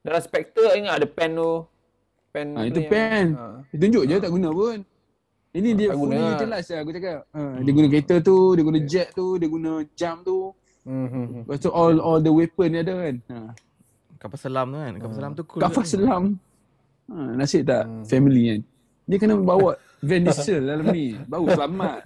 [0.00, 1.52] dalam Spectre ingat ada pen tu.
[2.30, 3.26] Pen Ha, tu itu yang- pen.
[3.34, 3.58] ah.
[3.66, 4.78] Dia tunjuk je tak guna pun.
[5.50, 6.32] Ini dia tak fully guna lah.
[6.38, 7.20] utilize lah aku cakap.
[7.28, 10.38] Ha, dia guna kereta tu, dia guna jet tu, dia guna jam tu.
[10.80, 11.42] Hmm, hmm, hmm.
[11.44, 13.14] Lepas tu all all the weapon dia ada kan.
[13.26, 13.36] Ha.
[14.16, 14.94] Kapal selam tu kan.
[14.94, 15.60] Kapal selam tu cool.
[15.60, 16.24] Kafah kan?
[17.10, 18.04] Ha, nasib tak Hmm.
[18.06, 18.60] family kan.
[19.04, 21.12] Dia kena bawa Van Diesel dalam ni.
[21.26, 21.98] Baru selamat.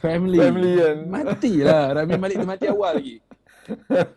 [0.00, 0.38] Family.
[0.40, 0.96] Family kan.
[1.06, 1.84] Matilah.
[1.94, 3.16] Rami Malik tu mati awal lagi.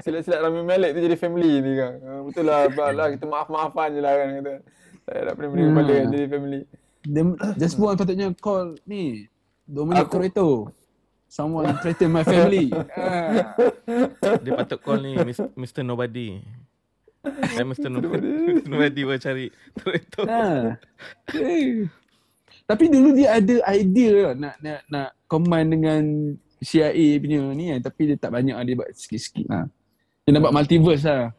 [0.00, 1.92] Silat-silat Rami Malek tu jadi family ni kan.
[1.98, 2.70] Uh, betul lah.
[2.70, 4.28] lah kita maaf-maafan je lah kan.
[4.38, 4.52] Kata.
[5.02, 5.76] Tak nak benda-benda Hmm.
[5.76, 6.60] balik jadi family.
[7.02, 7.22] Dia,
[7.56, 9.26] Just Boy patutnya call ni.
[9.64, 10.50] Dominic Aku- Toretto.
[11.26, 12.70] Someone threaten my family.
[12.96, 13.52] ah.
[14.40, 15.12] Dia patut call ni
[15.52, 15.82] Mr.
[15.82, 16.38] Nobody.
[17.68, 17.88] Mr.
[17.90, 18.28] Nobody,
[18.62, 18.68] Mr.
[18.70, 20.22] Nobody buat cari Toretto.
[20.26, 20.76] ha.
[22.68, 26.02] Tapi dulu dia ada idea nak nak nak combine dengan
[26.60, 27.80] CIA punya ni kan.
[27.88, 29.64] Tapi dia tak banyak dia buat sikit-sikit lah.
[30.28, 31.32] Dia nak buat multiverse lah.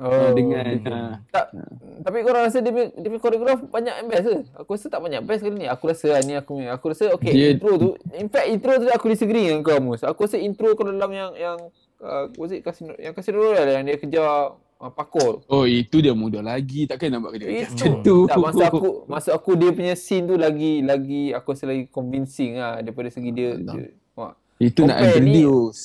[0.00, 0.96] Oh, dengan, betul.
[0.96, 1.20] ah.
[1.28, 1.52] tak,
[2.00, 4.36] tapi korang rasa dia punya, dia punya koreograf banyak yang best ke?
[4.56, 5.68] Aku rasa tak banyak best kali ni.
[5.68, 6.72] Aku rasa lah ni aku punya.
[6.72, 7.90] Aku rasa okay Dia- intro tu.
[8.16, 10.00] In fact intro tu aku disagree dengan kau Mus.
[10.00, 11.58] Aku rasa intro kau dalam yang yang
[12.00, 15.44] uh, was it Casino, yang Casino Royale yang dia kejar uh, parkour.
[15.46, 16.88] Oh itu dia muda lagi.
[16.88, 17.68] Takkan nak buat kerja Itu.
[17.70, 18.16] macam tu.
[18.26, 22.56] Tak masa aku masa aku dia punya scene tu lagi lagi aku rasa lagi convincing
[22.56, 23.54] lah daripada segi dia.
[23.54, 24.32] dia wah.
[24.56, 25.82] Itu nak Compare ni- introduce.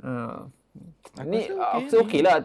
[0.00, 0.10] Ha.
[1.14, 2.02] Aku Ni rasa aku rasa ni.
[2.02, 2.36] okey lah.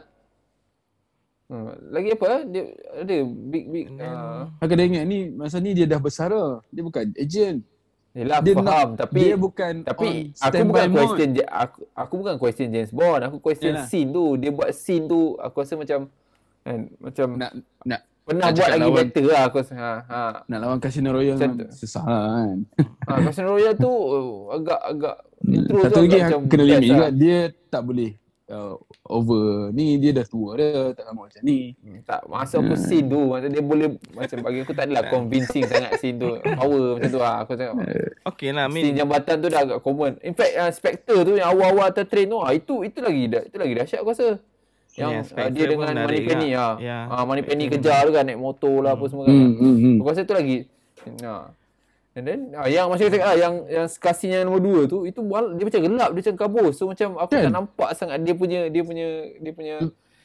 [1.50, 1.74] Hmm.
[1.90, 2.46] Lagi apa?
[2.46, 2.64] Dia
[2.94, 6.30] ada big big uh, Aku dah ingat ni masa ni dia dah besar
[6.70, 7.66] Dia bukan agent.
[8.12, 10.98] Yelah Dia aku faham nak- tapi dia bukan tapi aku bukan mode.
[11.06, 13.86] question aku aku bukan question James Bond aku question Yalah.
[13.86, 16.00] scene tu dia buat scene tu aku rasa macam
[16.60, 17.52] kan macam nak
[17.84, 21.10] nak pernah nak buat lagi lawan- better lah aku rasa ha ha, nak lawan Casino
[21.12, 21.78] Royale Macam memang tu.
[21.78, 22.58] susah lah kan.
[23.08, 26.78] ha Casino Royale tu oh, agak agak intro Satu tu lagi agak macam kena limit
[26.80, 26.90] lah.
[26.90, 27.38] juga dia
[27.68, 28.12] tak boleh
[28.48, 28.76] uh,
[29.10, 31.74] over ni dia dah tua dia tak sama macam ni.
[31.82, 35.66] Hmm, tak masa aku scene tu macam dia boleh macam bagi aku tak adalah convincing
[35.66, 37.76] sangat scene tu power macam tu lah aku tengok
[38.30, 40.22] Okay lah, Scene mean, jambatan tu dah agak common.
[40.22, 43.58] In fact, uh, Spectre tu yang awal-awal tertrain tu, ah, itu itu lagi dah itu
[43.58, 44.28] lagi dahsyat aku rasa.
[44.94, 46.76] Yang Yeah, uh, dia dengan Money Penny ah.
[46.78, 49.34] Ya, Ah Money Penny Spectre kejar tu kan naik motor lah apa semua kan.
[49.34, 49.96] Hmm, hmm, hmm.
[50.04, 50.58] Aku rasa tu lagi.
[51.24, 51.59] Nah.
[52.18, 55.22] And then ah, yang macam cakap lah yang yang kasih yang nombor dua tu itu
[55.56, 56.68] dia macam gelap dia macam kabur.
[56.74, 57.44] So macam aku Kan?
[57.46, 59.08] tak nampak sangat dia punya dia punya
[59.38, 59.76] dia punya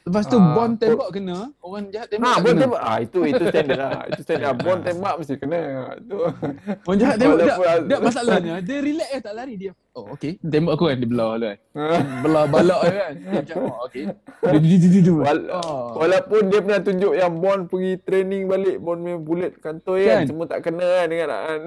[0.05, 2.61] Lepas tu Ah, Bond tembak kena, orang jahat tembak Ha, Bond kena.
[2.61, 2.81] tembak.
[2.83, 4.01] Ah, itu itu standard lah.
[4.11, 4.45] Itu standard.
[4.47, 4.55] lah.
[4.55, 5.61] Bond tembak mesti kena.
[5.97, 6.17] Itu.
[6.85, 8.55] Orang jahat tembak tak, Walaupun- tak masalahnya.
[8.61, 9.73] Dia relax je tak lari dia.
[9.93, 11.59] Oh okey, tembak aku kan dia belah lah kan.
[12.23, 13.13] Belah balak kan.
[13.15, 14.05] Dia macam oh okey.
[14.61, 15.13] Dia.
[15.15, 15.87] Wal- Oh.
[15.97, 20.25] Walaupun dia pernah tunjuk yang Bond pergi training balik Bond punya bullet kantoi kan, Kan?
[20.27, 21.61] semua tak kena kan dengan kan.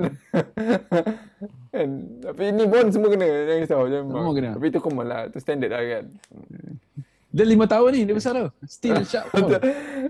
[1.74, 1.90] kan.
[2.22, 4.50] Tapi ni Bond semua kena jangan risau jangan Semua kena.
[4.54, 6.06] Tapi itu common lah, itu standard lah kan.
[7.38, 8.50] Dia lima tahun ni dia besar tu.
[8.66, 9.30] Still sharp.
[9.38, 9.46] Oh.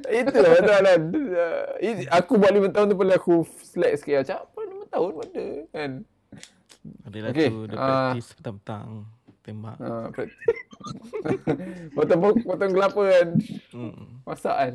[0.07, 0.95] itu lah betul lah.
[0.95, 3.35] Uh, aku buat 5 tahun tu pun aku
[3.67, 4.21] slack sikit lah.
[4.23, 5.91] Macam apa 5 tahun ada kan.
[7.03, 7.83] adalah Okay, tu, dia ah.
[7.83, 8.87] practice petang-petang
[9.43, 9.75] tembak.
[9.79, 10.07] Ha,
[11.99, 13.27] potong potong kelapa kan.
[13.75, 14.23] Hmm.
[14.23, 14.73] Masak kan.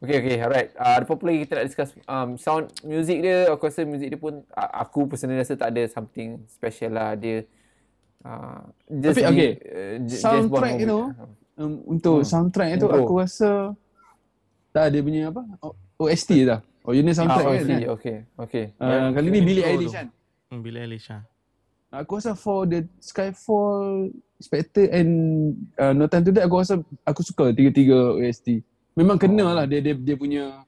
[0.00, 0.70] Okay, okay, alright.
[0.78, 1.90] Uh, ada apa lagi kita nak discuss?
[2.08, 5.84] Um, sound music dia, aku rasa music dia pun, uh, aku personally rasa tak ada
[5.92, 7.12] something special lah.
[7.20, 7.44] Dia,
[8.24, 11.39] uh, just Tapi, okay, uh, j- soundtrack movie.
[11.60, 12.26] Um, untuk Hmm.
[12.26, 12.96] soundtrack itu Intro.
[12.96, 13.76] aku rasa
[14.72, 15.44] tak ada punya apa?
[16.00, 16.64] OST dah.
[16.80, 17.52] Oh, unit soundtrack ah, kan.
[17.52, 17.68] oh, kan?
[17.68, 18.64] see, okay, okay.
[18.80, 19.68] Uh, kali ni Billie tu.
[19.68, 20.06] Eilish kan.
[20.48, 21.22] Hmm, Billie Eilish lah.
[21.92, 25.10] Aku rasa for the Skyfall, Spectre and
[25.74, 28.64] uh, No Time to Die aku rasa aku suka tiga-tiga OST.
[28.94, 29.52] Memang kena Oh.
[29.52, 30.64] lah dia, dia dia punya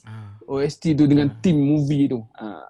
[0.00, 0.36] Ah.
[0.44, 2.24] OST tu dengan team movie tu.
[2.34, 2.64] Uh,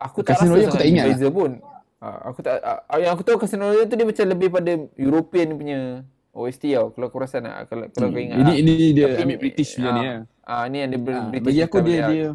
[0.00, 1.30] Aku tak Casino rasa aku tak ingat lah.
[1.30, 1.50] pun.
[1.96, 5.48] Uh, aku tak, uh, yang aku tahu Casino Royale tu dia macam lebih pada European
[5.54, 5.80] punya
[6.34, 6.86] OST tau.
[6.90, 8.54] Kalau aku rasa nak, kalau, kalau kau ingat ini lah.
[8.58, 10.18] ini dia Tapi ambil British punya ah, ni lah.
[10.44, 12.08] Ah, ni yang dia Ah, British bagi aku dia lah.
[12.10, 12.26] dia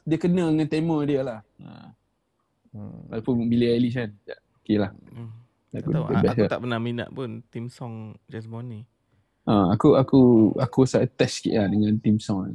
[0.00, 1.40] dia kena dengan tema dia lah.
[1.58, 1.88] Uh,
[2.70, 3.02] Hmm.
[3.10, 4.14] walaupun Billie Eilish kan.
[4.62, 4.94] Okay lah.
[5.10, 5.26] Hmm.
[5.74, 6.50] Aku, Tak tahu, ah, aku lah.
[6.50, 8.80] tak pernah minat pun team song James Bond ni.
[9.42, 10.20] Ah, aku aku
[10.54, 12.54] aku rasa attach sikit lah dengan team song kan.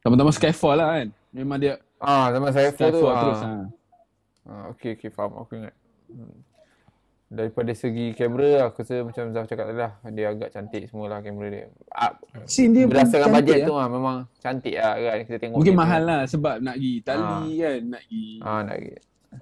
[0.00, 1.08] Sama-sama Skyfall lah kan.
[1.28, 2.80] Memang dia Ah, saya tu.
[2.80, 3.20] Skyfall ah.
[3.20, 3.40] terus.
[3.40, 3.50] Ha.
[4.46, 5.44] Ah, okay, okay, faham.
[5.44, 5.74] Aku ingat.
[6.08, 6.36] Hmm.
[7.26, 9.98] Daripada segi kamera, aku rasa macam Zaf cakap tadi lah.
[10.08, 11.64] Dia agak cantik semualah kamera dia.
[11.90, 12.14] Ah,
[12.46, 13.66] Scene dia berdasarkan bajet lah.
[13.66, 15.16] tu lah, memang cantik lah kan.
[15.26, 15.56] Kita tengok.
[15.58, 16.06] Mungkin mahal tu.
[16.06, 18.26] lah sebab nak pergi tali kan, nak pergi.
[18.38, 18.94] Ah, nak pergi.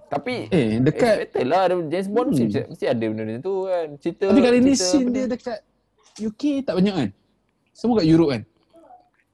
[0.08, 1.14] Tapi, Eh, dekat
[1.44, 1.60] lah.
[1.68, 2.40] ada- James Bond Hmm.
[2.40, 3.86] mesti, mesti ada benda macam tu kan.
[4.00, 5.58] Cerita, tapi kali ni scene dia dekat
[6.16, 7.08] UK tak banyak kan?
[7.70, 8.42] Semua kat Europe kan?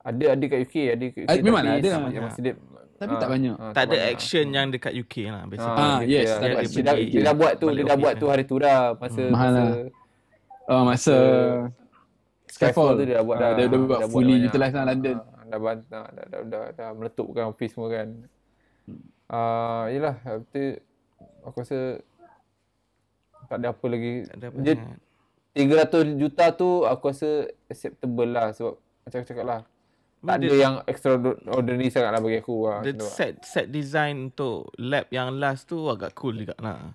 [0.00, 0.76] Ada, ada kat UK.
[0.90, 1.28] Ada kat UK.
[1.28, 1.88] Ah, memang tapi ada.
[1.92, 2.52] sama- yang masih dia,
[3.00, 3.54] Tapi ah, tak banyak.
[3.56, 4.12] ah, Tak ada banyak.
[4.12, 5.80] action yang dekat UK lah basically.
[5.80, 6.36] Ah, gitu yes, lah.
[6.36, 6.84] tak dia, ada dia, action.
[6.84, 8.20] dah, dia dah buat tu, dia dah buat kan.
[8.20, 8.80] tu hari tu dah.
[8.94, 9.32] Masa, Hmm.
[9.32, 9.72] Mahal masa lah.
[10.68, 11.16] Oh, masa
[12.46, 13.50] Skyfall tu dia dah buat Ah, dah.
[13.56, 14.46] dia, dia buat dah fully banyak.
[14.46, 15.16] utilize lah London.
[15.16, 18.08] Ah, dah, dah, dah, dah, dah, dah meletupkan office semua kan.
[19.26, 20.82] Ah, yelah, betul
[21.40, 21.78] aku rasa
[23.46, 24.12] tak ada apa lagi.
[24.26, 24.98] Tak ada apa Dia sangat.
[25.50, 27.30] 300 juta tu aku rasa
[27.66, 29.60] acceptable lah sebab macam aku cakap lah.
[30.20, 32.84] Tak ada yang extraordinary sangat lah bagi aku lah.
[32.84, 36.92] The set set design untuk lab yang last tu agak cool juga lah.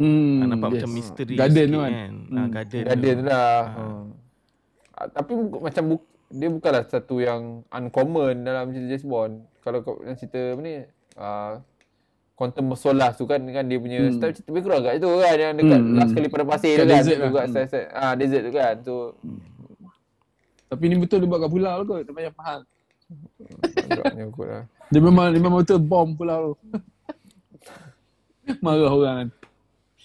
[0.00, 0.74] Hmm, ah, nampak yes.
[0.80, 1.92] macam misteri garden sikit kan.
[1.92, 2.12] kan.
[2.16, 2.38] Hmm.
[2.40, 3.60] Ah, garden, garden tu lah.
[3.68, 4.04] Hmm.
[4.96, 9.32] Ah, tapi macam bu- dia bukanlah satu yang uncommon dalam cerita James Bond.
[9.60, 10.74] Kalau kau yang cerita apa ni,
[11.20, 11.52] uh,
[12.32, 14.16] Quantum of Solace tu kan, kan dia punya hmm.
[14.16, 15.96] style cerita lebih kurang kat itu kan yang dekat hmm.
[16.00, 16.96] last kali pada pasir tu kan.
[16.96, 17.28] Desert lah.
[17.28, 17.52] Juga hmm.
[17.52, 18.74] set, ah, desert tu kan.
[18.80, 19.59] So, hmm.
[20.70, 22.60] Tapi ni betul dia buat kat pulau kot, tak payah faham.
[23.90, 24.64] Agaknya kot lah.
[24.90, 26.78] Dia memang, dia memang betul bom pulau tu.
[28.62, 29.28] Marah orang kan.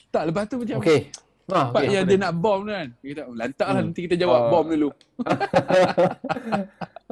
[0.09, 1.13] Tak, lepas tu macam okay.
[1.45, 2.89] Ha, Part okay, yang dia nak bom kan.
[3.05, 3.85] Dia kata, lantak lah hmm.
[3.93, 4.49] nanti kita jawab uh.
[4.49, 4.89] bom dulu.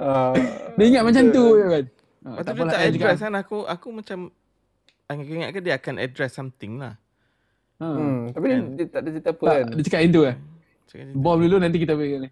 [0.01, 0.33] uh.
[0.81, 1.85] dia ingat macam tu je kan.
[2.23, 3.33] Ha, tak dia tak address kan.
[3.37, 4.19] Aku, aku macam,
[5.05, 6.97] aku ingat ke dia akan address something lah.
[7.77, 7.85] Ha.
[7.85, 8.33] Hmm.
[8.33, 8.61] Tapi kan?
[8.73, 9.65] dia, dia, tak ada cerita apa tak, kan.
[9.69, 10.37] Dia cakap itu kan.
[11.13, 12.29] Bom dulu nanti kita pergi ni.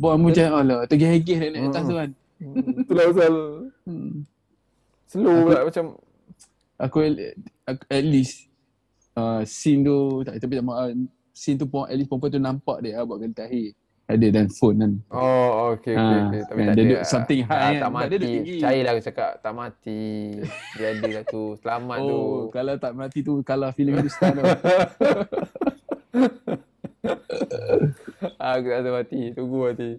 [0.00, 2.10] Bom macam Allah, tergih-gih naik atas tu kan.
[2.82, 3.34] Itulah pasal.
[3.86, 4.26] Hmm.
[5.06, 5.84] Slow pula macam.
[6.74, 6.98] Aku,
[7.70, 8.50] at least
[9.14, 12.82] uh, scene tu tak tapi tak mahu scene tu pun at least perempuan tu nampak
[12.82, 13.70] dia lah buat gentahi
[14.04, 14.92] ada dan phone kan.
[15.16, 16.44] Oh, okey okey uh.
[16.44, 17.08] Tapi tak dia ada.
[17.08, 17.80] something high tak, kan.
[17.80, 18.60] Tak mati.
[18.60, 20.04] Cairlah aku cakap tak mati.
[20.76, 21.56] Dia ada lah tu.
[21.56, 22.20] Selamat oh, tu.
[22.52, 24.44] Kalau tak mati tu kalah filem Hindustan tu.
[28.54, 29.20] aku rasa mati.
[29.36, 29.90] Tunggu mati.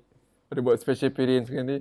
[0.49, 1.77] Ada buat special appearance kan ni.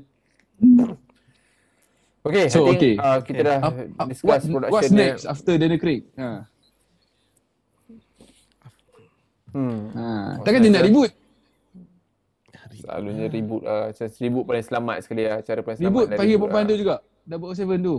[2.25, 2.95] Okay, so, I think okay.
[2.97, 5.33] Uh, kita dah uh, discuss what, production What's next dia.
[5.37, 6.03] after Daniel Craig?
[6.17, 6.29] Ha.
[9.53, 9.81] Hmm.
[9.93, 10.07] Ha.
[10.41, 11.11] Takkan dia nak reboot?
[12.81, 13.93] Selalunya reboot lah.
[13.93, 15.39] Macam reboot paling selamat sekali lah.
[15.45, 16.71] Cara paling selamat reboot panggil perempuan lah.
[16.73, 16.97] tu juga?
[17.29, 17.97] Double O Seven tu?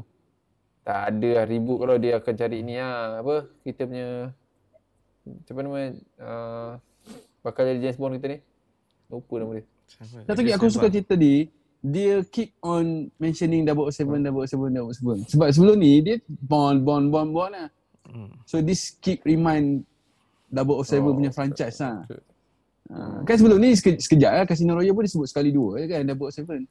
[0.86, 3.22] Tak ada lah reboot kalau dia akan cari ni lah.
[3.22, 3.36] Apa?
[3.62, 4.10] Kita punya...
[5.26, 5.80] Macam nama?
[6.18, 6.72] Uh,
[7.46, 8.38] bakal jadi James Bond kita ni.
[9.14, 9.66] Lupa nama dia.
[10.26, 11.46] Satu lagi aku suka cerita dia.
[11.86, 15.22] Dia keep on mentioning Double O Seven, Double O Seven, Double O Seven.
[15.30, 17.70] Sebab sebelum ni dia Bond, Bond, Bond, Bond lah.
[18.10, 18.34] Hmm.
[18.50, 19.86] So this keep remind
[20.50, 22.02] 007 oh, punya franchise lah.
[22.10, 22.22] Okay.
[22.86, 26.02] Uh, kan sebelum ni seke, sekejap lah Casino Royale pun disebut sekali dua je kan
[26.06, 26.66] 007.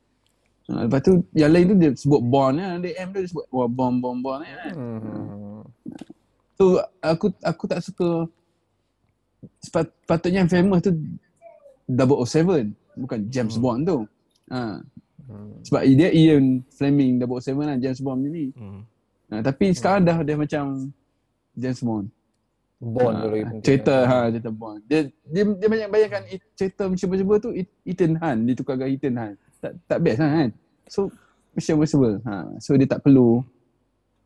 [0.65, 2.79] Uh, lepas tu yang lain tu dia sebut Bond lah.
[2.83, 4.75] Dia M tu dia sebut Bond, Bond, Bond kan.
[4.75, 5.63] Hmm.
[6.59, 8.27] So aku aku tak suka
[9.61, 10.93] sepat, patutnya yang famous tu
[11.89, 13.63] 007 bukan James hmm.
[13.63, 13.99] Bond tu.
[14.51, 14.79] Uh.
[15.25, 15.57] Hmm.
[15.65, 18.53] Sebab dia Ian Fleming 007 lah James Bond ni.
[18.53, 18.85] Hmm.
[19.33, 20.93] Uh, tapi sekarang dah dia macam
[21.57, 22.07] James Bond.
[22.85, 24.81] Bond ha, lagi Cerita ha cerita Bond.
[24.85, 26.23] Dia dia, dia banyak bayangkan
[26.53, 27.51] cerita macam-macam tu
[27.89, 29.37] Ethan Hunt ditukar dengan Ethan Hunt.
[29.65, 30.51] Tak tak best lah kan.
[30.93, 31.01] So
[31.55, 33.41] macam macam ha so dia tak perlu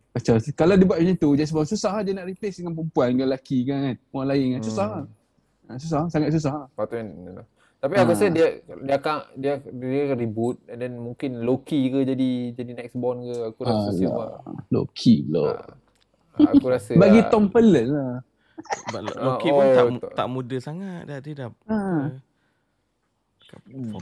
[0.09, 3.07] macam kalau dia buat macam tu James Bond susah lah dia nak replace dengan perempuan
[3.15, 3.97] dengan lelaki kan, kan.
[4.17, 5.69] orang lain kan susah hmm.
[5.69, 7.45] ha, susah sangat susah patutnya
[7.79, 8.35] tapi aku rasa ha.
[8.35, 8.47] dia
[8.83, 13.35] dia akan dia dia reboot and then mungkin Loki ke jadi jadi next Bond ke
[13.55, 14.41] aku rasa ha, siapa lah.
[14.75, 15.47] Loki lo.
[15.47, 15.63] Ha.
[16.59, 18.15] Aku rasa bagi Tom Holland lah.
[18.91, 19.01] Sebab
[19.31, 21.51] Loki oh, pun tak tak, tak muda sangat dah dia dah.
[21.71, 21.79] Ha.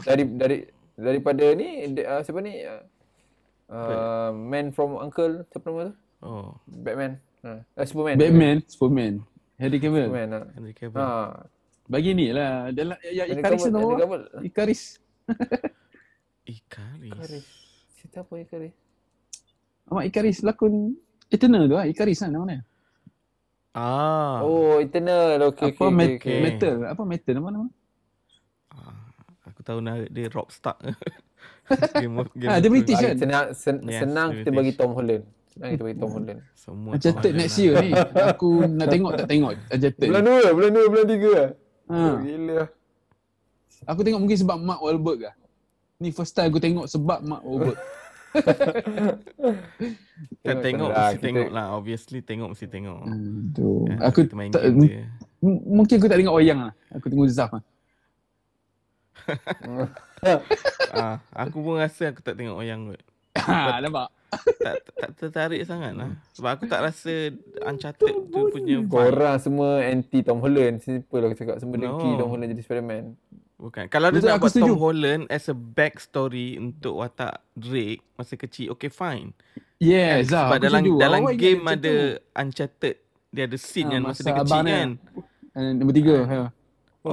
[0.09, 0.59] Dari dari
[0.97, 1.69] daripada ni
[2.01, 2.65] uh, siapa ni?
[2.65, 2.81] Uh,
[4.33, 5.95] Man from Uncle siapa nama tu?
[6.23, 7.19] Oh, Batman.
[7.45, 7.51] Ha.
[7.77, 8.17] Uh, Superman.
[8.19, 9.15] Batman, Superman.
[9.59, 10.09] Henry Cavill.
[10.11, 10.29] Superman.
[10.33, 10.41] Ha.
[10.55, 11.03] Henry Cavill.
[11.03, 11.09] Ha.
[11.87, 12.75] Bagi ni lah.
[12.75, 13.95] Dalam ya, ya Ikaris tu nama.
[14.43, 14.83] Ikaris.
[16.47, 17.47] Ikaris.
[17.99, 18.75] Cerita apa Ikaris?
[19.87, 20.99] Amat Ikaris lakon
[21.31, 21.87] Eternal tu lah.
[21.87, 22.61] Ikaris lah nama dia.
[23.77, 24.41] Ah.
[24.43, 25.53] Oh, Eternal.
[25.53, 26.39] Okay, apa okay, met- okay.
[26.43, 26.75] metal?
[26.91, 27.69] Apa metal nama nama?
[28.73, 29.07] Ah,
[29.47, 30.77] aku tahu nama dia Rockstar.
[32.03, 33.15] game of, game ah, dia British kan?
[33.15, 35.25] Senang, sen- yes, senang kita bagi Tom Holland.
[35.51, 36.41] Senang kita bagi Tom Holland.
[36.55, 37.91] Semua Uncharted next year ni.
[38.35, 40.09] Aku nak tengok tak tengok Uncharted.
[40.11, 41.49] Bulan 2 bulan 2 bulan 3 lah.
[41.87, 41.95] Ha.
[41.97, 42.61] Oh, gila.
[43.87, 45.35] Aku tengok mungkin sebab Mark Wahlberg lah.
[46.03, 47.79] Ni first time aku tengok sebab Mark Wahlberg.
[50.45, 51.25] tengok, tengok lah, mesti kita...
[51.25, 53.89] tengok lah Obviously tengok mesti tengok hmm, tu.
[53.89, 54.61] Ya, Aku tak,
[55.41, 57.65] m- Mungkin aku tak tengok wayang lah Aku tengok Zaf lah
[60.97, 63.03] ah, Aku pun rasa aku tak tengok wayang kot
[63.47, 64.09] Ha, nampak?
[64.59, 67.31] tak, tak tertarik sangat lah Sebab aku tak rasa
[67.63, 71.83] Uncharted tu punya Korang semua anti Tom Holland Simple lah aku cakap Semua no.
[71.85, 73.05] dengki Tom Holland jadi Spiderman
[73.57, 73.89] Bukan.
[73.89, 78.93] Kalau dia nak buat Tom Holland as a backstory untuk watak Drake masa kecil, okay
[78.93, 79.33] fine.
[79.81, 80.53] Yes, kan?
[80.53, 81.01] Sebab dalam setuju.
[81.01, 81.95] dalam Awak game ada
[82.37, 82.97] Uncharted.
[83.33, 84.89] Dia ada scene ha, yang masa, masa dia kecil kan.
[85.57, 86.17] Uh, nombor tiga.
[86.29, 86.39] Ha.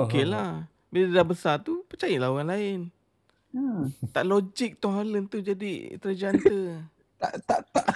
[0.04, 0.68] Okay lah.
[0.94, 2.80] Bila dah besar tu, percayalah orang lain.
[3.58, 3.90] Ha.
[4.14, 6.86] Tak logik Tom Holland tu jadi terjanta.
[7.22, 7.88] tak, tak, tak.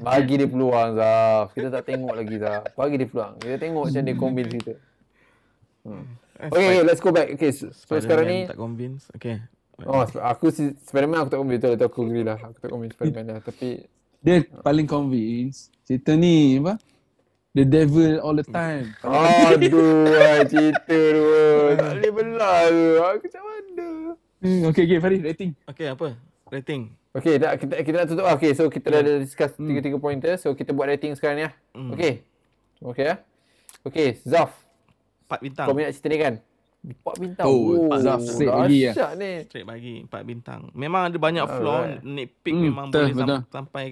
[0.00, 1.52] Bagi dia peluang Zaf.
[1.52, 2.72] Kita tak tengok lagi Zaf.
[2.72, 3.36] Bagi dia peluang.
[3.44, 4.74] Kita tengok macam dia convince kita.
[5.84, 6.04] Hmm.
[6.38, 7.28] Okay, okay, let's go back.
[7.34, 9.12] Okay, so, so sekarang ni tak convince.
[9.12, 9.44] Okay.
[9.84, 12.38] Oh, aku si Spiderman aku tak betul, betul aku agree lah.
[12.40, 13.38] Aku tak komen Spiderman lah.
[13.44, 13.84] Tapi
[14.24, 16.80] dia paling convince cerita ni apa?
[17.56, 18.92] The devil all the time.
[19.00, 20.04] Aduh,
[20.52, 21.24] cerita tu.
[21.80, 22.84] Tak boleh belah tu.
[23.00, 23.86] Aku macam mana?
[24.38, 25.50] Hmm, okay, okay, Farid, rating.
[25.64, 26.14] Okay, apa?
[26.52, 26.92] Rating.
[27.16, 28.36] Okay, dah, kita, kita nak tutup lah.
[28.36, 29.24] Okay, so kita dah hmm.
[29.24, 29.64] discuss hmm.
[29.64, 30.36] tiga-tiga pointer.
[30.36, 31.54] So, kita buat rating sekarang ni lah.
[31.72, 31.90] Hmm.
[31.96, 32.22] Okay.
[32.78, 33.14] Okay ya.
[33.82, 34.52] Okay, Zaf.
[35.26, 35.66] Empat bintang.
[35.66, 36.34] Kau minat cerita ni kan?
[36.84, 37.46] Empat bintang.
[37.48, 38.92] Oh, oh Zaf straight bagi ya.
[39.18, 39.30] ni.
[39.48, 40.60] Straight bagi, empat bintang.
[40.76, 41.58] Memang ada banyak Alright.
[41.58, 41.80] flaw.
[42.04, 43.40] Nitpick hmm, memang betul, boleh betul.
[43.50, 43.84] sampai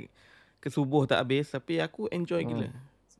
[0.62, 1.50] ke subuh tak habis.
[1.50, 2.50] Tapi aku enjoy hmm.
[2.52, 2.68] gila.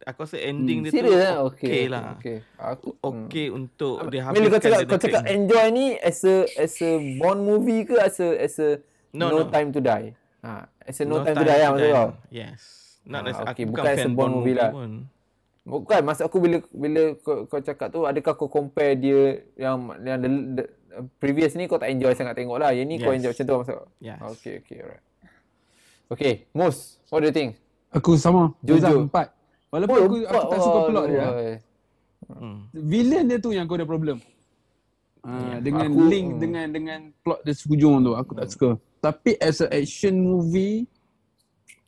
[0.07, 0.85] Aku rasa ending hmm.
[0.87, 1.37] dia Serious tu lah?
[1.51, 2.05] okay, okay lah.
[2.15, 2.39] Okay.
[2.55, 3.59] Aku okay hmm.
[3.59, 4.39] untuk dia habiskan.
[4.39, 8.23] Bila kau cakap, kau cakap enjoy ni as a as a Bond movie ke as
[8.23, 8.79] a as a
[9.11, 9.51] no, no, no.
[9.51, 10.15] time to die?
[10.47, 12.11] Ha, as a no, no time, time to die lah maksud kau?
[12.31, 12.61] Yes.
[13.03, 13.67] Not ha, as, okay.
[13.67, 14.71] aku bukan, bukan as a Bond movie, movie lah.
[14.71, 14.91] Pun.
[15.67, 20.19] Bukan, maksud aku bila bila kau, kau cakap tu adakah kau compare dia yang yang
[20.23, 20.65] the, the,
[21.19, 22.71] previous ni kau tak enjoy sangat tengok lah.
[22.71, 23.03] Yang ni yes.
[23.03, 24.19] kau enjoy macam tu maksud Yes.
[24.23, 25.05] Okay, okay, alright.
[26.15, 27.59] Okay, Mus, what do you think?
[27.91, 28.55] Aku sama.
[28.63, 29.11] Jujur.
[29.11, 29.36] Empat.
[29.71, 31.27] Walaupun oh, aku, aku tak suka plot oh, dia.
[32.27, 32.59] Hmm.
[32.75, 34.19] Villain dia tu yang kau ada problem.
[35.27, 36.39] Uh, dengan aku, link hmm.
[36.39, 38.69] dengan dengan plot dia sekujung tu aku tak suka.
[39.03, 40.87] Tapi as a action movie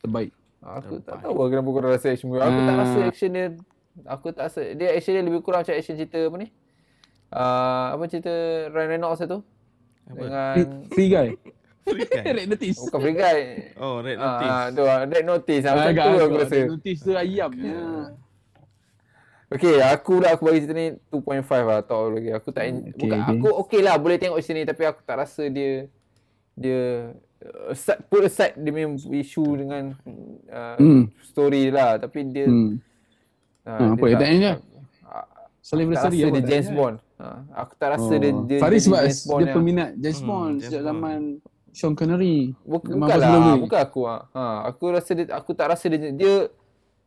[0.02, 0.34] terbaik.
[0.58, 2.42] Aku tak tahu kenapa kau rasa action movie.
[2.42, 2.80] Aku uh, tak ah.
[2.82, 3.46] rasa action dia
[4.06, 6.48] aku tak rasa dia action dia lebih kurang macam action cerita apa ni?
[7.28, 8.32] Uh, apa cerita
[8.74, 9.38] Ryan Reynolds tu?
[10.08, 10.18] Apa?
[10.18, 10.54] Dengan
[10.90, 11.28] Free Guy.
[11.84, 12.24] Free Guy.
[12.38, 12.78] Red Notice.
[12.86, 13.40] Bukan Free Guy.
[13.78, 14.54] Oh, Red Notice.
[14.54, 15.64] Ah, tu Red Notice.
[15.66, 16.54] Macam tu aku rasa.
[16.54, 17.80] Red Notice tu ayamnya.
[19.48, 22.30] Okay, aku lah aku bagi cerita ni 2.5 lah tau lagi.
[22.36, 23.32] Aku tak okay, bukan okay.
[23.32, 25.88] aku okey lah boleh tengok sini tapi aku tak rasa dia
[26.52, 27.16] dia
[27.72, 29.96] uh, put aside dia punya isu dengan
[30.52, 31.02] uh, mm.
[31.32, 32.76] story lah tapi dia mm.
[33.64, 34.58] uh, uh, apa dia tak ingat
[35.68, 36.96] apa dia James Bond.
[37.18, 38.18] Uh, aku tak rasa oh.
[38.18, 41.20] dia, dia Faris sebab James Bond dia peminat James hmm, Bond sejak zaman
[41.78, 42.58] Sean Connery.
[42.66, 44.26] Bukan, bukan lah, bukan aku ah.
[44.34, 46.34] Ha, aku rasa dia aku tak rasa dia dia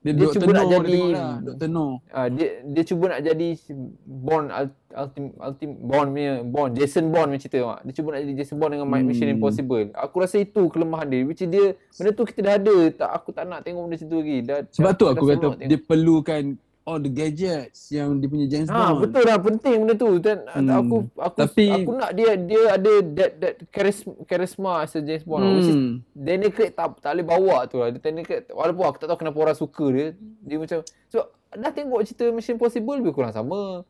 [0.02, 1.70] dia, dia cuba nak jadi lah, Dr.
[1.70, 2.02] No.
[2.10, 3.50] Ah dia dia cuba nak jadi
[4.02, 4.50] Bond
[4.98, 7.80] ultim ultim Bond punya Bond Jason Bond punya cerita mak.
[7.86, 9.06] Dia cuba nak jadi Jason Bond dengan hmm.
[9.06, 9.94] Mission Impossible.
[9.94, 11.22] Aku rasa itu kelemahan dia.
[11.22, 12.78] Which dia benda tu kita dah ada.
[12.98, 14.38] Tak aku tak nak tengok benda situ lagi.
[14.42, 18.90] Dah, Sebab tu aku kata dia perlukan all the gadgets yang dia punya James ha,
[18.90, 19.06] Bond.
[19.06, 20.70] betul lah penting benda tu dan hmm.
[20.74, 25.24] aku aku Tapi, aku nak dia dia ada that that charisma, charisma as a James
[25.24, 25.42] Bond.
[25.46, 25.54] Hmm.
[25.58, 25.78] Which is
[26.18, 27.94] Daniel Craig tak tak boleh bawa tu lah.
[27.94, 30.08] Daniel Craig walaupun aku tak tahu kenapa orang suka dia.
[30.42, 30.80] Dia macam
[31.14, 33.86] sebab dah tengok cerita Mission Impossible lebih kurang sama.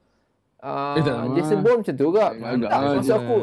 [0.62, 2.26] Uh, eh, Jason Bond macam tu juga.
[2.38, 3.40] Eh, tak, masuk aku.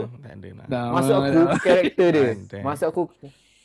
[0.70, 2.28] Masuk aku karakter dia.
[2.62, 3.02] Masuk aku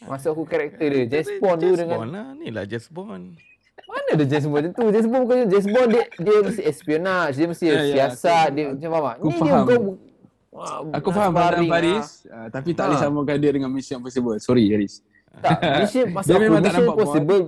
[0.03, 1.03] Masuk aku karakter dia.
[1.07, 1.97] James Bond tu dengan.
[2.01, 2.27] Bond lah.
[2.35, 3.52] Ni lah James Bond.
[3.87, 4.85] Mana ada James Bond tu?
[4.89, 8.63] James Bond bukan James Bond dia dia mesti espionage, dia mesti yeah, ya, siasat, dia
[8.71, 9.09] macam apa?
[9.19, 9.65] Aku Ni faham.
[9.67, 9.79] dia kau
[10.93, 13.03] Aku faham Abang Faris, uh, tapi tak boleh ha.
[13.09, 14.37] samakan dia dengan Mission Impossible.
[14.37, 15.01] Sorry, Haris.
[15.41, 17.43] Tak, Mission masa dia memang Mission Impossible.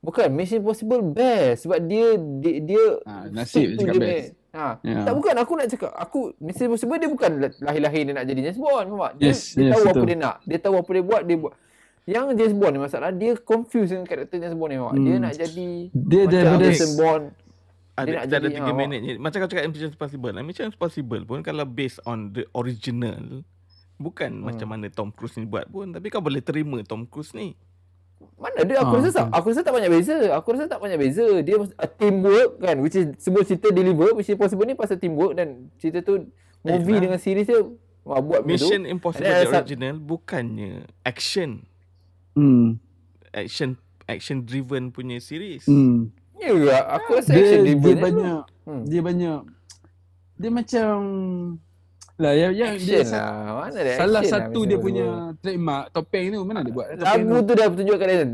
[0.00, 4.28] Bukan, Mission Impossible best sebab dia dia, dia ha, nasib dia cakap best.
[4.48, 4.80] Ha.
[4.80, 5.04] Yeah.
[5.04, 5.92] Tak bukan aku nak cakap.
[5.92, 7.30] Aku Mission Impossible dia bukan
[7.60, 9.12] lahir-lahir dia nak jadi James Bond, faham tak?
[9.20, 9.92] Dia, yes, dia yes, tahu betul.
[9.92, 10.36] apa dia nak.
[10.48, 11.54] Dia tahu apa dia buat, dia buat.
[12.08, 14.96] Yang James Bond ni masalah dia confuse dengan karakter James Bond ni awak.
[14.96, 15.04] Hmm.
[15.04, 17.24] Dia nak jadi dia macam daripada James Bond.
[17.98, 19.14] Ada, dia nak jadi ada 3 ha, minit je.
[19.20, 20.32] Macam kau cakap Mission Impossible.
[20.32, 20.42] Lah.
[20.46, 23.44] Mission Impossible pun kalau based on the original
[24.00, 24.46] bukan hmm.
[24.46, 27.52] macam mana Tom Cruise ni buat pun tapi kau boleh terima Tom Cruise ni.
[28.40, 30.16] Mana dia aku ha, rasa tak, aku rasa tak banyak beza.
[30.32, 31.26] Aku rasa tak banyak beza.
[31.44, 35.36] Dia a teamwork kan which is sebuah cerita deliver which is possible ni pasal teamwork
[35.36, 36.24] dan cerita tu
[36.64, 37.60] movie eh, dengan series dia
[38.08, 41.67] buat Mission Impossible the original bukannya action
[42.38, 42.66] hmm.
[43.34, 43.74] action
[44.06, 45.66] action driven punya series.
[45.66, 46.14] Hmm.
[46.38, 46.78] Ya juga.
[46.96, 47.82] Aku rasa dia, action driven.
[47.82, 48.82] Dia banyak hmm.
[48.86, 49.40] dia banyak
[50.38, 50.94] dia macam
[52.18, 53.62] lah yang yang dia lah.
[53.62, 57.52] Mana dia salah lah satu dia punya trademark topeng tu mana dia buat lagu tu
[57.54, 58.28] dah tunjukkan dia deng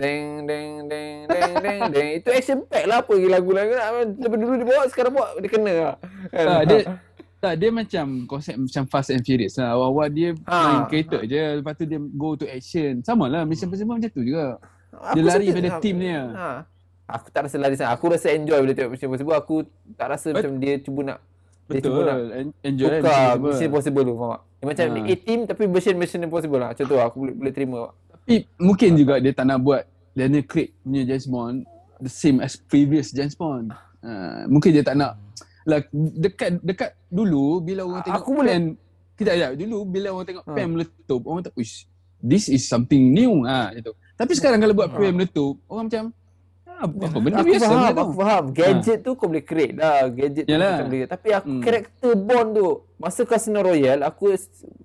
[0.49, 3.73] deng deng deng deng deng itu action pack lah apa lagu-lagu
[4.09, 5.95] lepas dulu dia bawa sekarang bawa dia kena lah.
[6.33, 6.81] Ah, dia
[7.45, 9.77] tak, dia macam konsep macam Fast and Furious lah.
[9.77, 10.57] Awal-awal dia ha.
[10.65, 11.61] main kereta je.
[11.61, 13.05] Lepas tu dia go to action.
[13.05, 13.45] Sama lah.
[13.45, 14.57] Mission Impossible macam tu juga.
[15.13, 16.29] Dia aku lari pada team ni lah.
[16.33, 16.49] Ha.
[17.05, 17.93] Aku tak rasa lari sana.
[17.93, 19.37] Aku rasa enjoy bila tengok Mission Impossible.
[19.37, 19.57] Aku
[20.01, 21.19] tak rasa But, macam dia cuba nak
[21.65, 21.77] Betul.
[21.77, 22.19] Dia cuba nak
[22.65, 24.15] enjoy lah Mission, Mission Impossible tu.
[24.17, 25.01] Faham Dia macam ha.
[25.13, 26.69] A-team tapi version Mission Impossible lah.
[26.73, 27.05] Macam tu lah.
[27.13, 27.93] Aku boleh, boleh terima.
[28.09, 29.85] Tapi mungkin juga dia tak nak buat
[30.17, 31.57] Daniel Craig punya James Bond
[32.01, 33.73] the same as previous James Bond.
[34.05, 35.17] Uh, mungkin dia tak nak
[35.65, 38.63] like dekat dekat dulu bila orang tengok aku pen
[39.15, 40.53] kita ya dulu bila orang tengok ha.
[40.53, 41.89] pen meletup orang tak wish
[42.19, 44.97] this is something new ah ha, gitu tapi sekarang kalau buat ha.
[44.97, 46.05] pen meletup orang macam
[46.75, 48.45] apa, apa benda aku biasa faham, aku faham.
[48.51, 49.05] Gadget ha.
[49.07, 50.11] tu kau boleh create dah.
[50.11, 50.59] Gadget Yalah.
[50.59, 51.07] tu macam boleh.
[51.07, 51.63] Tapi aku Hmm.
[51.63, 52.67] karakter Bond tu
[52.99, 54.25] masa Casino Royale aku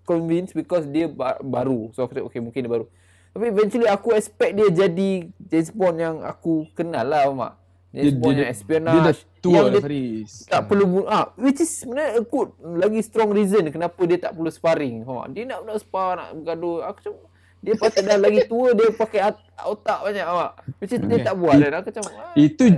[0.05, 1.89] convinced because dia ba- baru.
[1.91, 2.85] So aku cakap okay mungkin dia baru.
[3.29, 7.53] Tapi eventually aku expect dia jadi James Bond yang aku kenal lah mak.
[7.89, 8.93] James Dia- Bond dia- yang espionage.
[8.93, 10.31] Dia dah tua yang dia Faris.
[10.45, 14.47] tak perlu bu- ah which is sebenarnya aku lagi strong reason kenapa dia tak perlu
[14.47, 15.25] sparring tak?
[15.31, 17.13] dia nak nak spar nak bergaduh aku macam
[17.59, 19.21] dia patut dah lagi tua dia pakai
[19.61, 21.25] otak banyak awak which is dia Okay.
[21.25, 22.75] tak buat dan aku macam ah, Itu kan.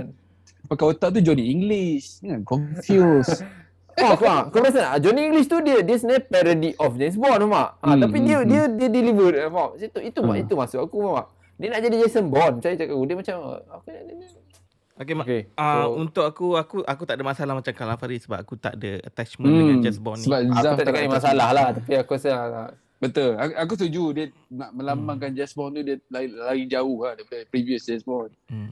[0.64, 2.18] pakai otak tu Johnny English.
[2.18, 3.30] Jangan confuse.
[3.94, 5.04] Oh, kau, kau rasa tak?
[5.04, 7.76] Johnny English tu dia dia sebenarnya parody of James Bond mak.
[7.78, 9.76] Ha, Hmm, tapi dia hmm, dia dia deliver faham.
[9.76, 10.42] Itu itu mak Hmm.
[10.42, 11.28] itu maksud aku mak.
[11.54, 12.54] Dia nak jadi Jason Bond.
[12.58, 13.36] Saya cakap dia macam
[13.68, 14.14] aku nak dia.
[15.02, 15.24] Okay, mak.
[15.24, 15.42] Okay.
[15.54, 18.74] Ah, so, untuk aku aku aku tak ada masalah macam Kalam Faris sebab aku tak
[18.74, 20.24] ada attachment Hmm, dengan Just Bond ni.
[20.24, 23.34] Sebab aku Zaf tak ada- masalah lah tapi aku rasa ah, Betul.
[23.34, 25.36] Aku, aku setuju dia nak melambangkan Hmm.
[25.36, 28.30] James Bond tu dia lari, lari jauh lah daripada previous James Bond.
[28.46, 28.70] Hmm.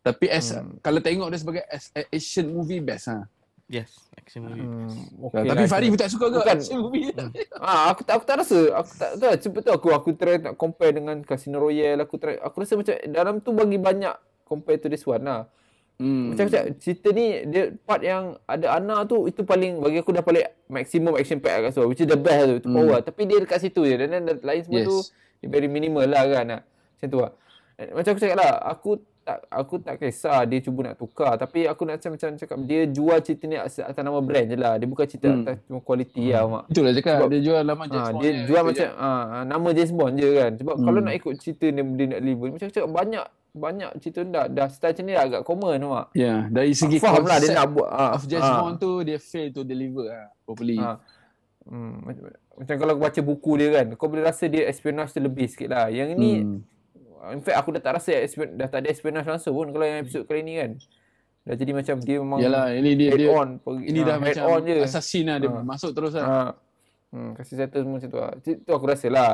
[0.00, 0.80] Tapi as Hmm.
[0.80, 3.28] kalau tengok dia sebagai as, a action movie best ha.
[3.66, 4.62] Yes, action movie.
[4.62, 7.10] hmm, Okay okay tapi lah, Farid pun tak suka ke action movie.
[7.58, 8.60] Ah, aku tak aku tak rasa.
[8.72, 12.00] Aku tak tahu sebab tu aku aku try nak compare dengan Casino Royale.
[12.00, 15.50] Aku try aku rasa macam dalam tu bagi banyak compare to this one lah.
[15.96, 16.28] Hmm.
[16.28, 20.20] Macam macam cerita ni dia part yang ada Ana tu itu paling bagi aku dah
[20.20, 22.76] paling maximum action pack kat situ which is the best tu itu Hmm.
[22.78, 24.86] power tapi dia dekat situ je dan then lain semua Yes.
[24.86, 24.96] tu
[25.38, 26.62] dia very minimal lah kan ah.
[26.92, 27.32] macam tu lah
[27.74, 28.90] Eh, macam aku cakap lah aku
[29.22, 32.80] tak aku tak kisah dia cuba nak tukar tapi aku nak macam macam cakap dia
[32.86, 35.42] jual cerita ni atas, atas nama brand je lah dia bukan cerita Hmm.
[35.42, 38.20] atas cuma kualiti lah mak Itulah cakap Sebab- dia jual lama James Ha, Bond.
[38.20, 38.96] dia je, jual macam je.
[38.96, 39.08] ha,
[39.44, 40.50] nama James Bond je kan.
[40.54, 40.84] Sebab Hmm.
[40.84, 43.26] kalau nak ikut cerita dia, dia nak deliver macam cakap banyak
[43.56, 46.06] banyak cerita dah dah style macam ni dah agak common tu mak.
[46.12, 48.60] Ya, dari segi Aku faham lah dia nak buat ah, of James ah.
[48.60, 50.76] Bond tu dia fail to deliver lah properly.
[50.76, 51.00] Ha.
[51.64, 52.22] Hmm, macam,
[52.54, 55.68] macam kalau kau baca buku dia kan, kau boleh rasa dia espionage tu lebih sikit
[55.68, 55.88] lah.
[55.88, 56.60] Yang ni, Hmm.
[57.32, 59.98] in fact aku dah tak rasa espion, dah tak ada espionage langsung pun kalau yang
[59.98, 60.78] episod kali ni kan.
[61.42, 63.58] Dah jadi macam dia memang Yalah, ini dia dia on.
[63.58, 64.76] Pergi, ini ha, dah head macam on je.
[64.80, 65.58] assassin lah dia Ha.
[65.60, 66.26] masuk terus lah.
[66.26, 66.38] Ha.
[67.06, 68.32] Hmm, kasih settle semua macam tu lah.
[68.36, 69.30] Itu aku rasa lah.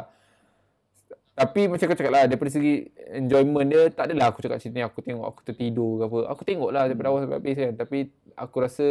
[1.33, 2.75] Tapi macam aku cakap lah, daripada segi
[3.09, 6.19] enjoyment dia, tak adalah aku cakap cerita ni aku tengok, aku tertidur ke apa.
[6.37, 7.73] Aku tengok lah daripada awal sampai habis kan.
[7.73, 7.99] Tapi
[8.37, 8.87] aku rasa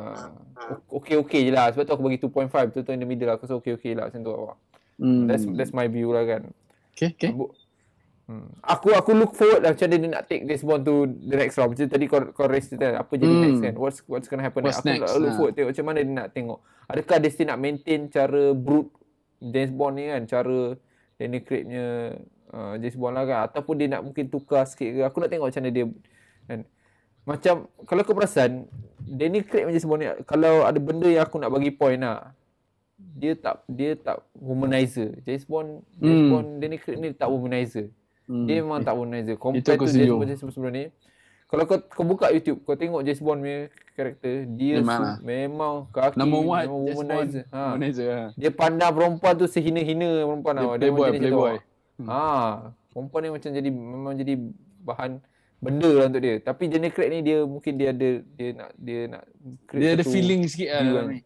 [0.00, 0.28] uh,
[0.88, 1.68] okey-okey je lah.
[1.76, 2.72] Sebab tu aku bagi 2.5.
[2.72, 3.36] Tu tu in the middle lah.
[3.36, 4.56] Aku rasa okey-okey lah macam tu awak.
[4.96, 5.28] Hmm.
[5.28, 6.42] That's that's my view lah kan.
[6.94, 7.32] okay, okay.
[7.34, 7.52] Bu-
[8.24, 8.48] Hmm.
[8.64, 11.76] Aku aku look forward lah macam dia nak take this bond to the next round.
[11.76, 13.44] Macam tadi kau kau raise kan apa jadi Hmm.
[13.44, 13.74] next kan.
[13.76, 15.04] What's what's gonna happen What's next.
[15.04, 15.36] Aku next, look ha.
[15.36, 16.58] forward tengok macam mana dia nak tengok.
[16.88, 18.88] Adakah dia still nak maintain cara brute
[19.44, 20.72] James Bond ni kan, cara
[21.18, 22.18] Danny Craig punya
[22.50, 25.00] uh, James Bond lah kan ataupun dia nak mungkin tukar sikit ke.
[25.06, 25.84] Aku nak tengok macam mana dia
[26.46, 26.60] kan.
[27.24, 27.54] Macam
[27.88, 28.68] kalau kau perasan
[29.00, 32.34] Danny Craig Bond ni kalau ada benda yang aku nak bagi point lah
[32.98, 35.14] dia tak dia tak womanizer.
[35.22, 36.30] James Bond James Hmm.
[36.30, 37.90] Bond Danny Craig ni tak womanizer.
[38.24, 38.46] Hmm.
[38.48, 39.34] Dia memang tak womanizer.
[39.38, 40.84] Compare to James Bond sebelum ni.
[41.54, 43.60] Kalau kau kau buka YouTube, kau tengok James Bond punya
[43.92, 45.16] karakter, dia Memang su- lah.
[45.20, 47.44] memang kaki Number one, memang womanizer.
[47.48, 47.60] Ha.
[47.70, 48.28] Womanizer lah.
[48.34, 50.72] Dia pandang perempuan tu sehina-hina perempuan Dia tau.
[50.76, 51.22] playboy, jenis macam tu.
[51.22, 51.54] playboy.
[52.04, 52.22] Ha,
[52.90, 54.34] perempuan ni macam jadi memang jadi
[54.80, 55.10] bahan
[55.56, 56.34] benda lah untuk dia.
[56.38, 59.22] Tapi Jenny Craig ni dia mungkin dia ada dia nak dia nak
[59.64, 61.06] create Dia ada feeling sikit lah dalam kan.
[61.08, 61.20] ni.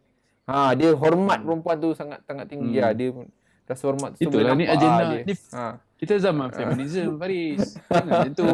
[0.45, 2.81] Ha, dia hormat perempuan tu sangat sangat tinggi Hmm.
[2.81, 2.91] lah.
[2.91, 3.07] Dia
[3.65, 5.03] rasa hormat tu Itulah ni agenda.
[5.03, 5.21] lah dia.
[5.23, 5.65] Ni Ha.
[5.95, 7.75] Kita zaman feminism Faris.
[7.89, 8.49] Jangan macam tu.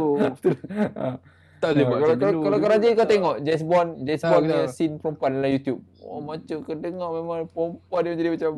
[1.58, 2.44] Tak boleh buat kalau macam kalau, dulu.
[2.44, 5.80] kalau kau rajin kau tengok James Bond James Bond punya scene perempuan dalam YouTube.
[6.02, 8.52] Oh macam kau dengar memang perempuan dia jadi macam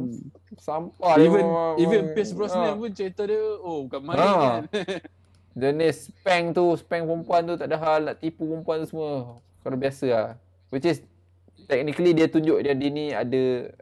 [0.57, 1.23] sampah Hmm.
[1.23, 2.75] Even dia even memang- Pierce Brosnan ha.
[2.75, 4.27] pun cerita dia oh bukan main Ha.
[4.27, 4.61] kan.
[5.57, 9.41] Jenis spank tu, spank perempuan tu tak ada hal nak tipu perempuan tu semua.
[9.59, 10.27] Kau dah biasa lah.
[10.69, 11.01] Which is
[11.65, 13.41] technically dia tunjuk dia, dia ni ada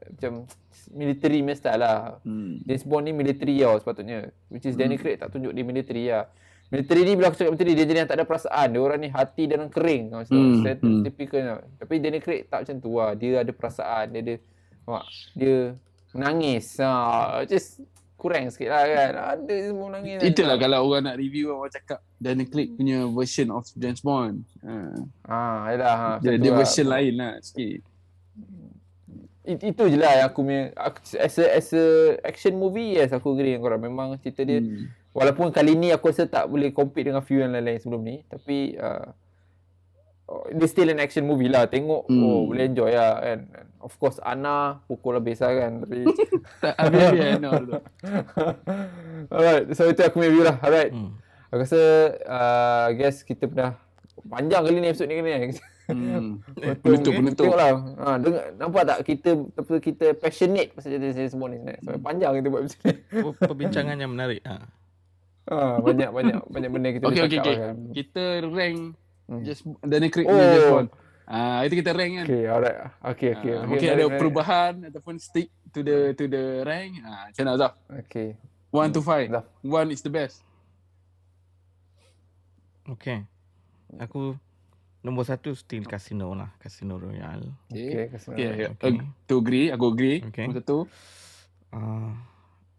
[0.10, 0.48] macam
[0.90, 2.16] military punya style lah.
[2.22, 2.62] Hmm.
[2.62, 4.32] James Bond ni military tau sepatutnya.
[4.48, 6.32] Which is Danny Craig tak tunjuk dia military lah.
[6.66, 8.68] Military ni bila aku cakap military dia jadi yang tak ada perasaan.
[8.74, 10.04] Dia orang ni hati dan kering.
[10.10, 11.02] Kau Hmm, hmm.
[11.06, 11.60] Typical tau.
[11.80, 13.12] Tapi Danny Craig tak macam tu lah.
[13.14, 14.06] Dia ada perasaan.
[14.10, 14.36] Dia ada
[14.86, 15.06] mak,
[15.38, 15.56] dia
[16.12, 16.66] menangis.
[16.82, 16.90] Ha,
[17.46, 17.80] just
[18.18, 19.12] kurang sikit lah kan.
[19.38, 20.26] Ada semua menangis.
[20.26, 24.42] Itulah kalau orang nak review orang cakap Daniel Craig punya version of James Bond.
[24.66, 24.74] Ha.
[25.30, 25.38] Ha,
[25.70, 25.96] yalah.
[25.96, 26.58] Ha, Dia, dia lah.
[26.58, 27.86] version lain lah sikit.
[29.46, 30.74] It, itu je lah yang aku punya
[31.22, 31.86] as a, as a
[32.26, 34.90] action movie yes aku agree dengan korang memang cerita dia Hmm.
[35.16, 38.76] Walaupun kali ni aku rasa tak boleh compete dengan few yang lain-lain sebelum ni tapi
[38.76, 39.08] uh,
[40.28, 42.20] oh, dia still an action movie lah tengok Hmm.
[42.20, 43.40] oh boleh enjoy lah kan
[43.80, 46.04] of course Ana pukul habis lah kan tapi
[46.62, 47.74] Tak habis-habis kan no, tu.
[49.30, 51.16] alright so itu aku punya view lah alright Hmm.
[51.48, 51.82] aku rasa
[52.22, 53.80] uh, I guess kita pernah
[54.26, 55.32] panjang kali ni episod ni ni
[55.86, 56.42] Hmm.
[56.82, 57.46] Penutup, penutup.
[57.46, 57.78] Tengoklah.
[58.02, 59.38] Ha, dengar, nampak tak kita
[59.78, 61.78] kita passionate pasal cerita saya semua ni sebenarnya.
[61.86, 62.94] Sampai panjang kita buat episod ni.
[63.14, 64.42] Per- Perbincangan yang menarik.
[64.50, 64.66] Ha.
[65.46, 67.58] Ah, banyak banyak banyak benda kita okay, boleh okay, cakap okay.
[67.62, 67.76] kan.
[67.94, 68.80] Kita rank
[69.26, 69.42] Hmm.
[69.42, 70.38] just Daniel Craig Oh.
[70.38, 70.90] James Bond.
[71.26, 72.26] Ah, itu kita rank kan.
[72.30, 72.78] Okay, alright.
[73.02, 73.54] Okay, okay.
[73.58, 73.66] Ah, okay.
[73.66, 74.20] mungkin Right, ada right.
[74.22, 77.02] perubahan ataupun stick to the to the rank.
[77.02, 77.74] Ah, macam mana Zaf?
[78.06, 78.38] Okay.
[78.70, 79.34] One to five.
[79.34, 79.46] Zaf.
[79.66, 80.46] One is the best.
[82.86, 83.26] Okay.
[83.98, 84.38] Aku
[85.02, 86.54] nombor satu still Casino lah.
[86.62, 87.50] Casino Royale.
[87.74, 88.30] Okay, Okay, nama.
[88.30, 88.50] okay.
[88.54, 88.68] Okay.
[88.78, 88.94] okay.
[89.26, 90.18] to agree, aku agree.
[90.30, 90.46] Okay.
[90.46, 90.78] Nombor satu.
[91.74, 92.14] Ah,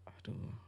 [0.07, 0.66] aduh.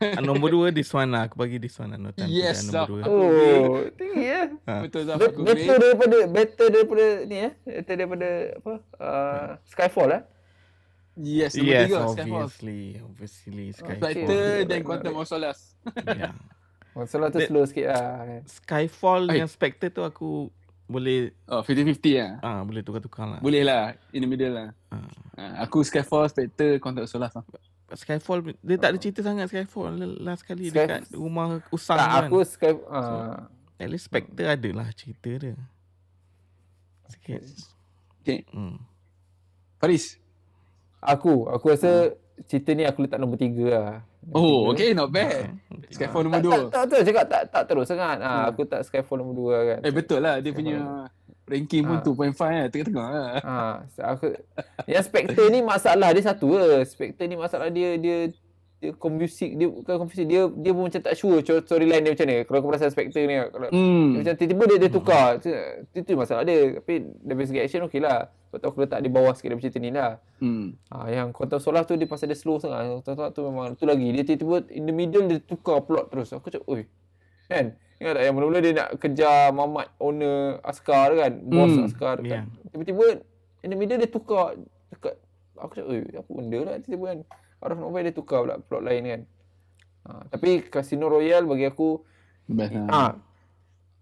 [0.00, 1.28] Ah, nombor dua this one lah.
[1.28, 1.98] Aku bagi this one lah.
[1.98, 2.86] No time Yes, nombor Zaf.
[2.88, 3.00] dua.
[3.04, 4.42] Oh, tinggi ya.
[4.64, 4.80] Ah.
[4.80, 5.40] Betul Zaf, Bet- aku.
[5.44, 7.52] Better daripada better daripada ni eh.
[7.60, 8.72] Better daripada apa?
[8.96, 10.22] Uh, Skyfall eh.
[11.14, 11.96] Yes, nombor Yes, tiga.
[12.00, 12.16] Skyfall.
[12.40, 12.80] obviously.
[12.98, 13.64] Obviously.
[13.66, 13.76] Okay.
[13.76, 14.00] Skyfall.
[14.00, 14.24] Fighter
[14.56, 14.64] Okay.
[14.64, 15.62] dan Quantum of Solace.
[16.08, 16.32] yeah.
[16.96, 18.08] Masalah tu That- slow sikit lah.
[18.48, 19.32] Skyfall Ay.
[19.36, 20.48] dengan Spectre tu aku
[20.86, 22.32] boleh Oh, 50-50 lah.
[22.40, 23.38] ah boleh tukar-tukar lah.
[23.38, 23.94] Boleh lah.
[24.10, 24.68] In the middle lah.
[24.88, 25.06] Ah.
[25.36, 27.44] Ah, aku Skyfall, Spectre, Quantum of Solace lah.
[27.92, 32.22] Skyfall dia tak ada cerita sangat Skyfall last kali Sky- dekat rumah usang Tak, kan.
[32.24, 33.34] aku Sky uh,
[33.76, 35.56] At least Spectre ada lah cerita dia.
[37.06, 37.40] Sikit.
[38.20, 38.44] Okay.
[38.48, 38.76] Hmm.
[39.76, 40.20] Faris.
[40.98, 42.12] aku aku rasa
[42.44, 43.92] cerita ni aku letak nombor tiga lah.
[44.30, 44.70] Oh, Tiga.
[44.70, 44.90] okay.
[44.92, 45.56] Not bad.
[45.66, 45.90] Okay.
[45.90, 46.58] Skyfall Tak, nombor tak, dua.
[46.68, 48.16] tak, tak, cakap tak, tak terus sangat.
[48.18, 48.48] Ah, Hmm.
[48.48, 49.78] aku tak Skyfall nombor dua kan.
[49.80, 50.36] Eh, betul lah.
[50.38, 50.76] Dia punya
[51.50, 52.02] ranking pun Ah.
[52.02, 52.66] 2.5 lah.
[52.68, 53.30] Tengah-tengah lah.
[53.40, 53.56] Ha,
[54.08, 54.26] aku
[54.86, 56.62] yang Spectre ni masalah dia satu ke.
[56.84, 58.30] Spectre ni masalah dia dia
[58.80, 62.36] dia confusing dia bukan confusing dia dia pun macam tak sure storyline dia macam ni.
[62.42, 64.08] Kalau kau perasan Spectre ni kalau dia Hmm.
[64.16, 65.26] macam tiba-tiba dia, dia tukar.
[65.36, 65.48] Itu,
[65.92, 66.78] itu masalah dia.
[66.78, 68.20] Tapi dari segi action okey lah.
[68.48, 70.12] Sebab tu aku letak di bawah sikit daripada cerita ni lah.
[70.38, 70.74] Hmm.
[70.88, 72.88] Ha, yang Quantum Solar tu dia pasal dia slow sangat.
[72.98, 74.10] Quantum Solar tu memang tu lagi.
[74.10, 76.32] Dia tiba-tiba in the middle dia tukar plot terus.
[76.32, 76.88] Aku cakap, oi.
[77.50, 77.66] Kan?
[77.98, 81.32] Ingat tak yang mula-mula dia nak kejar Mamat owner askar kan?
[81.42, 82.46] Bos Hmm, askar kan.
[82.68, 83.20] Tiba-tiba
[83.60, 84.56] in the middle dia tukar
[84.88, 85.18] dekat
[85.54, 87.18] aku cakap, oi, apa benda lah tiba-tiba kan.
[87.60, 89.20] Out of nowhere dia tukar pula plot lain kan.
[90.00, 92.00] Ha, tapi Casino Royale bagi aku
[92.48, 92.88] Best lah.
[92.88, 93.10] ah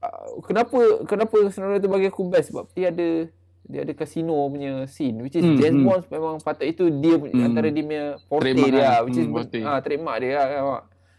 [0.01, 3.27] uh, kenapa kenapa Casino Royale tu bagi aku best sebab dia ada
[3.65, 5.85] dia ada casino punya scene which is Hmm, James hmm.
[5.85, 7.35] Bond memang patut itu dia hmm.
[7.43, 8.89] Antara dia punya forte Trademark dia lah.
[8.89, 9.61] lah, which is Hmm, forte.
[9.61, 10.63] ah trademark dia lah kan.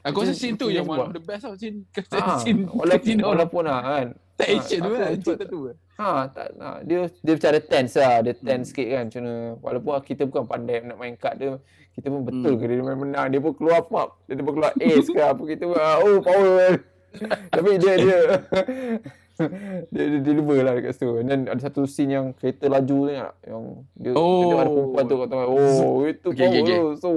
[0.01, 1.53] Aku rasa scene tu yang one of the best tau.
[1.53, 4.07] Scene, Ah, scene walaupun, walaupun lah kan.
[4.33, 5.09] Tak Ah, action tu lah.
[5.13, 5.59] Cerita tu.
[5.99, 9.35] Ha, tak, ha, dia dia macam ada tense lah, dia tense sikit kan macam mana.
[9.59, 11.59] Walaupun kita bukan pandai nak main kad dia,
[11.91, 12.59] kita pun betul Hmm.
[12.59, 15.63] ke dia main menang, dia pun keluar map, dia pun keluar ace ke apa kita
[15.65, 16.71] pun oh power.
[17.51, 18.19] Tapi dia dia
[19.91, 21.19] dia, dia deliver lah dekat situ.
[21.21, 23.33] Dan ada satu scene yang kereta laju tu tak?
[23.43, 23.63] Yang
[23.93, 24.51] dia Oh.
[24.53, 25.47] ada perempuan tu kat tengah.
[25.47, 25.59] Oh,
[26.01, 26.77] itu Okay, okay, power okay.
[26.77, 26.87] tu.
[26.95, 27.09] So?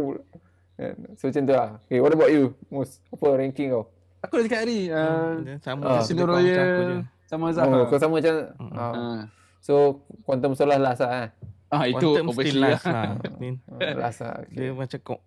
[1.14, 1.70] So macam tu lah.
[1.82, 2.44] Okay, what about you?
[2.68, 3.84] Mus, apa ranking kau?
[4.20, 4.80] Aku dah cakap tadi.
[4.86, 6.22] Uh, Dia sama je, Casino.
[6.24, 7.64] Royale sama Zaf.
[7.64, 8.72] Oh, kau sama macam Hmm.
[8.72, 8.92] ah.
[8.92, 9.20] Ah.
[9.58, 9.74] So,
[10.22, 11.28] Quantum Solar last lah eh.
[11.68, 13.16] Ah, itu Quantum still last lah.
[13.16, 13.50] lah.
[13.80, 14.34] Ah, last lah.
[14.42, 14.54] Okay.
[14.54, 15.24] dia macam ko-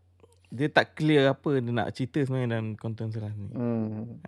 [0.48, 3.48] dia tak clear apa dia nak cerita sebenarnya dalam konten selah ni.
[3.52, 4.22] Hmm.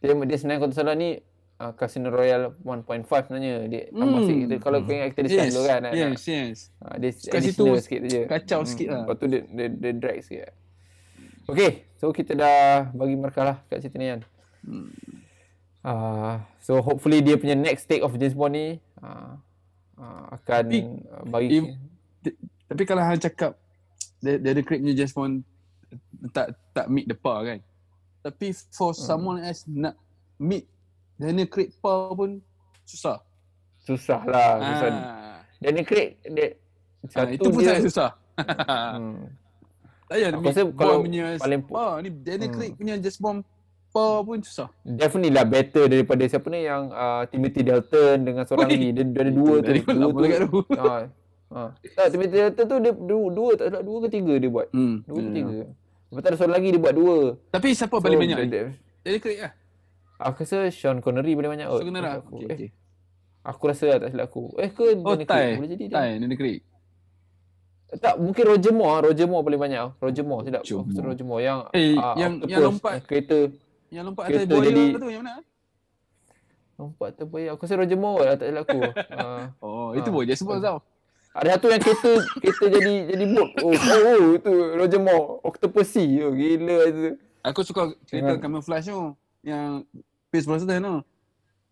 [0.00, 1.20] Dia, dia sebenarnya Quantum Solar ni
[1.64, 2.84] uh, Casino Royale 1.5
[3.22, 3.54] sebenarnya.
[3.66, 4.26] Dia tambah Hmm.
[4.26, 4.54] sikit kita.
[4.60, 5.78] Kalau kau ingat kita discuss Yes, dulu kan.
[5.80, 6.58] nak- yes, nak- yes.
[6.78, 8.20] Ah, dia Kat situ additional sikit je.
[8.26, 9.02] kacau sikit lah.
[9.02, 10.52] Lepas tu dia, dia, dia drag sikit.
[11.44, 12.56] Okay, so kita dah
[12.90, 14.20] bagi markah lah kat cerita ni kan.
[14.62, 14.88] Hmm.
[15.80, 18.66] Uh, so hopefully dia punya next take of James Bond ni
[18.98, 19.36] uh,
[19.94, 21.76] uh, akan Tapi, uh, bagi if-
[22.64, 23.60] Tapi kalau hang cakap
[24.18, 25.44] dia, dia ada Craig punya James Bond
[26.30, 27.60] tak tak meet the par kan.
[28.22, 29.04] Tapi for Hmm.
[29.04, 30.00] someone else nak
[30.34, 30.64] meet
[31.14, 32.42] Daniel Craig par pun
[32.84, 33.18] susah.
[33.80, 34.50] susah lah.
[34.58, 34.88] Susah.
[34.90, 35.38] Ah.
[35.60, 36.46] Daniel Craig dia
[37.04, 38.10] Ah, satu itu pun dia, sangat susah.
[38.96, 39.30] Hmm.
[40.10, 42.56] tak payah Aku rasa Bond kalau punya paling par ni Daniel Hmm.
[42.58, 43.38] Craig punya James Bond
[43.92, 44.68] par pun susah.
[44.82, 48.88] Definitely lah better daripada siapa ni yang uh, Timothy Dalton dengan seorang Oi, lagi.
[48.90, 49.68] Dia, dia ada dua tu.
[49.70, 50.48] Dari Dua tu.
[50.50, 50.60] tu.
[50.74, 50.94] Ha.
[51.54, 51.60] Ha.
[51.94, 54.66] Tak, Timothy Dalton tu dia dua, dua tak salah dua ke tiga dia buat.
[54.74, 54.94] Hmm.
[55.06, 55.36] Dua ke hmm.
[55.38, 55.58] tiga.
[56.10, 57.16] Lepas tu ada seorang lagi dia buat dua.
[57.52, 58.36] Tapi siapa paling banyak?
[58.36, 58.50] dia, ni?
[58.50, 58.64] dia,
[59.04, 59.52] Daniel Craig lah.
[60.16, 61.66] Aku rasa Sean Connery paling banyak.
[61.66, 61.80] kot.
[61.80, 62.14] Sebenarnya lah.
[62.20, 62.70] Aku, Okay, eh, okay.
[63.42, 64.42] aku rasa lah tak silap aku.
[64.56, 65.54] Eh ke Oh, Daniel Craig?
[65.56, 65.94] Boleh jadi dia.
[65.94, 66.60] Tai, Daniel Craig.
[67.94, 69.00] Tak, mungkin Roger Moore.
[69.04, 69.80] Roger Moore paling banyak.
[69.96, 70.62] Roger Moore, silap.
[70.62, 71.06] Roger Moore.
[71.06, 71.42] Roger Moore.
[71.42, 72.94] Yang, Eh, ah, yang- octopus, yang lompat.
[73.04, 73.38] Kereta.
[73.88, 75.34] Yang lompat Kereta atas buaya jadi- tu yang mana?
[76.74, 77.50] Lompat terbayar.
[77.54, 78.80] Aku rasa Roger Moore lah tak silap aku.
[79.14, 79.44] Ah.
[79.60, 80.12] Oh, itu Ah.
[80.12, 80.78] pun dia sebut tau.
[81.32, 83.48] Ada satu yang kereta kereta jadi jadi bot.
[83.58, 86.06] Oh, oh, oh itu Roger Moore, Octopussy.
[86.20, 87.18] Oh, gila itu.
[87.44, 89.14] Aku suka cerita Dengan- camouflage tu
[89.44, 89.84] yang
[90.28, 90.96] Pierce Brosnan tu.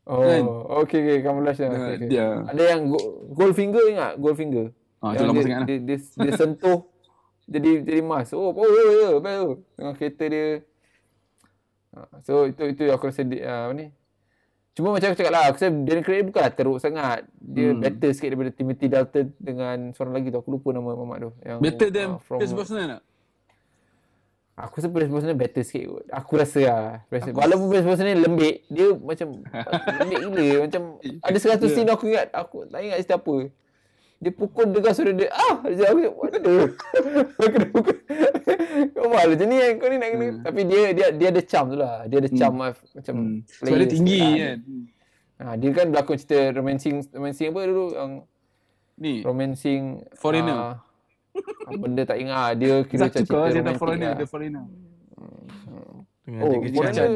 [0.02, 0.42] Oh, Kan?
[0.82, 2.06] okey okey, kamu lah okay, Dengan okay.
[2.06, 2.26] Dia.
[2.44, 4.12] Ada yang go- Goldfinger ingat?
[4.18, 4.66] Goldfinger.
[4.98, 5.66] Ah, tu Yang lama dia, sangat lah.
[5.66, 6.78] dia, dia, dia, sentuh
[7.44, 8.28] jadi jadi emas.
[8.32, 8.66] Oh, oh, oh,
[9.08, 9.50] oh, best tu.
[9.72, 10.46] Dengan kereta dia.
[11.90, 13.86] Ah, So itu itu aku rasa dia, ah, apa ni?
[14.72, 17.28] Cuma macam aku cakap lah, aku rasa Daniel Craig bukanlah teruk sangat.
[17.34, 17.78] Dia Hmm.
[17.78, 20.38] better sikit daripada Timothy Dalton dengan seorang lagi tu.
[20.38, 21.30] Aku lupa nama mamak tu.
[21.44, 23.02] Yang, Better than ah, from, Pierce Brosnan tak?
[24.52, 26.04] Aku rasa Pierce Brosnan better sikit kot.
[26.08, 26.84] Aku rasa lah.
[27.06, 29.40] Pierce, walaupun Pierce Brosnan lembik, dia macam
[29.98, 30.46] lembik gila.
[30.62, 32.28] Macam ada seratus scene aku ingat.
[32.30, 33.48] Aku tak ingat cerita apa.
[34.18, 35.32] Dia pukul dengar suara dia.
[35.32, 35.64] Ah!
[35.64, 36.54] Dia aku what the?
[37.34, 37.96] Aku kena pukul.
[38.92, 39.72] Kau malu macam ni kan?
[39.74, 40.26] Kau ni nak kena.
[40.28, 40.38] Hmm.
[40.46, 42.06] Tapi dia dia dia ada charm tu lah.
[42.06, 42.70] Dia ada charm lah.
[42.92, 43.36] Macam Hmm.
[43.42, 44.32] Sebab player dia tinggi lah.
[44.38, 44.58] kan.
[45.42, 48.12] Ha, dia kan berlakon cerita romancing romancing apa dulu yang
[48.94, 49.14] Ni.
[49.22, 49.82] romancing
[50.14, 50.54] Foreigner.
[50.54, 50.74] ah,
[51.74, 54.16] benda tak ingat dia kira macam Zaki cerita romantik foreigner, lah.
[54.16, 54.64] the foreigner.
[56.22, 56.76] Dengan Oh, Jackie Chan.
[56.76, 57.10] foreigner.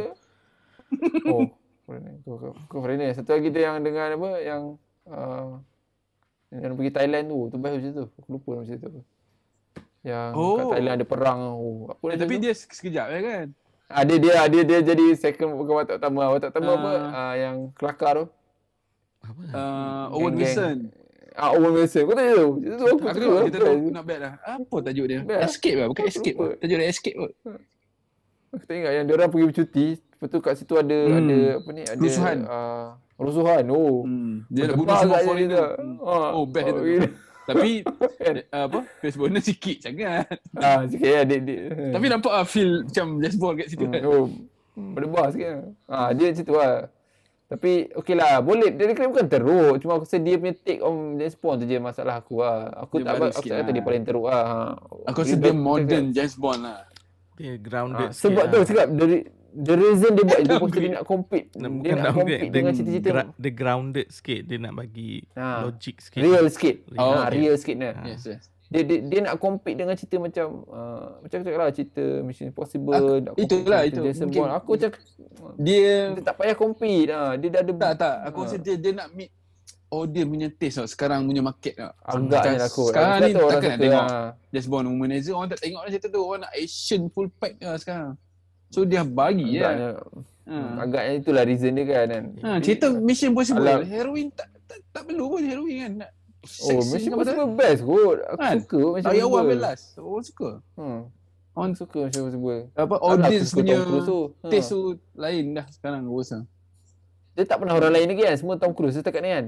[1.27, 1.44] oh,
[1.85, 2.15] foreigner.
[2.66, 3.09] Kau, foreigner.
[3.12, 4.62] Satu lagi tu yang dengan apa yang
[5.05, 5.48] uh,
[6.48, 7.39] yang pergi Thailand tu.
[7.48, 8.07] Tu best macam tu.
[8.16, 9.03] Aku lupa nama cerita tu.
[10.03, 10.70] Yang kat Oh.
[10.70, 11.40] Thailand ada perang.
[11.53, 12.40] Oh, apa Eh, tapi tu?
[12.40, 13.47] dia sekejap ya kan?
[13.86, 16.27] Ah, dia dia dia dia jadi second bukan watak utama.
[16.28, 16.90] Watak utama apa?
[16.90, 17.03] Ah.
[17.12, 18.27] Ah, yang kelakar tu.
[19.23, 19.40] Apa?
[19.48, 20.35] Uh, Owen.
[20.35, 20.77] Wilson.
[21.36, 22.02] Ah, Owen Wilson.
[22.08, 22.50] Kau tak tahu?
[22.64, 23.08] Itu aku, suka.
[23.12, 24.32] tengok kita tu not bad lah.
[24.40, 25.20] Apa tajuk dia?
[25.20, 25.42] Best.
[25.52, 26.52] Escape lah, bukan escape lah.
[26.56, 27.32] Tajuk dia escape kot.
[28.56, 29.86] Aku tak ingat yang dia orang pergi bercuti.
[30.00, 31.18] Lepas tu kat situ ada Hmm.
[31.20, 31.82] ada apa ni?
[31.84, 32.38] Ada Rusuhan.
[32.48, 32.86] Uh,
[33.20, 33.62] rusuhan.
[33.68, 34.08] Oh.
[34.08, 34.34] Hmm.
[34.48, 35.68] Dia nak bunuh semua agaknya foreigner.
[35.68, 35.76] dia.
[35.76, 35.96] Hmm.
[36.00, 36.30] Ah.
[36.32, 36.82] Oh, tu.
[36.88, 37.08] gila.
[37.46, 37.70] Tapi
[38.26, 38.78] eh, apa?
[39.04, 40.26] Face bonus sikit sangat.
[40.56, 41.60] Ah, sikit ya dia, dia.
[41.92, 43.92] Tapi nampak ah feel macam Bond kat situ hmm.
[43.92, 44.02] kan.
[44.08, 44.24] oh,
[44.74, 45.48] berdebar sikit.
[45.52, 45.62] lah.
[45.86, 46.74] Ah, dia macam tu lah.
[47.47, 48.70] Tapi okey lah, boleh.
[48.70, 49.78] Dia claim bukan teruk.
[49.78, 52.74] Cuma aku rasa dia punya take on James Bond tu je masalah aku lah.
[52.77, 53.73] Aku Dia tak baru aku tak kata lah.
[53.73, 54.43] dia paling teruk lah.
[54.43, 54.59] Ha.
[55.06, 56.05] Aku rasa dia modern.
[56.10, 56.81] James Bond lah.
[57.35, 58.64] Dia grounded Ah, sebab tu lah.
[58.64, 61.48] cakap the, re- the reason dia buat itu pasal dia nak compete.
[61.55, 64.40] Nah, dia bukan nak compete Dia, dengan cerita-cerita gra- dia grounded sikit.
[64.43, 65.47] Dia nak bagi Ha.
[65.62, 66.18] logic sikit.
[66.18, 66.77] real sikit.
[66.94, 67.31] Oh, sikit.
[67.31, 67.93] real sikit nah.
[67.94, 68.06] Ah.
[68.09, 68.44] Yes, yes.
[68.66, 72.93] Dia, dia dia nak compete dengan cerita macam uh, macam cakap lah cerita Mission Impossible,
[72.93, 74.01] Aku- nak itulah, itu.
[74.02, 74.55] Jason Mungkin- Bourne.
[74.55, 74.90] Aku macam
[75.56, 77.32] Dia dia tak payah compete ah.
[77.32, 78.44] Dia dah ada tak tak aku Ah.
[78.44, 79.30] rasa dia dia nak meet
[79.88, 80.86] audience punya taste tau.
[80.86, 81.94] Sekarang punya market tau.
[82.02, 82.90] agaknya lah kot.
[82.90, 84.28] Sekarang ni takkan nak tengok ah.
[84.51, 86.20] James Bond Womanizer orang tak tengok lah cerita tu.
[86.20, 88.12] Orang nak action full pack lah sekarang.
[88.66, 90.02] So dia bagi Agaknya, ya.
[90.44, 90.82] hmm, Ha.
[90.82, 92.06] agaknya itulah reason dia kan.
[92.10, 92.24] kan.
[92.36, 95.93] Ha, cerita Mission Impossible Alam- heroin tak, tak tak perlu pun heroin kan.
[96.02, 96.10] Nak
[96.62, 97.16] Oh, Mission tak?
[97.16, 98.18] Impossible best kot.
[98.24, 98.55] Aku Kan?
[98.59, 99.60] suka Mission Dari awal sampai Impossible.
[99.62, 99.85] last.
[99.97, 100.51] Orang suka.
[100.74, 101.01] Hmm.
[101.52, 102.60] On Orang suka Mission Impossible.
[102.74, 104.20] apa audience suka punya tu.
[104.36, 104.48] Ha.
[104.48, 104.81] taste tu
[105.14, 106.39] lain dah sekarang aku rasa.
[107.32, 108.35] Dia tak pernah orang lain lagi kan.
[108.35, 109.47] Semua Tom Cruise setakat ni kan.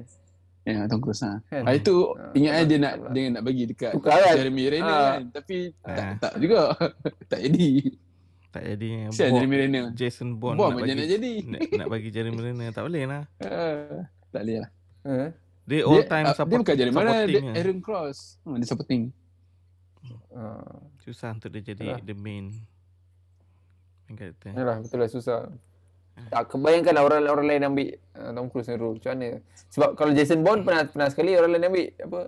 [0.63, 1.41] Ya, Tom Cruise ha.
[1.47, 1.65] Kan?
[1.65, 4.35] Ha, itu Ha, ingat eh dia nak tak dia nak bagi dekat Tukar kan?
[4.35, 5.09] Jeremy Renner Ha.
[5.11, 5.23] kan.
[5.33, 6.13] Tapi tak Ah.
[6.19, 6.61] tak juga.
[7.31, 7.69] tak jadi.
[8.49, 8.89] Tak jadi.
[9.09, 9.85] Siapa Jeremy Renner?
[9.93, 11.33] Jason Bond, Bond nak macam bagi, nak jadi.
[11.47, 12.69] nak, nak bagi Jeremy Renner.
[12.71, 13.23] Tak boleh lah.
[13.39, 14.71] Ah, tak boleh lah.
[15.05, 15.17] Ha.
[15.69, 17.55] Dia all Dia, time ah, support, dia bukan Jeremy Renner, dia lah.
[17.61, 18.19] Aaron Cross.
[18.41, 19.03] Hmm, dia supporting.
[20.33, 20.43] Ha.
[21.05, 22.05] Susah untuk dia jadi Yalah.
[22.09, 22.57] the main
[24.09, 24.49] main character.
[24.57, 25.41] Yalah, betul lah susah.
[26.33, 28.97] Tak kebayangkan lah orang orang lain ambil uh, Tom Cruise ni role.
[28.97, 29.39] Macam mana?
[29.71, 32.21] Sebab kalau Jason Bond pernah pernah sekali orang lain ambil apa?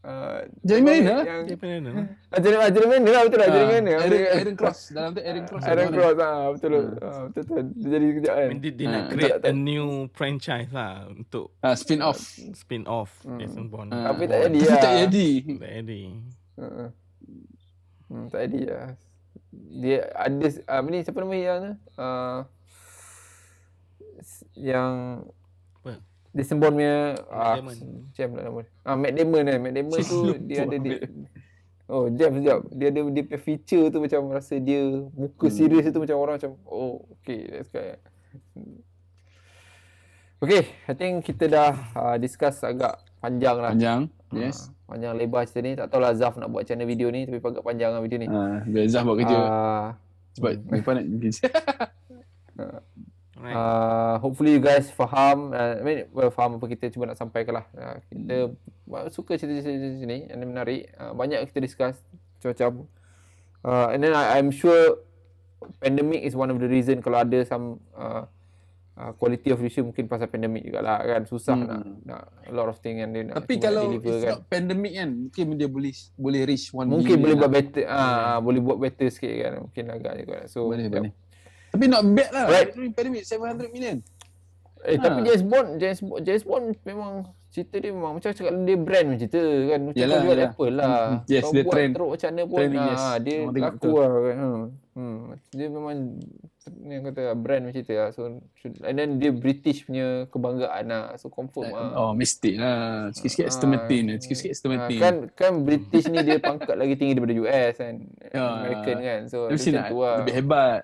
[0.00, 1.20] Uh, Jeremy Renner?
[1.20, 2.06] Yang Jeremy Renner lah.
[2.32, 3.96] Ah, Jeremy ah, Renner lah betul lah Ah, Jeremy Renner.
[3.96, 4.80] Aaron, Aaron Cross.
[4.90, 5.62] Dalam tu Aaron Cross.
[5.62, 5.88] Aaron?
[5.90, 7.04] Cross ah betul Hmm.
[7.04, 7.62] ah, betul betul.
[7.76, 8.48] Dia jadi kejap kan.
[8.56, 12.16] Dia, dia nak Ah, create a new franchise lah untuk Ah, spin off.
[12.54, 13.36] spin off Hmm.
[13.36, 13.90] Jason Bond.
[13.90, 14.08] Ah.
[14.08, 14.80] Tapi tak jadi Tapi lah.
[14.80, 15.28] tak jadi.
[15.58, 16.02] Tak jadi.
[18.08, 18.86] Hmm, tak jadi lah.
[19.52, 21.72] Dia ada apa ni siapa nama yang tu?
[21.94, 22.38] Uh,
[24.54, 24.92] yang?
[26.30, 27.76] Jason Bond punya ah, Damon.
[28.14, 28.72] Jam lah nama dia.
[28.82, 29.58] Ah Matt Damon kan.
[29.58, 30.98] Matt Damon tu dia ada dia.
[31.90, 32.58] Oh, jam sekejap.
[32.70, 34.78] Dia ada dia punya feature tu macam rasa dia
[35.10, 35.54] muka Hmm.
[35.54, 37.98] serius tu macam orang macam oh, okay, that's guy.
[40.40, 43.74] Okay, I think kita dah uh, discuss agak panjang lah.
[43.74, 44.02] Panjang.
[44.30, 44.70] Ah, Yes.
[44.86, 45.72] panjang lebar cerita ni.
[45.74, 48.30] Tak tahulah Zaf nak buat channel video ni tapi agak panjang lah video ni.
[48.30, 49.36] Ah, biar Zah buat kerja.
[49.36, 49.88] Ah,
[50.38, 51.06] Sebab lepas nak
[53.40, 53.56] Alright.
[53.56, 55.56] uh, hopefully you guys faham.
[55.56, 57.66] Uh, I mean, well, faham apa kita cuba nak sampaikan lah.
[57.72, 58.36] Uh, kita
[58.92, 60.92] uh, suka cerita-cerita macam ni yang menarik.
[60.92, 61.96] Uh, banyak kita discuss
[62.36, 62.84] macam-macam.
[63.64, 65.00] Uh, and then I, I'm sure
[65.80, 68.24] pandemic is one of the reason kalau ada some uh,
[68.96, 71.24] uh, quality of issue mungkin pasal pandemic jugalah kan?
[71.24, 71.64] Susah Hmm.
[71.64, 74.32] nak, nak a lot of thing yang dia nak Tapi kalau deliver it's kan?
[74.36, 77.56] not pandemic kan, mungkin dia boleh boleh reach 1 mungkin boleh buat lah.
[77.56, 80.38] better ah uh, boleh buat better sikit kan mungkin agak juga.
[80.48, 81.12] So Boleh, boleh.
[81.70, 82.44] Tapi not bad lah.
[82.46, 82.70] Right.
[82.70, 83.98] During pandemic 700 million.
[84.80, 85.02] Eh Ha.
[85.02, 87.12] tapi James Bond James Bond James Bond memang
[87.46, 90.48] cerita dia memang macam cakap dia brand macam cerita kan macam Yalah, kau jual yalah.
[90.48, 91.92] Apple lah Hmm, yes, kau dia buat trend.
[91.92, 93.02] teruk macam mana pun Trending, ah, yes.
[93.20, 94.64] dia laku lah kan hmm.
[94.94, 95.18] hmm.
[95.50, 95.94] dia memang
[96.80, 98.20] ni yang kata brand macam cerita lah so
[98.80, 103.10] and then dia British punya kebanggaan lah so confirm lah Oh, mistake lah.
[103.10, 104.04] Sikit-sikit Ah, Aston Martin.
[104.16, 104.98] Sikit-sikit Aston Ah, Martin.
[104.98, 107.94] kan kan British ni dia pangkat lagi tinggi daripada US kan
[108.32, 108.44] Ya.
[108.56, 110.80] American kan so Dia mesti macam tu lah lebih hebat.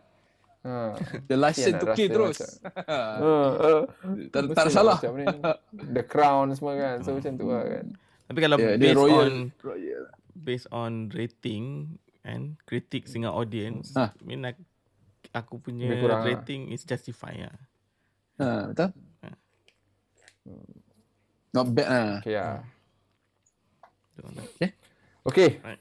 [0.66, 0.98] Ha.
[1.30, 2.38] The license nak tu okay rasa terus.
[2.66, 3.16] Uh,
[3.66, 3.82] uh,
[4.34, 4.98] tak, tak ada salah.
[4.98, 5.26] Macam ni.
[5.94, 6.96] The Crown semua kan.
[7.06, 7.86] So macam tu lah kan.
[8.26, 9.22] Tapi kalau Yeah, based royal.
[9.22, 9.32] on
[9.62, 10.04] royal.
[10.34, 14.10] based on rating and critics dengan audience, Ah.
[14.12, 14.58] I mean like,
[15.30, 16.26] aku punya Lebih kurang, ah.
[16.26, 17.56] rating is justified lah.
[18.36, 18.90] Ha, betul?
[19.22, 19.36] Ah.
[21.54, 22.18] Not bad lah.
[22.20, 22.60] Okay, yeah.
[24.18, 24.28] So,
[25.26, 25.58] Okay.
[25.62, 25.80] Right.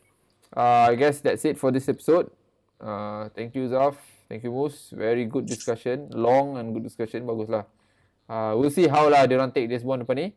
[0.49, 2.31] Uh, I guess that's it for this episode.
[2.79, 3.99] Uh, thank you Zaf.
[4.25, 4.89] Thank you Mus.
[4.89, 6.09] Very good discussion.
[6.09, 7.29] Long and good discussion.
[7.29, 7.69] Baguslah.
[8.25, 10.27] Uh, we'll see how lah dia orang take this bond depan ni.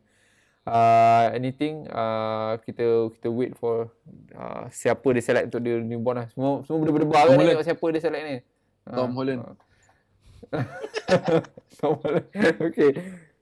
[0.68, 3.88] Uh, anything uh, kita kita wait for
[4.36, 6.26] uh, siapa dia select untuk dia new bond lah.
[6.28, 8.36] Semua semua berdebar kan Tom tengok siapa dia select ni.
[8.92, 9.40] Tom Holland.
[11.80, 12.28] Tom Holland.
[12.60, 12.90] okay.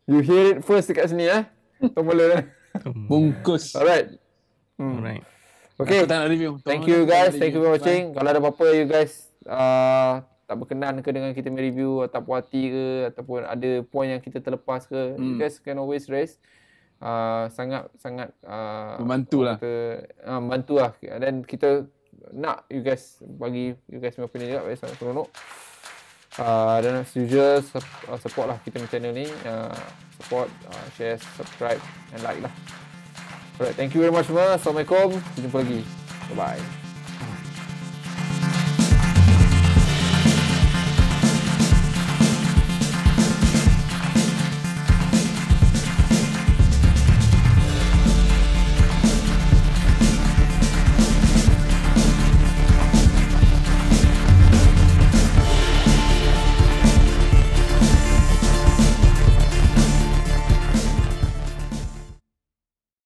[0.07, 1.43] You hear it first dekat sini eh.
[1.91, 2.47] Tom Holland.
[3.11, 3.75] Bungkus.
[3.75, 4.15] Alright.
[4.79, 5.03] Hmm.
[5.03, 5.27] Alright.
[5.83, 6.07] Okay.
[6.07, 6.63] Aku tak nak review.
[6.63, 7.35] Thank Tolong you guys.
[7.35, 8.15] Thank you for watching.
[8.15, 12.47] Kalau ada apa-apa you guys uh, tak berkenan ke dengan kita punya review atau puas
[12.47, 15.39] hati ke ataupun ada point yang kita terlepas ke, you Hmm.
[15.43, 16.39] guys can always raise.
[16.97, 19.61] Uh, sangat sangat uh, Membantu lah.
[19.61, 19.75] Kata,
[20.25, 20.91] uh, membantu lah.
[21.21, 21.85] Dan kita
[22.33, 24.63] nak you guys bagi you guys punya opinion juga.
[24.65, 25.29] Very sangat seronok.
[26.37, 27.61] Uh, dan as usual
[28.09, 29.29] uh, support lah kita punya channel ni.
[29.45, 29.77] Uh,
[30.17, 31.83] support, uh, share, subscribe
[32.17, 32.53] and like lah.
[33.61, 34.57] Alright, thank you very much semua.
[34.57, 35.17] Assalamualaikum.
[35.37, 35.81] Jumpa lagi.
[36.33, 36.86] Bye-bye.